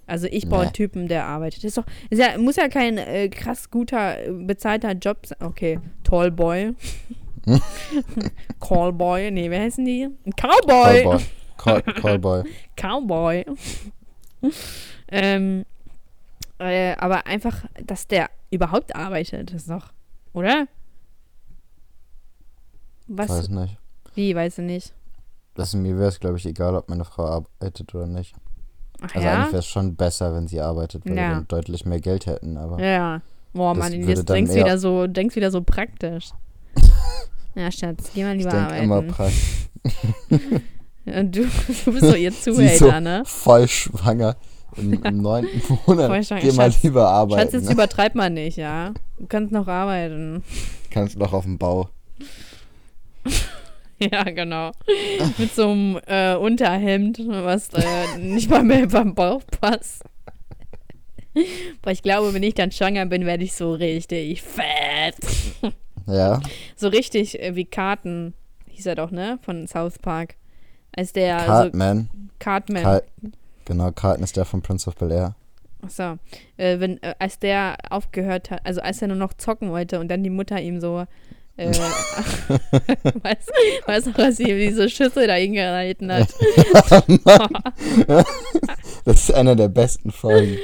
Also 0.07 0.26
ich 0.30 0.48
brauche 0.48 0.61
Nee. 0.61 0.66
einen 0.68 0.72
Typen, 0.72 1.07
der 1.07 1.26
arbeitet. 1.26 1.64
Das 1.64 1.68
ist 1.68 1.76
doch, 1.76 1.84
ist 2.09 2.18
ja, 2.18 2.38
muss 2.38 2.57
ja 2.57 2.68
kein 2.68 2.96
äh, 2.96 3.28
krass 3.28 3.70
guter, 3.70 4.16
bezahlter 4.32 4.92
Job 4.92 5.26
sein. 5.26 5.36
Okay, 5.42 5.78
Tallboy. 6.02 6.72
Callboy. 8.61 9.30
Nee, 9.30 9.51
wer 9.51 9.61
heißen 9.62 9.84
die? 9.84 10.09
Cowboy. 10.36 11.03
Callboy. 11.03 11.20
Call, 11.57 11.82
Callboy. 12.01 12.42
Cowboy. 12.76 13.44
ähm, 15.09 15.64
äh, 16.59 16.94
aber 16.97 17.26
einfach, 17.26 17.64
dass 17.84 18.07
der 18.07 18.30
überhaupt 18.51 18.94
arbeitet, 18.94 19.53
ist 19.53 19.68
doch, 19.70 19.92
oder? 20.32 20.66
Was? 23.09 23.28
Weiß 23.28 23.49
nicht. 23.49 23.76
Wie, 24.14 24.34
weiß 24.34 24.59
ich 24.59 24.64
nicht. 24.64 24.92
Das 25.55 25.74
mir 25.74 25.97
wäre 25.99 26.09
es, 26.09 26.20
glaube 26.20 26.36
ich, 26.38 26.47
egal, 26.47 26.74
ob 26.74 26.88
meine 26.88 27.05
Frau 27.05 27.24
arbeitet 27.26 27.94
oder 27.94 28.07
nicht. 28.07 28.34
Ach 29.01 29.14
Also 29.14 29.26
ja? 29.26 29.34
eigentlich 29.34 29.53
wäre 29.53 29.59
es 29.61 29.66
schon 29.66 29.94
besser, 29.94 30.34
wenn 30.34 30.49
sie 30.49 30.61
arbeitet, 30.61 31.05
weil 31.07 31.16
Ja. 31.16 31.28
wir 31.28 31.34
dann 31.36 31.49
deutlich 31.49 31.84
mehr 31.84 32.01
Geld 32.01 32.26
hätten. 32.26 32.57
Aber 32.57 32.82
Ja. 32.82 33.20
Boah, 33.53 33.74
Mann, 33.74 33.92
jetzt 34.07 34.28
denkst 34.28 34.55
wieder 34.55 34.76
so, 34.78 35.07
denkst 35.07 35.34
wieder 35.36 35.51
so 35.51 35.62
praktisch. 35.62 36.30
ja, 37.57 37.72
Schatz, 37.72 38.11
geh 38.14 38.22
mal 38.22 38.36
ich 38.36 38.38
lieber 38.44 38.50
denke 38.50 38.66
arbeiten. 38.66 38.84
immer 38.84 39.02
praktisch. 39.02 39.68
Ja, 41.09 41.22
du, 41.22 41.42
du 41.84 41.92
bist 41.92 42.02
doch 42.02 42.16
ihr 42.16 42.32
Zuhälter, 42.40 42.76
so 42.94 42.98
ne? 43.00 43.22
voll 43.24 43.68
schwanger 43.68 44.34
im, 44.76 45.00
im 45.04 45.16
neunten 45.22 45.62
Monat. 45.86 46.09
Voll 46.09 46.24
schwanger. 46.24 46.40
Geh 46.42 46.50
mal 46.52 46.72
Schatz- 46.72 46.82
lieber 46.82 47.09
arbeiten. 47.09 47.42
Schatz, 47.42 47.52
jetzt 47.52 47.66
ne? 47.66 47.72
übertreib 47.74 48.16
mal 48.16 48.28
nicht, 48.28 48.57
ja? 48.57 48.92
Du 49.16 49.26
kannst 49.28 49.52
noch 49.52 49.68
arbeiten. 49.68 50.42
Kannst 50.90 51.16
noch 51.16 51.32
auf 51.32 51.44
dem 51.44 51.59
Bau. 51.59 51.88
Ja, 54.00 54.24
genau. 54.24 54.72
Mit 55.38 55.54
so 55.54 55.70
einem 55.70 56.00
äh, 56.07 56.34
Unterhemd, 56.34 57.20
was 57.24 57.68
äh, 57.74 58.18
nicht 58.18 58.50
mal 58.50 58.64
mehr 58.64 58.88
beim 58.88 59.14
Bauch 59.14 59.42
passt. 59.61 60.02
Aber 61.82 61.92
ich 61.92 62.02
glaube, 62.02 62.34
wenn 62.34 62.42
ich 62.42 62.54
dann 62.54 62.72
schwanger 62.72 63.07
bin, 63.07 63.24
werde 63.26 63.44
ich 63.44 63.54
so 63.54 63.72
richtig 63.74 64.42
fett. 64.42 65.14
Ja, 66.07 66.40
So 66.76 66.88
richtig 66.88 67.42
äh, 67.42 67.57
wie 67.57 67.64
Carton, 67.64 68.34
hieß 68.68 68.86
er 68.86 68.94
doch, 68.94 69.11
ne? 69.11 69.38
Von 69.42 69.66
South 69.66 69.98
Park. 69.98 70.36
Als 70.94 71.12
der 71.12 71.38
Cartman. 71.38 72.09
Cartman. 72.38 72.82
Car 72.82 73.02
genau, 73.64 73.90
Cartman 73.90 74.24
ist 74.24 74.36
der 74.36 74.44
von 74.44 74.62
Prince 74.62 74.88
of 74.88 74.96
Bel 74.96 75.11
Air. 75.11 75.34
Achso. 75.82 76.16
Äh, 76.57 76.80
wenn, 76.80 77.02
äh, 77.02 77.14
als 77.18 77.38
der 77.38 77.76
aufgehört 77.90 78.50
hat, 78.50 78.61
also 78.64 78.80
als 78.80 79.02
er 79.02 79.09
nur 79.09 79.16
noch 79.16 79.34
zocken 79.34 79.70
wollte 79.70 80.00
und 80.00 80.09
dann 80.09 80.22
die 80.22 80.30
Mutter 80.30 80.61
ihm 80.61 80.80
so. 80.80 81.04
Äh, 81.59 81.70
weißt 81.72 83.40
du, 84.07 84.18
was 84.18 84.36
sie 84.36 84.50
ihm 84.50 84.59
diese 84.59 84.90
Schüssel 84.90 85.26
da 85.26 85.34
hingehalten 85.34 86.12
hat? 86.12 86.28
Das 89.07 89.28
ist 89.28 89.34
einer 89.34 89.54
der 89.54 89.68
besten 89.68 90.11
Folgen. 90.11 90.59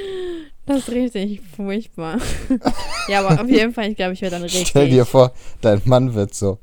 Das 0.65 0.77
ist 0.77 0.89
richtig 0.89 1.41
furchtbar. 1.55 2.19
ja, 3.07 3.25
aber 3.25 3.41
auf 3.41 3.49
jeden 3.49 3.73
Fall, 3.73 3.91
ich 3.91 3.97
glaube, 3.97 4.13
ich 4.13 4.21
werde 4.21 4.35
dann 4.35 4.43
richtig. 4.43 4.67
Stell 4.67 4.89
dir 4.89 5.05
vor, 5.05 5.33
dein 5.61 5.81
Mann 5.85 6.13
wird 6.13 6.33
so. 6.33 6.59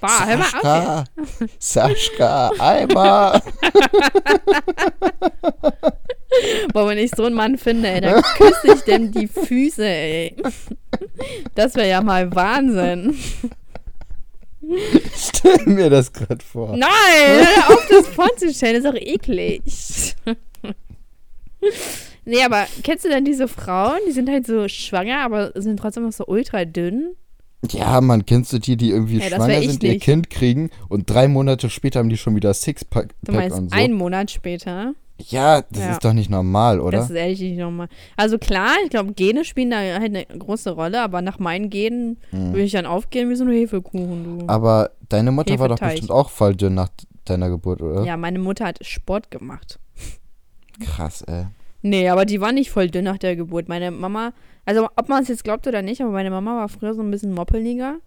Bah, 0.00 0.26
hör 0.26 0.36
mal 0.36 0.46
auf. 0.46 1.04
Saschka, 1.58 2.48
Saschka, 2.48 2.50
Eimer. 2.58 3.42
Boah, 6.72 6.88
wenn 6.88 6.98
ich 6.98 7.10
so 7.16 7.24
einen 7.24 7.34
Mann 7.34 7.58
finde, 7.58 7.88
ey, 7.88 8.00
dann 8.00 8.22
küsse 8.36 8.74
ich 8.74 8.80
dem 8.82 9.10
die 9.12 9.26
Füße, 9.28 9.86
ey. 9.86 10.36
Das 11.54 11.74
wäre 11.74 11.88
ja 11.88 12.02
mal 12.02 12.34
Wahnsinn. 12.34 13.16
Stell 15.16 15.66
mir 15.66 15.90
das 15.90 16.12
gerade 16.12 16.44
vor. 16.44 16.76
Nein, 16.76 16.90
hör 17.26 17.74
auf, 17.74 17.86
das 17.88 18.08
vorzustellen, 18.08 18.76
ist 18.76 18.86
doch 18.86 18.94
eklig. 18.94 19.62
Nee, 22.24 22.42
aber 22.42 22.66
kennst 22.82 23.04
du 23.04 23.08
denn 23.08 23.24
diese 23.24 23.48
Frauen? 23.48 23.98
Die 24.08 24.12
sind 24.12 24.28
halt 24.30 24.46
so 24.46 24.68
schwanger, 24.68 25.20
aber 25.24 25.52
sind 25.54 25.78
trotzdem 25.78 26.04
noch 26.04 26.12
so 26.12 26.26
ultra 26.26 26.64
dünn. 26.64 27.14
Ja, 27.70 28.00
man, 28.02 28.26
kennst 28.26 28.52
du 28.52 28.58
die, 28.58 28.76
die 28.76 28.90
irgendwie 28.90 29.20
wär 29.20 29.28
schwanger 29.30 29.62
sind, 29.62 29.82
ihr 29.84 29.92
nicht. 29.92 30.02
Kind 30.02 30.28
kriegen 30.28 30.68
und 30.90 31.08
drei 31.08 31.28
Monate 31.28 31.70
später 31.70 32.00
haben 32.00 32.10
die 32.10 32.18
schon 32.18 32.36
wieder 32.36 32.52
Sixpack 32.52 33.14
Du 33.22 33.32
meinst 33.32 33.56
und 33.56 33.70
so? 33.70 33.76
einen 33.76 33.94
Monat 33.94 34.30
später? 34.30 34.94
ja, 35.18 35.62
das 35.70 35.80
Ja. 35.82 35.92
ist 35.92 36.04
doch 36.04 36.12
nicht 36.12 36.28
normal, 36.28 36.80
oder? 36.80 36.98
Das 36.98 37.08
ist 37.08 37.16
ehrlich 37.16 37.40
nicht 37.40 37.56
nochmal. 37.56 37.88
Also 38.16 38.36
klar, 38.36 38.72
ich 38.84 38.90
glaube, 38.90 39.14
Gene 39.14 39.44
spielen 39.46 39.70
da 39.70 39.76
halt 39.78 40.02
eine 40.04 40.26
große 40.26 40.72
Rolle, 40.72 41.00
aber 41.02 41.22
nach 41.22 41.38
meinen 41.38 41.70
Genen 41.70 42.18
würde 42.32 42.62
ich 42.62 42.72
dann 42.72 42.84
aufgehen 42.84 43.30
wie 43.30 43.36
so 43.36 43.44
ein 43.44 43.50
Hefekuchen, 43.50 44.40
du. 44.40 44.44
Aber 44.48 44.90
deine 45.08 45.30
Mutter 45.30 45.58
war 45.58 45.68
doch 45.68 45.78
bestimmt 45.78 46.10
auch 46.10 46.28
voll 46.30 46.54
dünn 46.56 46.74
nach 46.74 46.88
deiner 47.24 47.48
Geburt, 47.48 47.80
oder? 47.80 48.04
Ja, 48.04 48.16
meine 48.18 48.40
Mutter 48.40 48.66
hat 48.66 48.84
Sport 48.84 49.30
gemacht. 49.30 49.78
Krass, 50.80 51.22
ey. 51.22 51.46
Nee, 51.86 52.08
aber 52.08 52.24
die 52.24 52.40
war 52.40 52.50
nicht 52.50 52.70
voll 52.70 52.88
dünn 52.88 53.04
nach 53.04 53.18
der 53.18 53.36
Geburt. 53.36 53.68
Meine 53.68 53.90
Mama, 53.90 54.32
also 54.64 54.88
ob 54.96 55.10
man 55.10 55.22
es 55.22 55.28
jetzt 55.28 55.44
glaubt 55.44 55.66
oder 55.66 55.82
nicht, 55.82 56.00
aber 56.00 56.12
meine 56.12 56.30
Mama 56.30 56.56
war 56.56 56.70
früher 56.70 56.94
so 56.94 57.02
ein 57.02 57.10
bisschen 57.10 57.34
moppeliger. 57.34 57.98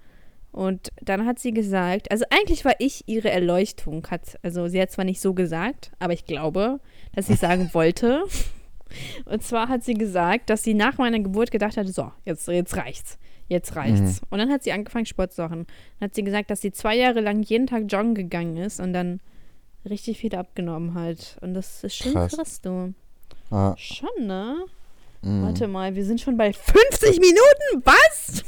Und 0.52 0.88
dann 1.00 1.28
hat 1.28 1.38
sie 1.38 1.52
gesagt, 1.52 2.10
also 2.10 2.26
eigentlich 2.32 2.66
war 2.66 2.74
ich 2.80 3.04
ihre 3.06 3.30
Erleuchtung. 3.30 4.08
Hat, 4.10 4.40
also 4.42 4.68
sie 4.68 4.82
hat 4.82 4.90
zwar 4.90 5.06
nicht 5.06 5.22
so 5.22 5.36
gesagt, 5.36 5.92
aber 6.00 6.14
ich 6.14 6.26
glaube, 6.26 6.80
dass 7.14 7.28
sie 7.28 7.36
sagen 7.36 7.70
wollte. 7.74 8.24
Und 9.26 9.44
zwar 9.44 9.70
hat 9.70 9.84
sie 9.84 9.94
gesagt, 9.94 10.50
dass 10.50 10.64
sie 10.64 10.74
nach 10.74 10.98
meiner 10.98 11.20
Geburt 11.20 11.52
gedacht 11.52 11.78
hat, 11.78 11.88
so, 11.88 12.12
jetzt, 12.26 12.48
jetzt 12.48 12.76
reicht's. 12.76 13.20
Jetzt 13.48 13.76
reicht's. 13.76 14.22
Und 14.32 14.40
dann 14.40 14.50
hat 14.50 14.64
sie 14.64 14.72
angefangen, 14.72 15.06
Sport 15.06 15.34
zu 15.34 15.44
machen. 15.44 15.68
Dann 16.00 16.08
hat 16.08 16.16
sie 16.16 16.24
gesagt, 16.24 16.50
dass 16.50 16.62
sie 16.62 16.72
zwei 16.72 16.98
Jahre 16.98 17.22
lang 17.22 17.44
jeden 17.44 17.68
Tag 17.68 17.84
joggen 17.88 18.16
gegangen 18.16 18.58
ist 18.58 18.80
und 18.80 18.92
dann 18.92 19.20
richtig 19.88 20.18
viel 20.18 20.34
abgenommen 20.34 20.96
hat. 20.96 21.38
Und 21.42 21.54
das 21.54 21.84
ist 21.84 22.00
Krass. 22.00 22.36
krass, 22.36 22.62
du. 22.62 22.96
Ah, 23.50 23.76
Schon, 23.78 24.10
ne? 24.20 24.66
mm. 25.22 25.44
Warte 25.44 25.68
mal, 25.68 25.96
wir 25.96 26.06
sind 26.06 26.20
schon 26.22 26.38
bei 26.38 26.52
50 26.54 27.20
Minuten? 27.20 27.84
Was? 27.86 28.44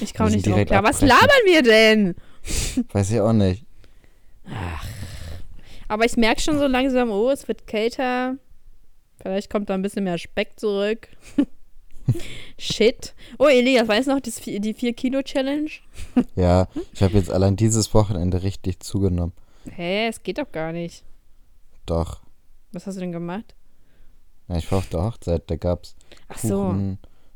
Ich 0.00 0.14
komme 0.14 0.30
nicht 0.30 0.46
drauf 0.46 0.64
klar. 0.64 0.82
Was 0.84 1.00
labern 1.00 1.44
wir 1.44 1.62
denn? 1.62 2.14
Weiß 2.92 3.10
ich 3.10 3.20
auch 3.20 3.32
nicht. 3.32 3.64
Aber 5.88 6.04
ich 6.04 6.16
merke 6.16 6.40
schon 6.40 6.58
so 6.58 6.66
langsam, 6.66 7.10
oh, 7.10 7.30
es 7.30 7.48
wird 7.48 7.66
kälter. 7.66 8.36
Vielleicht 9.20 9.50
kommt 9.50 9.70
da 9.70 9.74
ein 9.74 9.82
bisschen 9.82 10.04
mehr 10.04 10.18
Speck 10.18 10.58
zurück. 10.58 11.08
Shit. 12.58 13.14
Oh, 13.38 13.46
Elias, 13.46 13.88
weißt 13.88 14.08
du 14.08 14.14
noch 14.14 14.20
das, 14.20 14.36
die 14.36 14.74
4-Kilo-Challenge? 14.74 15.70
Ja, 16.36 16.68
ich 16.92 17.02
habe 17.02 17.14
jetzt 17.18 17.30
allein 17.30 17.56
dieses 17.56 17.92
Wochenende 17.94 18.42
richtig 18.42 18.80
zugenommen. 18.80 19.32
Hä, 19.70 20.08
es 20.08 20.22
geht 20.22 20.38
doch 20.38 20.50
gar 20.50 20.72
nicht. 20.72 21.04
Doch. 21.86 22.20
Was 22.72 22.86
hast 22.86 22.96
du 22.96 23.00
denn 23.00 23.12
gemacht? 23.12 23.54
Ja, 24.48 24.56
ich 24.56 24.70
war 24.70 24.78
auf 24.78 24.88
der 24.88 25.02
Hochzeit, 25.04 25.50
da 25.50 25.56
gab's 25.56 25.94
Ach 26.28 26.38
so. 26.38 26.74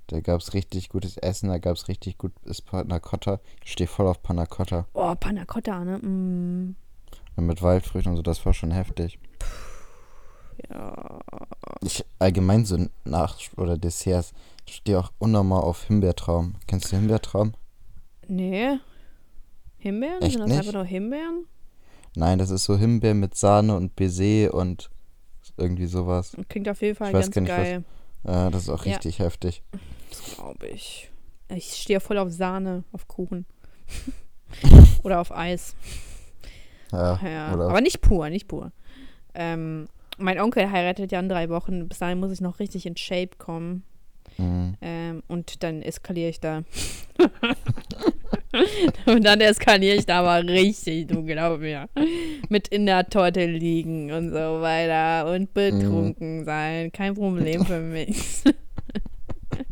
Da 0.08 0.20
gab's 0.20 0.52
richtig 0.52 0.88
gutes 0.90 1.16
Essen, 1.16 1.48
da 1.48 1.58
gab's 1.58 1.88
richtig 1.88 2.18
gutes 2.18 2.60
Panna 2.60 2.98
Cotta. 2.98 3.40
Ich 3.64 3.72
stehe 3.72 3.88
voll 3.88 4.06
auf 4.06 4.22
Panna 4.22 4.44
Cotta. 4.46 4.86
Oh, 4.94 5.14
Panna 5.14 5.44
Cotta, 5.44 5.84
ne? 5.84 5.98
Mm, 5.98 6.76
Und 7.36 7.46
mit 7.46 7.62
Waldfrüchten 7.62 8.10
und 8.12 8.16
so, 8.16 8.22
das 8.22 8.44
war 8.44 8.52
schon 8.52 8.72
heftig. 8.72 9.18
ja. 10.68 11.20
Ich 11.82 12.04
allgemein 12.18 12.64
so 12.64 12.86
nach 13.04 13.38
oder 13.56 13.76
Desserts 13.78 14.32
ich 14.66 14.76
stehe 14.76 14.98
auch 14.98 15.10
unnormal 15.18 15.62
auf 15.62 15.84
Himbeertraum. 15.84 16.54
Kennst 16.68 16.92
du 16.92 16.96
Himbeertraum? 16.96 17.54
Nee. 18.28 18.78
Himbeeren? 19.78 20.22
Echt 20.22 20.32
Sind 20.32 20.40
das 20.42 20.48
nicht? 20.48 20.58
einfach 20.60 20.72
nur 20.74 20.84
Himbeeren? 20.84 21.46
Nein, 22.14 22.38
das 22.38 22.50
ist 22.50 22.64
so 22.64 22.76
Himbeer 22.76 23.14
mit 23.14 23.34
Sahne 23.34 23.74
und 23.76 23.96
Baiser 23.96 24.54
und 24.54 24.90
irgendwie 25.62 25.86
sowas. 25.86 26.36
Klingt 26.48 26.68
auf 26.68 26.82
jeden 26.82 26.94
Fall 26.96 27.08
Ich 27.08 27.14
weiß 27.14 27.30
ganz 27.30 27.34
gar 27.48 27.58
nicht, 27.58 27.84
was- 28.24 28.26
geil. 28.26 28.46
Äh, 28.46 28.50
das 28.50 28.62
ist 28.64 28.68
auch 28.68 28.84
Ja. 28.84 28.92
richtig 28.94 29.18
heftig. 29.18 29.62
Das 30.10 30.34
glaube 30.36 30.66
ich. 30.68 31.10
Ich 31.48 31.72
stehe 31.74 32.00
voll 32.00 32.18
auf 32.18 32.30
Sahne, 32.30 32.84
auf 32.92 33.08
Kuchen. 33.08 33.46
Oder 35.02 35.20
auf 35.20 35.32
Eis. 35.32 35.74
Ja, 36.92 37.18
Ja. 37.24 37.46
Aber 37.48 37.80
nicht 37.80 38.00
pur, 38.00 38.28
nicht 38.30 38.48
pur. 38.48 38.70
Ähm, 39.34 39.88
mein 40.18 40.38
Onkel 40.40 40.70
heiratet 40.70 41.10
ja 41.10 41.20
in 41.20 41.28
drei 41.28 41.48
Wochen. 41.48 41.88
Bis 41.88 41.98
dahin 41.98 42.20
muss 42.20 42.30
ich 42.32 42.40
noch 42.40 42.58
richtig 42.58 42.86
in 42.86 42.96
Shape 42.96 43.36
kommen. 43.38 43.82
mh, 44.38 44.74
Ähm, 44.80 45.22
und 45.28 45.62
dann 45.62 45.82
eskaliere 45.82 46.28
ich 46.30 46.40
da. 46.40 46.62
und 49.06 49.24
dann 49.24 49.40
eskaliere 49.40 49.96
ich 49.96 50.06
da 50.06 50.20
aber 50.20 50.46
richtig, 50.48 51.08
du 51.08 51.24
glaub 51.24 51.60
mir. 51.60 51.88
Mit 52.48 52.68
in 52.68 52.86
der 52.86 53.08
Torte 53.08 53.46
liegen 53.46 54.12
und 54.12 54.30
so 54.30 54.60
weiter. 54.60 55.32
Und 55.32 55.54
betrunken 55.54 56.44
sein. 56.44 56.92
Kein 56.92 57.14
Problem 57.14 57.64
für 57.64 57.80
mich. 57.80 58.42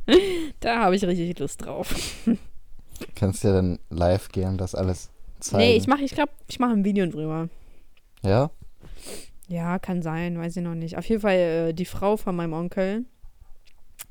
da 0.61 0.81
habe 0.81 0.97
ich 0.97 1.05
richtig 1.05 1.39
Lust 1.39 1.65
drauf. 1.65 1.95
kannst 3.15 3.45
ja 3.45 3.53
dann 3.53 3.79
live 3.91 4.29
gehen 4.31 4.51
und 4.51 4.59
das 4.59 4.75
alles 4.75 5.11
zeigen. 5.41 5.65
Nee, 5.65 5.77
ich 5.77 5.87
mache, 5.87 6.03
ich 6.03 6.13
glaube, 6.13 6.33
ich 6.49 6.59
mache 6.59 6.73
ein 6.73 6.85
Video 6.85 7.07
drüber. 7.07 7.49
Ja? 8.23 8.51
Ja, 9.49 9.79
kann 9.79 10.03
sein, 10.03 10.39
weiß 10.39 10.57
ich 10.57 10.63
noch 10.63 10.75
nicht. 10.75 10.97
Auf 10.97 11.07
jeden 11.07 11.23
Fall 11.23 11.37
äh, 11.37 11.73
die 11.73 11.85
Frau 11.85 12.17
von 12.17 12.37
meinem 12.37 12.53
Onkel, 12.53 13.05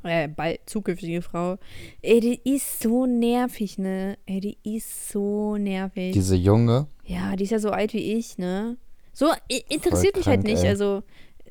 äh, 0.03 0.27
bald 0.27 0.61
zukünftige 0.65 1.21
Frau, 1.21 1.57
ey, 2.01 2.19
die 2.19 2.41
ist 2.43 2.81
so 2.81 3.05
nervig, 3.05 3.77
ne? 3.77 4.17
Ey, 4.25 4.39
die 4.39 4.57
ist 4.63 5.09
so 5.09 5.57
nervig. 5.57 6.13
Diese 6.13 6.35
Junge. 6.35 6.87
ja, 7.05 7.35
die 7.35 7.43
ist 7.43 7.51
ja 7.51 7.59
so 7.59 7.71
alt 7.71 7.93
wie 7.93 8.17
ich, 8.17 8.37
ne? 8.37 8.77
So 9.13 9.27
interessiert 9.67 10.15
mich 10.15 10.27
halt 10.27 10.41
krank, 10.41 10.43
nicht. 10.43 10.63
ey. 10.63 10.69
Also, 10.69 11.03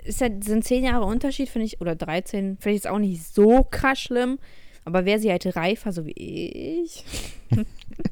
ist 0.05 0.21
halt, 0.21 0.45
sind 0.45 0.65
zehn 0.65 0.85
Jahre 0.85 1.05
Unterschied, 1.05 1.49
finde 1.49 1.67
ich, 1.67 1.81
oder 1.81 1.95
13, 1.95 2.57
finde 2.59 2.77
ich 2.77 2.83
jetzt 2.83 2.89
auch 2.89 2.99
nicht 2.99 3.23
so 3.23 3.65
krass 3.65 3.99
schlimm. 3.99 4.39
Aber 4.85 5.05
wäre 5.05 5.19
sie 5.19 5.31
halt 5.31 5.55
reifer, 5.55 5.93
so 5.93 6.07
wie 6.07 6.13
ich. 6.13 7.05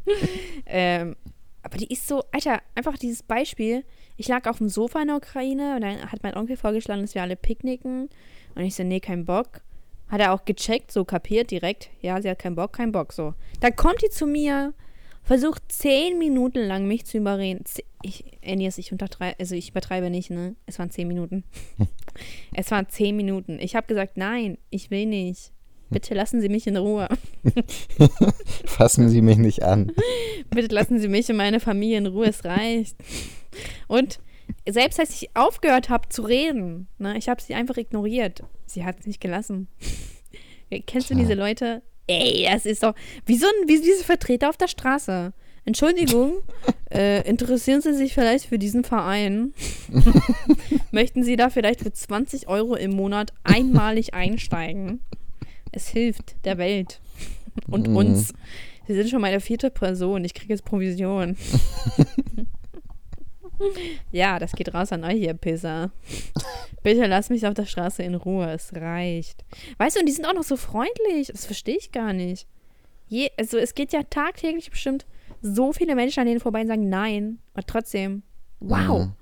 ähm, 0.66 1.16
aber 1.62 1.78
die 1.78 1.93
ist 1.93 2.07
so, 2.07 2.22
Alter, 2.32 2.61
einfach 2.74 2.97
dieses 2.97 3.22
Beispiel. 3.22 3.84
Ich 4.16 4.28
lag 4.28 4.47
auf 4.49 4.59
dem 4.59 4.68
Sofa 4.68 5.01
in 5.01 5.09
der 5.09 5.16
Ukraine 5.16 5.74
und 5.76 5.80
dann 5.82 6.11
hat 6.11 6.22
mein 6.22 6.37
Onkel 6.37 6.57
vorgeschlagen, 6.57 7.03
dass 7.03 7.14
wir 7.14 7.22
alle 7.22 7.37
picknicken. 7.37 8.09
Und 8.55 8.62
ich 8.62 8.74
so, 8.74 8.84
nee, 8.84 9.01
kein 9.01 9.24
Bock. 9.24 9.62
Hat 10.09 10.20
er 10.20 10.32
auch 10.32 10.44
gecheckt, 10.44 10.92
so 10.92 11.04
kapiert 11.04 11.50
direkt. 11.50 11.90
Ja, 12.00 12.20
sie 12.22 12.30
hat 12.30 12.38
keinen 12.38 12.57
Bock, 12.57 12.74
kein 12.74 12.92
Bock, 12.92 13.12
so. 13.12 13.34
Dann 13.61 13.74
kommt 13.74 14.02
die 14.02 14.11
zu 14.11 14.26
mir, 14.26 14.72
versucht 15.22 15.62
zehn 15.68 16.18
Minuten 16.18 16.61
lang 16.61 16.86
mich 16.86 17.04
zu 17.04 17.18
überreden. 17.18 17.64
Ich, 18.02 18.24
Enias, 18.40 18.78
ich 18.78 18.92
untertreibe, 18.92 19.36
also 19.40 19.57
ich 19.57 19.70
übertreibe 19.70 20.11
nicht, 20.11 20.30
ne? 20.30 20.54
Es 20.66 20.78
waren 20.78 20.90
zehn 20.90 21.09
Minuten. 21.09 21.42
es 22.54 22.70
waren 22.70 22.88
zehn 22.88 23.16
Minuten. 23.16 23.59
Ich 23.61 23.74
habe 23.74 23.88
gesagt, 23.88 24.16
nein, 24.16 24.59
ich 24.70 24.90
will 24.90 25.07
nicht. 25.07 25.52
Bitte 25.90 26.14
lassen 26.14 26.40
Sie 26.40 26.48
mich 26.48 26.66
in 26.66 26.76
Ruhe. 26.76 27.09
Fassen 28.64 29.09
Sie 29.09 29.22
mich 29.22 29.38
nicht 29.38 29.62
an. 29.62 29.92
Bitte 30.50 30.74
lassen 30.74 30.98
Sie 30.98 31.09
mich 31.09 31.28
und 31.28 31.36
meine 31.36 31.61
Familie 31.61 31.98
in 31.98 32.07
Ruhe, 32.07 32.26
es 32.26 32.44
reicht. 32.44 32.96
Und 33.86 34.18
selbst 34.68 34.99
als 35.01 35.11
ich 35.11 35.30
aufgehört 35.34 35.88
habe 35.88 36.09
zu 36.09 36.22
reden, 36.22 36.88
ne, 36.99 37.16
ich 37.16 37.28
habe 37.28 37.40
sie 37.42 37.55
einfach 37.55 37.76
ignoriert. 37.76 38.42
Sie 38.66 38.84
hat 38.84 39.01
es 39.01 39.07
nicht 39.07 39.20
gelassen. 39.20 39.68
Kennst 40.86 41.11
du 41.11 41.14
diese 41.14 41.34
Leute? 41.34 41.82
Ey, 42.09 42.47
das 42.51 42.66
ist 42.66 42.82
doch 42.82 42.94
wie 43.24 43.36
so 43.36 43.47
ein, 43.47 43.68
wie 43.68 43.80
diese 43.80 44.05
Vertreter 44.05 44.49
auf 44.49 44.57
der 44.57 44.68
Straße. 44.68 45.32
Entschuldigung, 45.64 46.34
äh, 46.92 47.28
interessieren 47.28 47.80
Sie 47.80 47.92
sich 47.94 48.14
vielleicht 48.14 48.47
für 48.47 48.59
diesen 48.59 48.84
Verein? 48.84 49.53
Möchten 50.92 51.24
Sie 51.24 51.36
da 51.36 51.51
vielleicht 51.51 51.80
für 51.80 51.92
20 51.92 52.47
Euro 52.49 52.74
im 52.76 52.92
Monat 52.92 53.32
einmalig 53.42 54.14
einsteigen? 54.14 55.01
Es 55.72 55.88
hilft 55.88 56.36
der 56.44 56.59
Welt 56.59 57.01
und 57.68 57.88
Mhm. 57.88 57.97
uns. 57.97 58.32
Sie 58.86 58.94
sind 58.94 59.11
schon 59.11 59.20
meine 59.20 59.40
vierte 59.40 59.70
Person. 59.70 60.24
Ich 60.24 60.32
kriege 60.34 60.53
jetzt 60.53 60.64
Provision. 60.64 61.36
ja, 64.12 64.38
das 64.38 64.52
geht 64.52 64.72
raus 64.74 64.92
an 64.92 65.04
euch, 65.04 65.20
ihr 65.20 65.34
Pisser. 65.34 65.90
Bitte 66.82 67.07
lasst 67.07 67.30
mich 67.30 67.46
auf 67.46 67.54
der 67.54 67.66
Straße 67.66 68.02
in 68.02 68.14
Ruhe. 68.14 68.50
Es 68.52 68.74
reicht. 68.74 69.44
Weißt 69.78 69.96
du, 69.96 70.00
und 70.00 70.07
die 70.07 70.12
sind 70.12 70.26
auch 70.26 70.34
noch 70.34 70.42
so 70.44 70.57
freundlich. 70.57 71.28
Das 71.28 71.46
verstehe 71.46 71.76
ich 71.76 71.92
gar 71.92 72.12
nicht. 72.12 72.46
Je, 73.09 73.30
also 73.38 73.57
es 73.59 73.74
geht 73.74 73.92
ja 73.92 74.02
tagtäglich 74.02 74.70
bestimmt 74.70 75.07
so 75.42 75.72
viele 75.72 75.94
Menschen 75.94 76.20
an 76.20 76.26
denen 76.26 76.40
vorbei 76.40 76.62
und 76.62 76.68
sagen 76.68 76.88
Nein. 76.88 77.38
Und 77.54 77.66
trotzdem, 77.66 78.22
wow. 78.61 79.07
Mhm. 79.07 79.12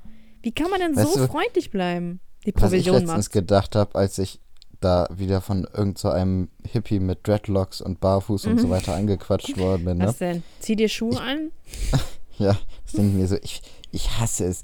Wie 0.42 0.52
kann 0.52 0.70
man 0.70 0.80
denn 0.80 0.96
Weißt 0.96 1.14
so 1.14 1.20
du, 1.20 1.26
freundlich 1.26 1.70
bleiben? 1.70 2.20
Die 2.46 2.54
Was 2.54 2.72
ich 2.72 2.84
Provision 2.84 3.00
letztens 3.00 3.26
macht. 3.26 3.32
gedacht 3.32 3.76
habe, 3.76 3.94
als 3.94 4.18
ich 4.18 4.40
da 4.80 5.08
wieder 5.14 5.40
von 5.40 5.66
irgend 5.72 5.96
so 5.98 6.10
einem 6.10 6.50
Hippie 6.70 7.00
mit 7.00 7.26
Dreadlocks 7.26 7.80
und 7.80 8.00
Barfuß 8.00 8.46
und 8.46 8.60
so 8.60 8.68
weiter 8.70 8.94
angequatscht 8.94 9.56
worden 9.56 9.84
bin. 9.84 9.98
Ne? 9.98 10.04
Mhm. 10.04 10.08
Was 10.08 10.18
denn? 10.18 10.42
Zieh 10.60 10.76
dir 10.76 10.88
Schuhe 10.88 11.20
an? 11.20 11.50
Ja, 12.36 12.58
das 12.82 12.94
denke 12.94 13.10
ich 13.10 13.14
mir 13.14 13.28
so, 13.28 13.36
ich, 13.42 13.62
ich 13.94 14.18
hasse 14.18 14.44
es. 14.44 14.62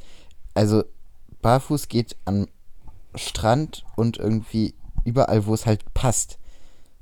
Also, 0.55 0.85
barfuß 1.43 1.89
geht 1.89 2.16
am 2.24 2.47
Strand 3.14 3.85
und 3.97 4.18
irgendwie 4.18 4.74
überall, 5.05 5.47
wo 5.47 5.55
es 5.55 5.66
halt 5.66 5.93
passt. 5.95 6.39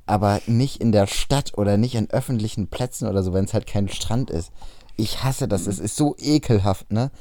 Aber 0.05 0.41
nicht 0.47 0.81
in 0.81 0.91
der 0.91 1.05
Stadt 1.07 1.57
oder 1.57 1.77
nicht 1.77 1.95
in 1.95 2.09
öffentlichen 2.09 2.67
Plätzen 2.67 3.07
oder 3.07 3.21
so, 3.21 3.33
wenn 3.33 3.45
es 3.45 3.53
halt 3.53 3.67
kein 3.67 3.89
Strand 3.89 4.31
ist. 4.31 4.51
Ich 4.95 5.23
hasse 5.23 5.47
das, 5.47 5.67
es 5.67 5.77
ist 5.79 5.95
so 5.95 6.15
ekelhaft, 6.19 6.91
ne? 6.91 7.11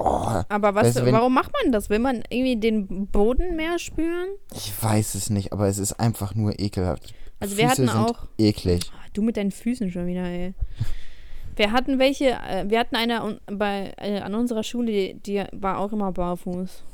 Oh, 0.00 0.42
Aber 0.48 0.74
was, 0.74 0.86
Weißt 0.88 0.98
du, 0.98 1.04
wenn- 1.06 1.14
warum 1.14 1.34
macht 1.34 1.52
man 1.52 1.72
das? 1.72 1.90
Will 1.90 1.98
man 1.98 2.22
irgendwie 2.28 2.56
den 2.58 3.06
Boden 3.08 3.56
mehr 3.56 3.78
spüren? 3.78 4.28
ich 4.54 4.72
weiß 4.82 5.14
es 5.14 5.30
nicht, 5.30 5.52
aber 5.52 5.66
es 5.68 5.78
ist 5.78 5.94
einfach 5.94 6.34
nur 6.34 6.58
ekelhaft. 6.60 7.14
Also 7.40 7.56
wir 7.56 7.68
Füße 7.70 7.82
hatten 7.88 8.06
sind 8.08 8.16
auch- 8.16 8.26
eklig. 8.36 8.90
Ah, 8.94 9.06
du 9.12 9.22
mit 9.22 9.36
deinen 9.36 9.50
Füßen 9.52 9.90
schon 9.92 10.06
wieder, 10.06 10.24
ey. 10.24 10.54
Wir 11.58 11.72
hatten 11.72 11.98
welche, 11.98 12.30
äh, 12.30 12.64
wir 12.68 12.78
hatten 12.78 12.96
eine 12.96 13.40
bei, 13.46 13.92
äh, 13.98 14.20
an 14.20 14.34
unserer 14.34 14.62
Schule, 14.62 14.92
die, 14.92 15.14
die 15.20 15.44
war 15.52 15.78
auch 15.78 15.92
immer 15.92 16.12
barfuß. 16.12 16.84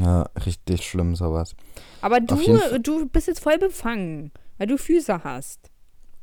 Ja, 0.00 0.22
richtig 0.44 0.86
schlimm 0.86 1.14
sowas. 1.14 1.54
Aber 2.00 2.20
du, 2.20 2.36
du 2.80 3.06
bist 3.08 3.28
jetzt 3.28 3.40
voll 3.40 3.58
befangen, 3.58 4.32
weil 4.58 4.66
du 4.66 4.76
Füße 4.76 5.22
hast. 5.24 5.70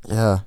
Ja, 0.08 0.46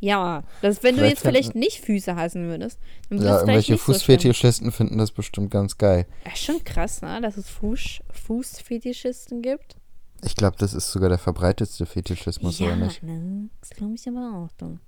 Ja, 0.00 0.42
das, 0.60 0.82
wenn 0.82 0.96
du 0.96 1.00
Vielleicht 1.02 1.16
jetzt 1.18 1.22
vielleicht 1.22 1.48
hätten- 1.50 1.58
nicht 1.60 1.80
Füße 1.80 2.16
hassen 2.16 2.48
würdest, 2.48 2.78
dann 3.08 3.18
ja 3.18 3.24
du 3.24 3.30
irgendwelche 3.38 3.72
nicht 3.72 3.80
so. 3.84 3.92
Fußfetischisten 3.92 4.72
finden 4.72 4.98
das 4.98 5.12
bestimmt 5.12 5.50
ganz 5.50 5.78
geil. 5.78 6.06
Ja, 6.26 6.34
schon 6.36 6.62
krass, 6.64 7.00
ne? 7.00 7.20
dass 7.22 7.36
es 7.36 7.48
Fuß, 7.48 8.00
Fußfetischisten 8.10 9.40
gibt. 9.40 9.76
Ich 10.24 10.34
glaube, 10.34 10.56
das 10.58 10.74
ist 10.74 10.90
sogar 10.90 11.08
der 11.08 11.18
verbreitetste 11.18 11.86
Fetischismus, 11.86 12.58
ja, 12.58 12.66
oder 12.66 12.76
nicht? 12.76 13.02
Ne? 13.02 13.48
das 13.60 13.70
glaube 13.70 13.94
ich 13.94 14.06
aber 14.08 14.34
auch. 14.34 14.52
Du. 14.58 14.78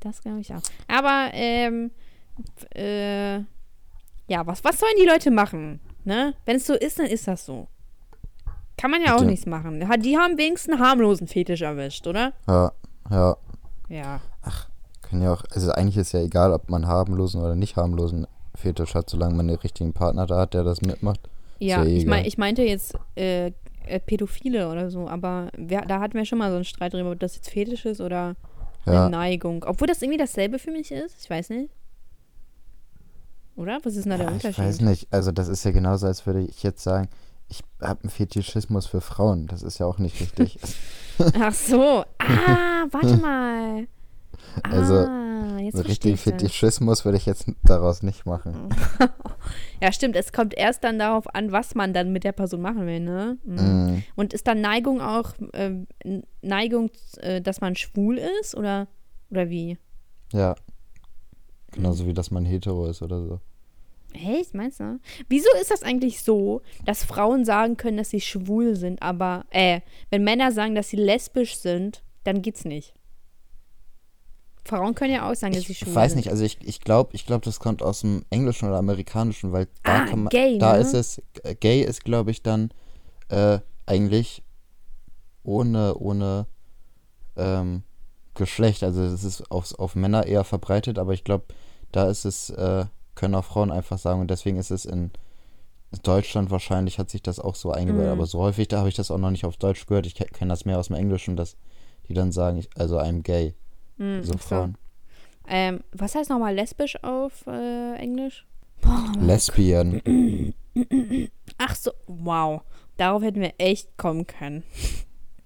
Das 0.00 0.22
glaube 0.22 0.40
ich 0.40 0.54
auch. 0.54 0.62
Aber, 0.86 1.30
ähm, 1.32 1.90
äh, 2.74 3.38
ja, 4.28 4.46
was, 4.46 4.62
was 4.64 4.78
sollen 4.78 4.94
die 5.00 5.06
Leute 5.06 5.30
machen? 5.30 5.80
Ne? 6.04 6.34
Wenn 6.44 6.56
es 6.56 6.66
so 6.66 6.74
ist, 6.74 6.98
dann 6.98 7.06
ist 7.06 7.26
das 7.26 7.44
so. 7.44 7.66
Kann 8.76 8.90
man 8.90 9.02
ja 9.02 9.16
auch 9.16 9.22
Ja. 9.22 9.26
nichts 9.26 9.46
machen. 9.46 9.80
Die 10.02 10.16
haben 10.16 10.38
wenigstens 10.38 10.74
einen 10.74 10.82
harmlosen 10.82 11.26
Fetisch 11.26 11.62
erwischt, 11.62 12.06
oder? 12.06 12.32
Ja, 12.46 12.72
ja. 13.10 13.36
Ja. 13.88 14.20
Können 15.02 15.22
ja 15.22 15.32
auch, 15.32 15.42
also 15.50 15.72
eigentlich 15.72 15.96
ist 15.96 16.12
ja 16.12 16.20
egal, 16.20 16.52
ob 16.52 16.68
man 16.70 16.86
harmlosen 16.86 17.40
oder 17.40 17.56
nicht 17.56 17.76
harmlosen 17.76 18.26
Fetisch 18.54 18.94
hat, 18.94 19.08
solange 19.10 19.34
man 19.34 19.48
den 19.48 19.56
richtigen 19.56 19.92
Partner 19.92 20.26
da 20.26 20.38
hat, 20.40 20.54
der 20.54 20.64
das 20.64 20.82
mitmacht. 20.82 21.20
Ja, 21.58 21.82
ja 21.82 21.88
eh 21.88 21.96
ich, 21.96 22.06
mein, 22.06 22.24
ich 22.24 22.38
meinte 22.38 22.62
jetzt 22.62 22.94
äh, 23.16 23.52
äh, 23.86 24.00
Pädophile 24.00 24.70
oder 24.70 24.90
so, 24.90 25.08
aber 25.08 25.48
wir, 25.56 25.80
da 25.82 26.00
hatten 26.00 26.14
wir 26.14 26.24
schon 26.26 26.38
mal 26.38 26.50
so 26.50 26.56
einen 26.56 26.64
Streit 26.64 26.92
drüber, 26.92 27.12
ob 27.12 27.20
das 27.20 27.36
jetzt 27.36 27.50
Fetisch 27.50 27.86
ist 27.86 28.00
oder 28.00 28.36
eine 28.86 28.94
Ja, 28.94 29.08
Neigung. 29.08 29.64
Obwohl 29.66 29.86
das 29.88 30.00
irgendwie 30.02 30.18
dasselbe 30.18 30.58
für 30.58 30.70
mich 30.70 30.90
ist. 30.92 31.16
Ich 31.22 31.28
weiß 31.30 31.50
nicht. 31.50 31.70
Oder? 33.56 33.80
Was 33.82 33.96
ist 33.96 34.04
denn 34.04 34.10
da 34.10 34.16
der 34.18 34.26
ja 34.26 34.30
ich 34.36 34.44
Unterschied? 34.44 34.64
weiß 34.64 34.80
nicht. 34.82 35.08
Also 35.12 35.32
das 35.32 35.48
ist 35.48 35.64
ja 35.64 35.72
genauso, 35.72 36.06
als 36.06 36.26
würde 36.26 36.40
ich 36.42 36.62
jetzt 36.62 36.82
sagen, 36.82 37.08
ich 37.48 37.62
habe 37.80 38.02
einen 38.02 38.10
Fetischismus 38.10 38.86
für 38.86 39.00
Frauen. 39.00 39.46
Das 39.46 39.62
ist 39.62 39.78
ja 39.78 39.86
auch 39.86 39.98
nicht 39.98 40.20
richtig. 40.20 40.58
Ach 41.40 41.52
so. 41.52 42.04
Ah, 42.18 42.86
warte 42.90 43.16
mal. 43.22 43.86
Ah, 44.62 44.70
Also, 44.70 44.94
jetzt 45.60 45.76
so 45.76 45.82
richtig. 45.82 46.20
Fetischismus 46.20 47.04
würde 47.04 47.18
ich 47.18 47.26
jetzt 47.26 47.46
daraus 47.64 48.02
nicht 48.02 48.26
machen. 48.26 48.68
Ja, 49.80 49.92
stimmt. 49.92 50.16
Es 50.16 50.32
kommt 50.32 50.54
erst 50.54 50.82
dann 50.82 50.98
darauf 50.98 51.32
an, 51.34 51.52
was 51.52 51.76
man 51.76 51.92
dann 51.92 52.12
mit 52.12 52.24
der 52.24 52.32
Person 52.32 52.60
machen 52.60 52.84
will, 52.86 52.98
ne? 52.98 53.38
Mhm. 53.44 53.56
Mm, 53.56 54.02
Und 54.16 54.32
ist 54.34 54.48
dann 54.48 54.60
Neigung 54.60 55.00
auch 55.00 55.34
ähm, 55.52 55.86
Neigung, 56.42 56.90
äh, 57.18 57.40
dass 57.40 57.60
man 57.60 57.76
schwul 57.76 58.18
ist 58.40 58.56
oder, 58.56 58.88
oder 59.30 59.48
wie? 59.50 59.78
ja. 60.32 60.54
Genauso 61.70 62.06
wie, 62.06 62.12
dass 62.14 62.30
man 62.30 62.44
hetero 62.44 62.86
ist 62.86 63.02
oder 63.02 63.22
so. 63.22 63.40
Echt, 64.14 64.54
meinst 64.54 64.80
du? 64.80 64.98
Wieso 65.28 65.48
ist 65.60 65.70
das 65.70 65.82
eigentlich 65.82 66.22
so, 66.22 66.62
dass 66.86 67.04
Frauen 67.04 67.44
sagen 67.44 67.76
können, 67.76 67.98
dass 67.98 68.10
sie 68.10 68.20
schwul 68.22 68.74
sind, 68.74 69.00
aber, 69.02 69.44
äh, 69.50 69.80
wenn 70.10 70.24
Männer 70.24 70.50
sagen, 70.50 70.74
dass 70.74 70.88
sie 70.88 70.96
lesbisch 70.96 71.56
sind, 71.56 72.02
dann 72.24 72.40
geht's 72.42 72.64
nicht. 72.64 72.94
Frauen 74.68 74.94
können 74.94 75.14
ja 75.14 75.28
auch 75.30 75.34
sagen, 75.34 75.54
dass 75.54 75.64
sie 75.64 75.72
Ich 75.72 75.78
schwul 75.78 75.94
weiß 75.94 76.12
sind. 76.12 76.18
nicht, 76.18 76.30
also 76.30 76.44
ich, 76.44 76.58
ich 76.62 76.80
glaube, 76.80 77.10
ich 77.14 77.26
glaub, 77.26 77.42
das 77.42 77.58
kommt 77.58 77.82
aus 77.82 78.00
dem 78.02 78.24
Englischen 78.30 78.68
oder 78.68 78.78
Amerikanischen, 78.78 79.52
weil 79.52 79.66
da 79.82 80.02
Ah, 80.02 80.06
kann 80.06 80.20
man, 80.24 80.28
gay, 80.28 80.58
da 80.58 80.74
ne? 80.74 80.78
ist 80.80 80.94
es, 80.94 81.22
äh, 81.42 81.54
gay 81.54 81.82
ist, 81.82 82.04
glaube 82.04 82.30
ich, 82.30 82.42
dann 82.42 82.70
äh, 83.28 83.58
eigentlich 83.86 84.42
ohne, 85.42 85.94
ohne 85.96 86.46
ähm, 87.36 87.82
Geschlecht. 88.34 88.82
Also 88.82 89.02
es 89.02 89.24
ist 89.24 89.50
auf, 89.50 89.74
auf 89.78 89.94
Männer 89.94 90.26
eher 90.26 90.44
verbreitet, 90.44 90.98
aber 90.98 91.12
ich 91.12 91.24
glaube, 91.24 91.46
da 91.92 92.08
ist 92.08 92.24
es, 92.24 92.50
äh, 92.50 92.84
können 93.14 93.34
auch 93.34 93.44
Frauen 93.44 93.70
einfach 93.72 93.98
sagen 93.98 94.20
und 94.20 94.30
deswegen 94.30 94.58
ist 94.58 94.70
es 94.70 94.84
in 94.84 95.10
Deutschland 96.02 96.50
wahrscheinlich, 96.50 96.98
hat 96.98 97.08
sich 97.10 97.22
das 97.22 97.40
auch 97.40 97.54
so 97.54 97.72
eingebürgert, 97.72 98.14
Mhm. 98.14 98.18
aber 98.20 98.26
so 98.26 98.40
häufig, 98.40 98.68
da 98.68 98.78
habe 98.78 98.90
ich 98.90 98.94
das 98.94 99.10
auch 99.10 99.18
noch 99.18 99.30
nicht 99.30 99.46
auf 99.46 99.56
Deutsch 99.56 99.86
gehört. 99.86 100.06
Ich 100.06 100.14
kenne 100.14 100.50
das 100.50 100.64
mehr 100.66 100.78
aus 100.78 100.88
dem 100.88 100.96
Englischen, 100.96 101.34
dass 101.34 101.56
die 102.08 102.14
dann 102.14 102.30
sagen, 102.30 102.58
ich, 102.58 102.68
also 102.76 102.98
I'm 102.98 103.22
gay, 103.22 103.54
Hm, 103.98 104.22
so 104.22 104.32
ach 104.34 104.40
so. 104.40 104.48
Frauen. 104.48 104.78
Ähm, 105.48 105.80
was 105.92 106.14
heißt 106.14 106.30
nochmal 106.30 106.54
lesbisch 106.54 107.02
auf 107.02 107.46
äh, 107.46 107.94
Englisch? 107.96 108.46
Lesbian. 109.20 110.02
Ach 111.58 111.74
so, 111.74 111.90
wow. 112.06 112.62
Darauf 112.96 113.22
hätten 113.22 113.40
wir 113.40 113.54
echt 113.58 113.96
kommen 113.96 114.26
können. 114.26 114.62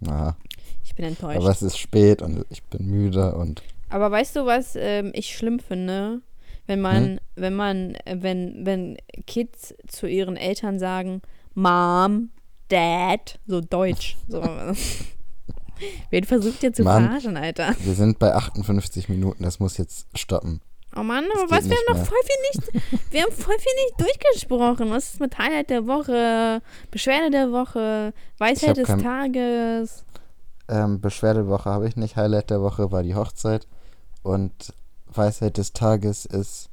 Aha. 0.07 0.37
Ich 0.85 0.95
bin 0.95 1.05
enttäuscht. 1.07 1.39
Aber 1.39 1.51
es 1.51 1.63
ist 1.63 1.79
spät 1.79 2.21
und 2.21 2.45
ich 2.51 2.63
bin 2.65 2.87
müde 2.87 3.35
und 3.35 3.63
Aber 3.89 4.11
weißt 4.11 4.37
du, 4.37 4.45
was 4.45 4.77
ähm, 4.77 5.13
ich 5.15 5.37
schlimm 5.37 5.61
finde? 5.61 6.21
Wenn 6.67 6.81
man, 6.81 7.05
Hm? 7.05 7.19
wenn 7.37 7.55
man, 7.55 7.97
wenn, 8.07 8.67
wenn 8.67 8.97
Kids 9.27 9.75
zu 9.89 10.07
ihren 10.07 10.37
Eltern 10.37 10.79
sagen, 10.79 11.23
Mom, 11.55 12.31
Dad, 12.69 13.39
so 13.47 13.61
deutsch. 13.61 14.17
So. 14.29 14.43
Wen 16.11 16.25
versucht 16.25 16.63
ihr 16.63 16.73
zu 16.73 16.83
Mann. 16.83 17.05
verarschen, 17.05 17.37
Alter? 17.37 17.75
wir 17.81 17.95
sind 17.95 18.19
bei 18.19 18.35
58 18.35 19.09
Minuten, 19.09 19.43
das 19.43 19.61
muss 19.61 19.77
jetzt 19.79 20.07
stoppen. 20.19 20.61
Oh 20.95 21.03
Mann, 21.03 21.25
aber 21.35 21.51
was? 21.51 21.69
Wir 21.69 21.77
haben 21.77 21.99
noch 21.99 22.05
voll 22.07 22.19
viel 22.25 22.73
nicht, 22.83 23.11
wir 23.11 23.23
haben 23.23 23.33
voll 23.33 23.57
viel 23.59 23.73
nicht 23.87 24.01
durchgesprochen. 24.01 24.91
Was 24.91 25.15
ist 25.15 25.21
mit 25.21 25.39
Highlight 25.39 25.71
der 25.71 25.87
Woche, 25.87 26.61
Beschwerde 26.91 27.31
der 27.31 27.51
Woche, 27.51 28.13
Weisheit 28.39 28.77
des 28.77 28.87
kein- 28.89 29.03
Tages? 29.03 30.05
Ähm, 30.69 31.01
Beschwerdewoche 31.01 31.71
habe 31.71 31.89
ich 31.89 31.97
nicht, 31.97 32.17
Highlight 32.17 32.51
der 32.51 32.61
Woche 32.63 32.93
war 32.93 33.03
die 33.03 33.15
Hochzeit 33.15 33.67
und 34.23 34.75
Weisheit 35.07 35.57
des 35.57 35.73
Tages 35.73 36.25
ist 36.27 36.69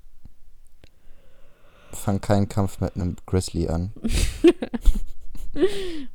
fang 1.92 2.22
keinen 2.22 2.48
Kampf 2.48 2.80
mit 2.82 2.96
einem 2.96 3.16
Grizzly 3.26 3.68
an. 3.68 3.92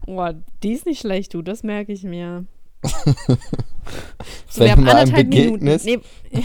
Boah, 0.07 0.35
die 0.63 0.73
ist 0.73 0.87
nicht 0.87 1.01
schlecht, 1.01 1.35
du, 1.35 1.43
das 1.43 1.63
merke 1.63 1.93
ich 1.93 2.05
mir. 2.05 2.45
Wenn 4.57 4.77
du 4.77 4.83
mal 4.83 4.97
einem 4.97 5.13
Minuten. 5.13 5.31
begegnest, 5.31 5.85
Nee, 5.87 6.01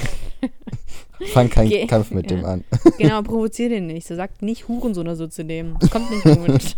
fang 1.34 1.50
keinen 1.50 1.70
Geh- 1.70 1.88
Kampf 1.88 2.12
mit 2.12 2.30
dem 2.30 2.42
ja. 2.42 2.48
an. 2.48 2.64
genau, 2.98 3.22
provozier 3.22 3.70
den 3.70 3.88
nicht. 3.88 4.08
So 4.08 4.16
sagt 4.16 4.42
nicht 4.42 4.68
Hurensohn 4.68 5.08
oder 5.08 5.16
so 5.16 5.28
zu 5.28 5.44
dem. 5.46 5.78
Das 5.80 5.90
kommt 5.90 6.10
nicht 6.12 6.24
gut. 6.24 6.78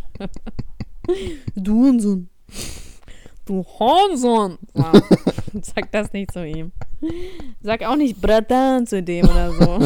du 1.56 1.74
Hurensohn. 1.84 2.30
Du 3.46 3.64
Hurensohn. 3.64 4.58
Wow. 4.74 5.02
Sag 5.62 5.92
das 5.92 6.12
nicht 6.14 6.32
zu 6.32 6.46
ihm. 6.46 6.72
Sag 7.62 7.84
auch 7.84 7.96
nicht 7.96 8.22
Bratan 8.22 8.86
zu 8.88 9.02
dem 9.02 9.26
oder 9.28 9.52
so. 9.52 9.80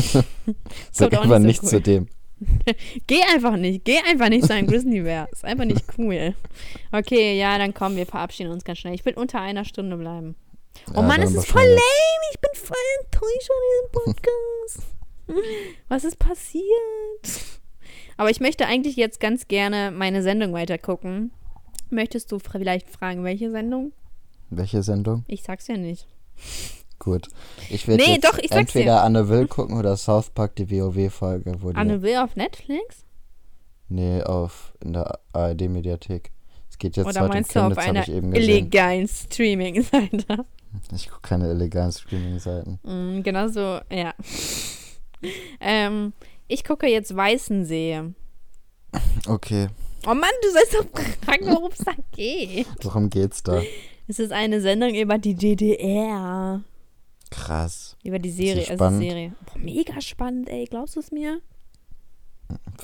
Sag 0.92 1.14
einfach 1.14 1.40
nicht 1.40 1.48
nicht 1.48 1.62
so 1.62 1.68
zu 1.68 1.76
cool. 1.78 1.82
dem. 1.82 2.08
Geh 3.08 3.22
einfach 3.34 3.58
nicht. 3.58 3.86
Geh 3.86 3.98
einfach 4.00 4.30
nicht 4.30 4.46
sein 4.46 4.68
Grizzly-Bär. 4.68 5.28
Ist 5.32 5.46
einfach 5.46 5.66
nicht 5.66 5.84
cool. 5.98 6.36
Okay, 6.92 7.38
ja, 7.38 7.58
dann 7.58 7.74
komm, 7.74 7.96
wir 7.96 8.06
verabschieden 8.06 8.52
uns 8.52 8.64
ganz 8.64 8.80
schnell. 8.80 8.94
Ich 8.94 9.06
will 9.06 9.14
unter 9.14 9.42
einer 9.42 9.66
Stunde 9.66 9.98
bleiben. 9.98 10.36
Oh 10.92 10.96
Ja, 10.98 11.02
Mann, 11.04 11.22
das 11.22 11.34
ist 11.34 11.48
voll 11.48 11.62
lame. 11.62 11.80
Ich 12.32 12.40
bin 12.40 12.52
voll 12.54 12.78
enttäuscht 13.02 13.48
von 13.48 13.58
diesem 13.72 14.14
Podcast. 14.14 14.96
Was 15.88 16.04
ist 16.04 16.20
passiert? 16.20 16.64
Aber 18.18 18.30
ich 18.30 18.40
möchte 18.40 18.66
eigentlich 18.66 18.96
jetzt 18.96 19.20
ganz 19.20 19.48
gerne 19.48 19.92
meine 19.92 20.22
Sendung 20.22 20.54
weitergucken. 20.54 21.32
Möchtest 21.90 22.32
du 22.32 22.40
vielleicht 22.40 22.90
fragen, 22.90 23.24
welche 23.24 23.52
Sendung? 23.52 23.92
Welche 24.50 24.84
Sendung? 24.84 25.24
Ich 25.28 25.44
sag's 25.44 25.68
ja 25.68 25.78
nicht. 25.78 26.08
Gut. 27.00 27.28
Ich 27.70 27.88
werde 27.88 28.04
Nee, 28.04 28.18
doch, 28.20 28.38
ich 28.38 28.52
entweder 28.52 29.04
Anne 29.04 29.30
Will 29.30 29.48
gucken 29.48 29.78
oder 29.78 29.98
South 29.98 30.30
Park, 30.30 30.56
die 30.56 30.70
WoW-Folge. 30.70 31.58
Anne 31.74 32.02
Will 32.02 32.18
auf 32.18 32.36
Netflix? 32.36 33.06
Nee, 33.90 34.24
auf 34.24 34.74
in 34.84 34.94
der 34.94 35.20
ARD-Mediathek. 35.34 36.32
Es 36.70 36.78
geht 36.78 36.98
jetzt 36.98 37.06
Oder 37.06 37.22
heute 37.22 37.26
um 37.26 37.30
meinst 37.30 37.56
du 37.56 37.60
auf 37.60 37.78
einer 37.78 38.08
illegalen 38.08 39.08
Streaming-Seite? 39.08 40.46
Ich 40.94 41.08
gucke 41.08 41.22
keine 41.22 41.50
illegalen 41.52 41.94
Streaming-Seiten. 41.94 42.80
Mm, 42.84 43.24
genau 43.24 43.48
so, 43.48 43.80
ja. 43.90 44.14
ähm, 45.62 46.12
ich 46.50 46.66
gucke 46.66 46.86
jetzt 46.86 47.16
Weißensee. 47.16 48.02
Okay, 49.26 49.70
Oh 50.08 50.14
Mann, 50.14 50.30
du 50.44 50.52
sollst 50.52 50.76
doch 50.76 51.02
fragen, 51.26 51.48
worum 51.48 51.72
es 51.72 51.80
da 51.80 51.94
geht. 52.12 52.68
worum 52.84 53.10
geht's 53.10 53.42
da? 53.42 53.62
Es 54.08 54.20
ist 54.20 54.32
eine 54.32 54.62
Sendung 54.62 54.94
über 54.94 55.18
die 55.18 55.34
DDR. 55.34 56.62
Krass. 57.36 57.98
Über 58.04 58.20
die 58.20 58.32
Serie. 58.32 58.62
Also 58.62 58.76
spannend? 58.76 59.02
Serie. 59.02 59.34
Boah, 59.46 59.60
mega 59.60 60.02
spannend, 60.02 60.50
ey. 60.50 60.66
Glaubst 60.66 60.96
du 60.96 61.00
es 61.02 61.12
mir? 61.12 61.42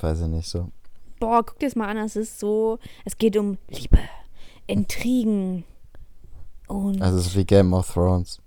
Weiß 0.01 0.21
ich 0.21 0.27
nicht 0.27 0.47
so. 0.49 0.69
Boah, 1.19 1.43
guck 1.45 1.59
dir 1.59 1.67
das 1.67 1.75
mal 1.75 1.87
an. 1.87 1.97
Es 1.97 2.15
ist 2.15 2.39
so. 2.39 2.79
Es 3.05 3.17
geht 3.17 3.37
um 3.37 3.57
Liebe, 3.69 3.99
Intrigen 4.67 5.63
und 6.67 7.01
Also 7.01 7.19
es 7.19 7.27
ist 7.27 7.35
wie 7.37 7.45
Game 7.45 7.73
of 7.73 7.93
Thrones. 7.93 8.41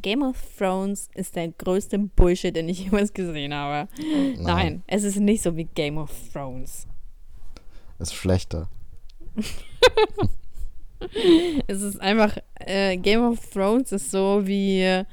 Game 0.00 0.22
of 0.22 0.36
Thrones 0.56 1.08
ist 1.14 1.36
der 1.36 1.48
größte 1.48 1.98
Bullshit, 1.98 2.54
den 2.54 2.68
ich 2.68 2.84
jemals 2.84 3.12
gesehen 3.12 3.52
habe. 3.52 3.88
Nein, 4.38 4.82
es 4.86 5.04
ist 5.04 5.16
nicht 5.16 5.42
so 5.42 5.56
wie 5.56 5.64
Game 5.64 5.98
of 5.98 6.10
Thrones. 6.32 6.86
Ist 7.98 8.14
schlechter. 8.14 8.68
es 11.66 11.82
ist 11.82 12.00
einfach, 12.00 12.36
äh, 12.58 12.96
Game 12.96 13.22
of 13.22 13.38
Thrones 13.50 13.92
ist 13.92 14.10
so 14.10 14.46
wie, 14.46 15.04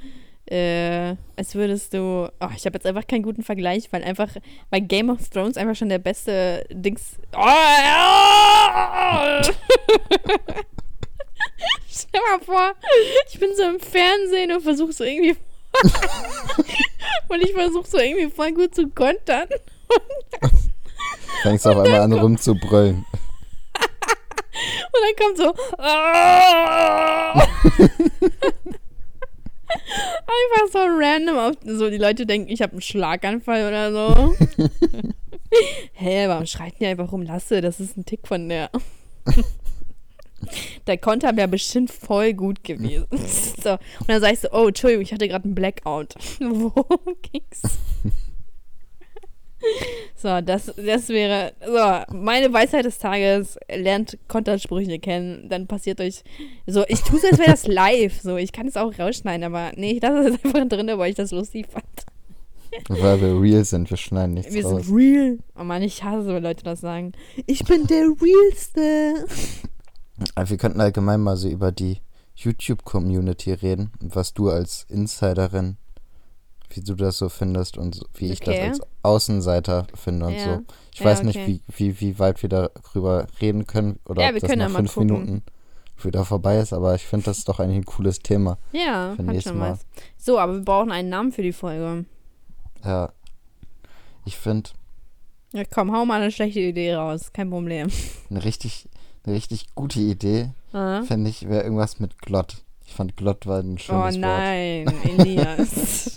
äh, 0.46 1.16
als 1.36 1.56
würdest 1.56 1.94
du, 1.94 2.30
oh, 2.40 2.50
ich 2.56 2.66
habe 2.66 2.76
jetzt 2.76 2.86
einfach 2.86 3.08
keinen 3.08 3.24
guten 3.24 3.44
Vergleich, 3.44 3.92
weil 3.92 4.04
einfach, 4.04 4.30
weil 4.70 4.82
Game 4.82 5.10
of 5.10 5.30
Thrones 5.30 5.58
einfach 5.58 5.76
schon 5.76 5.90
der 5.90 6.00
beste 6.00 6.66
Dings, 6.72 7.18
oh, 7.34 7.46
ja! 7.46 9.42
Stell 11.90 12.22
mal 12.22 12.40
vor, 12.44 12.74
ich 13.32 13.40
bin 13.40 13.50
so 13.56 13.64
im 13.64 13.80
Fernsehen 13.80 14.52
und 14.52 14.62
versuche 14.62 14.94
so 14.94 15.04
irgendwie, 15.04 15.36
und 17.28 17.42
ich 17.42 17.52
versuche 17.54 17.88
so 17.88 17.98
irgendwie 17.98 18.30
voll 18.30 18.52
gut 18.54 18.74
zu 18.74 18.88
kontern. 18.90 19.48
Fängst 21.42 21.68
auf 21.68 21.78
einmal 21.78 22.02
an 22.02 22.14
rumzubrüllen. 22.14 23.06
Und 24.94 25.02
dann 25.04 25.16
kommt 25.18 25.38
so. 25.38 25.54
Einfach 29.70 30.72
so 30.72 30.80
random. 30.80 31.38
Auf, 31.38 31.56
so 31.66 31.90
die 31.90 31.98
Leute 31.98 32.26
denken, 32.26 32.50
ich 32.50 32.62
habe 32.62 32.74
einen 32.74 32.82
Schlaganfall 32.82 33.68
oder 33.68 33.92
so. 33.92 34.36
Hä, 35.94 36.28
warum 36.28 36.46
schreit 36.46 36.80
die 36.80 36.86
einfach 36.86 37.12
rum? 37.12 37.24
Lasse, 37.24 37.62
das 37.62 37.80
ist 37.80 37.98
ein 37.98 38.06
Tick 38.06 38.28
von 38.28 38.50
der. 38.50 38.70
der 40.88 40.98
Konter 40.98 41.36
wäre 41.36 41.48
bestimmt 41.48 41.92
voll 41.92 42.34
gut 42.34 42.64
gewesen. 42.64 43.08
so. 43.12 43.72
Und 43.72 44.08
dann 44.08 44.22
sag 44.22 44.34
ich 44.34 44.40
so, 44.40 44.50
oh, 44.52 44.68
Entschuldigung, 44.68 45.04
ich 45.04 45.14
hatte 45.14 45.28
gerade 45.28 45.46
einen 45.46 45.56
Blackout. 45.56 46.16
Worum 46.40 47.16
ging's? 47.22 47.62
So, 50.20 50.42
das, 50.42 50.74
das 50.84 51.10
wäre, 51.10 51.54
so, 51.64 52.16
meine 52.16 52.52
Weisheit 52.52 52.86
des 52.86 52.98
Tages, 52.98 53.56
lernt 53.72 54.18
Kontersprüche 54.28 54.98
kennen, 54.98 55.48
dann 55.48 55.68
passiert 55.68 56.02
euch, 56.02 56.24
so, 56.66 56.84
ich 56.88 57.02
tue 57.02 57.20
es, 57.20 57.26
als 57.26 57.38
wäre 57.38 57.52
das 57.52 57.68
live, 57.68 58.20
so, 58.20 58.36
ich 58.36 58.52
kann 58.52 58.68
es 58.68 58.78
auch 58.78 58.98
rausschneiden, 58.98 59.44
aber 59.44 59.74
nee, 59.76 59.92
ich 59.92 60.02
lasse 60.02 60.30
es 60.30 60.44
einfach 60.44 60.68
drin, 60.68 60.90
weil 60.98 61.12
ich 61.12 61.16
das 61.16 61.30
lustig 61.30 61.68
fand. 61.70 61.86
Weil 62.90 63.22
wir 63.22 63.40
real 63.40 63.64
sind, 63.64 63.90
wir 63.92 63.98
schneiden 63.98 64.34
nichts 64.34 64.54
Wir 64.54 64.66
raus. 64.66 64.86
sind 64.86 64.96
real. 64.96 65.38
Oh 65.60 65.64
Mann, 65.64 65.84
ich 65.84 66.04
hasse, 66.04 66.28
wenn 66.28 66.44
Leute 66.44 66.64
das 66.64 66.82
sagen. 66.82 67.12
Ich 67.46 67.64
bin 67.64 67.86
der 67.88 68.08
Realste. 68.22 69.26
Aber 70.36 70.50
wir 70.50 70.58
könnten 70.58 70.82
allgemein 70.82 71.22
mal 71.22 71.38
so 71.38 71.48
über 71.48 71.72
die 71.72 72.00
YouTube-Community 72.36 73.54
reden, 73.54 73.92
was 74.00 74.34
du 74.34 74.50
als 74.50 74.86
Insiderin, 74.90 75.78
wie 76.78 76.82
du 76.84 76.96
das 76.96 77.18
so 77.18 77.28
findest 77.30 77.78
und 77.78 78.02
wie 78.16 78.32
ich 78.32 78.42
Okay. 78.42 78.70
das 78.70 78.80
als 78.80 78.88
Außenseiter 79.04 79.88
finde 79.96 80.28
und 80.28 80.34
Ja. 80.34 80.44
so. 80.56 80.62
Ich 80.94 81.00
Ja, 81.00 81.06
weiß 81.06 81.24
nicht, 81.24 81.38
okay. 81.38 81.60
wie, 81.68 81.92
wie, 81.94 82.00
wie 82.02 82.20
weit 82.20 82.42
wir 82.42 82.50
darüber 82.50 83.28
reden 83.42 83.68
können 83.68 84.00
oder 84.06 84.22
Ja, 84.22 84.30
ob 84.30 84.36
wir 84.36 84.42
das 84.42 84.50
können 84.50 84.72
nach 84.72 84.78
fünf. 84.78 84.96
Minuten 84.98 85.44
wieder 86.04 86.24
vorbei 86.26 86.60
ist, 86.60 86.74
aber 86.74 86.94
ich 86.96 87.06
finde, 87.06 87.26
das 87.26 87.40
ist 87.40 87.50
doch 87.50 87.60
eigentlich 87.60 87.78
ein 87.78 87.86
cooles 87.86 88.20
Thema 88.20 88.58
Ja, 88.72 89.16
für 89.16 89.26
hat 89.26 89.44
schon 89.44 89.58
Mal. 89.58 89.72
was. 89.72 89.80
So, 90.18 90.38
aber 90.40 90.54
wir 90.54 90.62
brauchen 90.62 90.92
einen 90.92 91.10
Namen 91.10 91.32
für 91.32 91.42
die 91.42 91.54
Folge. 91.54 92.06
Ja. 92.86 93.12
Ich 94.26 94.38
finde, 94.38 94.70
Ja, 95.54 95.64
komm, 95.66 95.92
hau 95.96 96.06
mal 96.06 96.22
eine 96.22 96.32
schlechte 96.32 96.60
Idee 96.60 96.94
raus. 96.96 97.32
Kein 97.34 97.50
Problem. 97.50 97.88
eine 98.30 98.44
richtig, 98.44 98.88
eine 99.26 99.36
richtig 99.36 99.74
gute 99.76 100.00
Idee, 100.00 100.52
Ah. 100.74 101.02
fände 101.04 101.30
ich, 101.30 101.48
wäre 101.50 101.64
irgendwas 101.64 102.00
mit 102.00 102.22
Glott. 102.22 102.58
Ich 102.86 102.94
fand 102.94 103.18
Glott 103.18 103.48
war 103.48 103.60
ein 103.60 103.74
Oh 103.76 103.78
schönes 103.78 104.02
Wort. 104.04 104.18
nein, 104.18 104.86
Elias. 105.04 106.16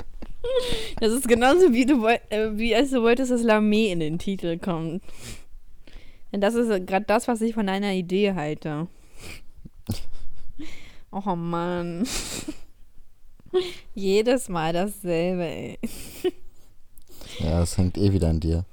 Das 1.00 1.12
ist 1.12 1.28
genauso 1.28 1.72
wie 1.72 1.86
du 1.86 2.06
äh, 2.06 2.18
wie 2.52 2.74
als 2.74 2.90
du 2.90 3.02
wolltest, 3.02 3.30
dass 3.30 3.42
Lamé 3.42 3.90
in 3.90 4.00
den 4.00 4.18
Titel 4.18 4.58
kommt. 4.58 5.02
Denn 6.32 6.40
das 6.40 6.54
ist 6.54 6.86
gerade 6.86 7.06
das, 7.06 7.28
was 7.28 7.40
ich 7.40 7.54
von 7.54 7.66
deiner 7.66 7.92
Idee 7.92 8.34
halte. 8.34 8.86
Oh 11.12 11.34
Mann. 11.34 12.06
Jedes 13.94 14.48
Mal 14.48 14.72
dasselbe, 14.72 15.44
ey. 15.44 15.78
Ja, 17.38 17.62
es 17.62 17.78
hängt 17.78 17.96
eh 17.96 18.12
wieder 18.12 18.28
an 18.28 18.40
dir. 18.40 18.64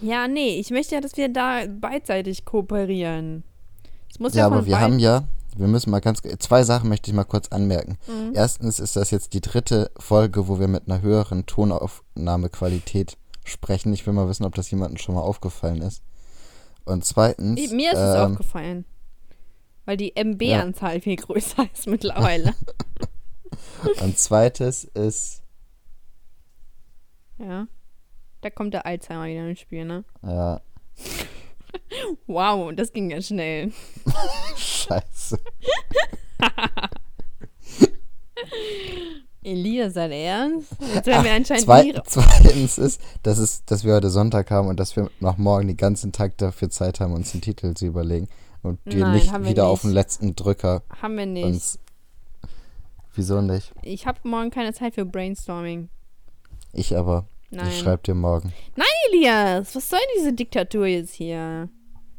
Ja, 0.00 0.28
nee, 0.28 0.60
ich 0.60 0.70
möchte 0.70 0.94
ja, 0.94 1.00
dass 1.00 1.16
wir 1.16 1.28
da 1.28 1.64
beidseitig 1.66 2.44
kooperieren. 2.44 3.42
Ja, 4.34 4.40
Ja, 4.40 4.46
aber 4.46 4.66
wir 4.66 4.78
haben 4.80 4.98
ja, 4.98 5.24
wir 5.58 5.66
müssen 5.68 5.90
mal 5.90 6.00
ganz, 6.00 6.20
zwei 6.38 6.62
Sachen 6.62 6.88
möchte 6.88 7.10
ich 7.10 7.14
mal 7.16 7.24
kurz 7.24 7.48
anmerken. 7.48 7.98
Mhm. 8.06 8.32
Erstens 8.34 8.78
ist 8.80 8.96
das 8.96 9.10
jetzt 9.10 9.34
die 9.34 9.40
dritte 9.40 9.90
Folge, 9.98 10.48
wo 10.48 10.58
wir 10.60 10.68
mit 10.68 10.86
einer 10.86 11.00
höheren 11.02 11.46
Tonaufnahmequalität 11.46 13.16
sprechen. 13.44 13.92
Ich 13.92 14.06
will 14.06 14.12
mal 14.14 14.28
wissen, 14.28 14.44
ob 14.44 14.54
das 14.54 14.70
jemandem 14.70 14.98
schon 14.98 15.14
mal 15.14 15.22
aufgefallen 15.22 15.82
ist. 15.82 16.02
Und 16.84 17.04
zweitens, 17.04 17.60
Ich- 17.60 17.70
Mir 17.72 17.92
ist 17.92 17.98
es 17.98 18.14
ähm, 18.16 18.32
aufgefallen. 18.32 18.84
Weil 19.84 19.96
die 19.96 20.14
MB-Anzahl 20.16 21.00
viel 21.00 21.16
größer 21.16 21.66
ist 21.72 21.86
mittlerweile. 21.86 22.54
und 24.02 24.18
zweites 24.18 24.84
ist, 24.84 25.42
ja. 27.38 27.66
Da 28.40 28.50
kommt 28.50 28.74
der 28.74 28.86
Alzheimer 28.86 29.26
wieder 29.26 29.48
ins 29.48 29.60
Spiel, 29.60 29.84
ne? 29.84 30.04
ja, 30.22 30.60
Wow, 32.26 32.72
das 32.74 32.92
ging 32.92 33.10
ja 33.10 33.20
schnell. 33.22 33.72
scheiße. 34.56 35.38
Elias, 39.42 39.94
sein 39.94 40.12
Ernst? 40.12 40.72
Jetzt 40.94 41.06
werden 41.06 41.24
wir 41.24 41.32
anscheinend 41.32 41.64
Zwei, 41.64 41.82
nie... 41.84 41.94
zweitens 42.04 42.78
ist, 42.78 43.00
dass, 43.22 43.38
es, 43.38 43.64
dass 43.64 43.84
wir 43.84 43.94
heute 43.94 44.10
Sonntag 44.10 44.50
haben 44.50 44.68
und 44.68 44.78
dass 44.78 44.96
wir 44.96 45.10
noch 45.20 45.38
morgen 45.38 45.68
den 45.68 45.76
ganzen 45.76 46.12
Tag 46.12 46.36
dafür 46.38 46.70
Zeit 46.70 47.00
haben, 47.00 47.12
uns 47.12 47.32
den 47.32 47.40
Titel 47.40 47.74
zu 47.74 47.86
überlegen. 47.86 48.28
Und 48.62 48.80
wir 48.84 49.04
Nein, 49.04 49.14
nicht 49.14 49.32
wir 49.32 49.40
wieder 49.40 49.62
nicht. 49.64 49.70
auf 49.70 49.82
den 49.82 49.92
letzten 49.92 50.34
Drücker 50.34 50.82
Haben 51.00 51.16
wir 51.16 51.26
nicht. 51.26 51.44
uns. 51.44 51.78
Wieso 53.14 53.40
nicht? 53.40 53.72
Ich 53.82 54.06
habe 54.06 54.18
morgen 54.24 54.50
keine 54.50 54.72
Zeit 54.74 54.94
für 54.94 55.04
Brainstorming. 55.04 55.88
Ich 56.72 56.96
aber. 56.96 57.26
Nein. 57.50 57.68
Ich 57.68 57.78
schreibe 57.78 58.02
dir 58.02 58.14
morgen. 58.14 58.52
Elias, 59.10 59.74
was 59.74 59.88
soll 59.88 60.00
diese 60.18 60.32
Diktatur 60.32 60.86
jetzt 60.86 61.14
hier? 61.14 61.68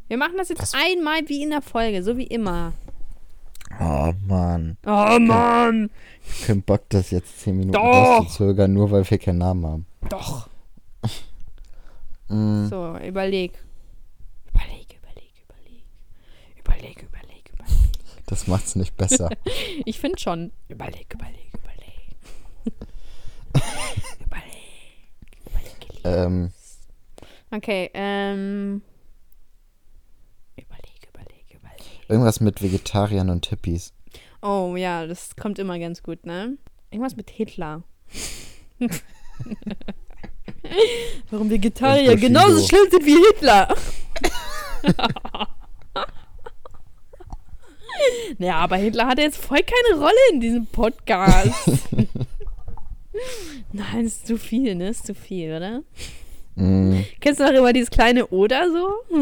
Wir 0.07 0.17
machen 0.17 0.37
das 0.37 0.49
jetzt 0.49 0.61
Was? 0.61 0.73
einmal 0.73 1.27
wie 1.29 1.43
in 1.43 1.51
der 1.51 1.61
Folge, 1.61 2.01
so 2.03 2.17
wie 2.17 2.25
immer. 2.27 2.73
Oh 3.79 4.11
Mann. 4.25 4.77
Oh 4.85 5.19
Mann! 5.19 5.91
Ich 6.23 6.41
hab 6.41 6.47
keinen 6.47 6.63
Bock, 6.63 6.81
das 6.89 7.11
jetzt 7.11 7.39
10 7.41 7.55
Minuten 7.57 7.77
rauszuzögern, 7.77 8.73
nur 8.73 8.89
weil 8.89 9.07
wir 9.09 9.17
keinen 9.19 9.37
Namen 9.37 9.65
haben. 9.65 9.85
Doch. 10.09 10.47
Mm, 12.31 12.67
So, 12.67 12.95
überleg. 12.97 13.53
Überleg, 14.53 14.99
überleg, 14.99 15.33
überleg. 15.47 15.83
Überleg, 16.59 17.01
überleg, 17.01 17.51
überleg. 17.51 17.91
das 18.27 18.45
macht's 18.45 18.75
nicht 18.75 18.95
besser. 18.97 19.29
Ich 19.85 19.99
finde 19.99 20.19
schon. 20.19 20.51
Überleg, 20.67 21.11
überleg. 21.11 21.49
überleg. 21.51 22.15
Überleg. 24.19 24.55
Ähm, 26.09 26.51
Okay, 27.51 27.89
ähm. 27.93 28.81
Überleg, 30.55 31.09
überleg, 31.09 31.45
überleg. 31.49 32.09
irgendwas 32.09 32.39
mit 32.39 32.61
Vegetariern 32.61 33.29
und 33.29 33.47
Hippies. 33.47 33.93
Oh 34.41 34.75
ja, 34.77 35.07
das 35.07 35.35
kommt 35.35 35.57
immer 35.59 35.79
ganz 35.79 36.03
gut, 36.03 36.25
ne? 36.25 36.57
Irgendwas 36.91 37.15
mit 37.15 37.29
Hitler. 37.31 37.83
Warum 41.31 41.49
Vegetarier 41.49 42.15
genauso 42.15 42.65
schlimm 42.67 42.87
sind 42.91 43.05
wie 43.05 43.17
Hitler. 43.33 43.75
naja, 48.37 48.55
aber 48.57 48.77
Hitler 48.77 49.07
hatte 49.07 49.21
jetzt 49.21 49.37
voll 49.37 49.59
keine 49.59 49.99
Rolle 49.99 50.17
in 50.31 50.39
diesem 50.39 50.65
Podcast. 50.67 51.51
Nein, 53.73 54.05
ist 54.05 54.27
zu 54.27 54.37
viel, 54.37 54.75
ne? 54.75 54.89
Ist 54.89 55.05
zu 55.05 55.13
viel, 55.15 55.53
oder? 55.55 55.81
Mm, 56.55 57.03
Kennst 57.21 57.39
du 57.39 57.45
noch 57.45 57.53
immer 57.53 57.71
dieses 57.71 57.89
kleine 57.89 58.27
Oder 58.27 58.65
so? 58.69 59.21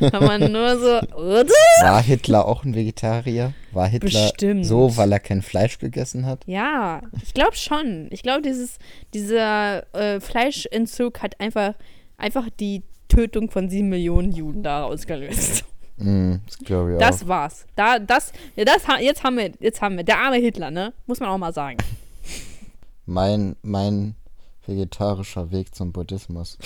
Kann 0.10 0.24
man 0.24 0.50
nur 0.50 0.78
so, 0.78 0.98
oder? 1.16 1.44
war 1.82 2.02
Hitler 2.02 2.46
auch 2.46 2.64
ein 2.64 2.74
Vegetarier? 2.74 3.52
War 3.72 3.86
Hitler 3.88 4.08
Bestimmt. 4.08 4.64
so, 4.64 4.96
weil 4.96 5.12
er 5.12 5.20
kein 5.20 5.42
Fleisch 5.42 5.78
gegessen 5.78 6.24
hat? 6.24 6.40
Ja, 6.46 7.02
ich 7.22 7.34
glaube 7.34 7.56
schon. 7.56 8.06
Ich 8.10 8.22
glaube, 8.22 8.40
dieses, 8.42 8.78
dieser 9.12 9.82
äh, 9.94 10.20
Fleischentzug 10.20 11.20
hat 11.22 11.38
einfach, 11.40 11.74
einfach 12.16 12.48
die 12.58 12.82
Tötung 13.08 13.50
von 13.50 13.68
sieben 13.68 13.88
Millionen 13.90 14.32
Juden 14.32 14.62
da 14.62 14.84
ausgelöst. 14.84 15.64
Mm, 15.98 16.36
das 16.46 16.58
glaube 16.58 16.92
ich 16.92 16.98
Das 16.98 17.24
auch. 17.24 17.28
war's. 17.28 17.66
Da, 17.74 17.98
das, 17.98 18.32
ja, 18.56 18.64
das, 18.64 18.82
jetzt 19.00 19.22
haben 19.24 19.36
wir, 19.36 19.50
jetzt 19.60 19.82
haben 19.82 19.96
wir, 19.96 20.04
der 20.04 20.18
arme 20.18 20.36
Hitler, 20.36 20.70
ne? 20.70 20.92
Muss 21.06 21.18
man 21.20 21.28
auch 21.28 21.38
mal 21.38 21.52
sagen. 21.52 21.76
Mein, 23.08 23.56
mein 23.62 24.16
vegetarischer 24.66 25.50
Weg 25.50 25.74
zum 25.74 25.92
Buddhismus. 25.92 26.58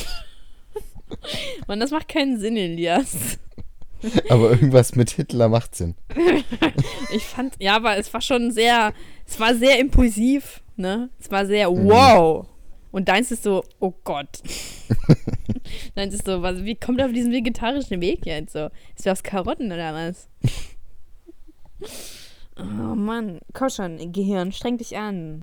Und 1.68 1.78
das 1.78 1.93
macht 1.93 2.09
keinen 2.09 2.40
Sinn, 2.40 2.57
Elias. 2.57 3.38
Aber 4.28 4.51
irgendwas 4.51 4.97
mit 4.97 5.11
Hitler 5.11 5.49
macht 5.49 5.76
Sinn. 5.76 5.95
Ich 7.14 7.24
fand, 7.24 7.55
ja, 7.61 7.76
aber 7.76 7.99
es 7.99 8.12
war 8.14 8.22
schon 8.22 8.51
sehr, 8.53 8.95
es 9.26 9.38
war 9.38 9.55
sehr 9.55 9.78
impulsiv, 9.78 10.62
ne? 10.76 11.11
Es 11.20 11.30
war 11.30 11.45
sehr 11.45 11.70
Mhm. 11.70 11.84
wow. 11.88 12.47
Und 12.90 13.07
deins 13.09 13.30
ist 13.30 13.43
so, 13.43 13.62
oh 13.80 13.93
Gott. 14.03 14.40
deins 15.95 16.14
ist 16.14 16.24
so, 16.24 16.40
was, 16.40 16.64
wie 16.64 16.74
kommt 16.74 17.01
er 17.01 17.07
auf 17.07 17.12
diesen 17.12 17.30
vegetarischen 17.30 18.01
Weg 18.01 18.24
jetzt 18.24 18.55
so? 18.55 18.70
Ist 18.97 19.05
das 19.05 19.22
Karotten 19.22 19.66
oder 19.70 19.93
was? 19.93 20.28
Oh 22.57 22.95
Mann, 22.95 23.40
komm 23.53 23.68
schon, 23.68 24.11
Gehirn, 24.12 24.53
streng 24.53 24.78
dich 24.78 24.97
an. 24.97 25.43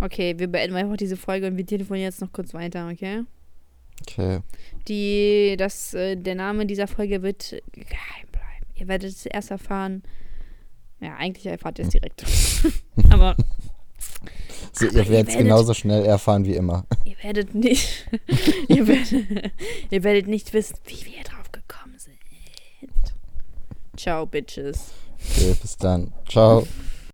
Okay, 0.00 0.34
wir 0.38 0.48
beenden 0.48 0.76
einfach 0.76 0.96
diese 0.96 1.16
Folge 1.16 1.46
und 1.46 1.56
wir 1.56 1.64
telefonieren 1.66 2.10
jetzt 2.10 2.20
noch 2.20 2.32
kurz 2.32 2.52
weiter, 2.54 2.88
okay? 2.90 3.22
Okay. 4.02 4.40
Die, 4.88 5.54
das, 5.56 5.94
äh, 5.94 6.16
der 6.16 6.34
Name 6.34 6.66
dieser 6.66 6.86
Folge 6.86 7.22
wird 7.22 7.56
geheim 7.72 8.26
bleiben. 8.32 8.66
Ihr 8.74 8.88
werdet 8.88 9.10
es 9.10 9.24
erst 9.26 9.50
erfahren. 9.50 10.02
Ja, 11.00 11.14
eigentlich 11.16 11.46
erfahrt 11.46 11.78
ihr 11.78 11.84
es 11.86 11.90
direkt. 11.90 12.24
Aber 13.10 13.36
So, 14.72 14.86
Aber 14.88 14.96
ihr 14.96 15.08
werdet 15.08 15.28
es 15.28 15.36
genauso 15.38 15.74
schnell 15.74 16.04
erfahren 16.04 16.44
wie 16.44 16.54
immer. 16.54 16.84
ihr 17.04 17.16
werdet 17.22 17.54
nicht, 17.54 18.06
ihr, 18.68 18.86
werdet, 18.88 19.52
ihr 19.90 20.02
werdet 20.04 20.26
nicht 20.26 20.52
wissen, 20.52 20.76
wie 20.86 21.04
wir 21.06 21.22
drauf 21.22 21.52
gekommen 21.52 21.96
sind. 21.98 22.16
Ciao, 23.96 24.26
Bitches. 24.26 24.90
Okay, 25.36 25.54
bis 25.62 25.76
dann. 25.76 26.12
Ciao. 26.28 26.66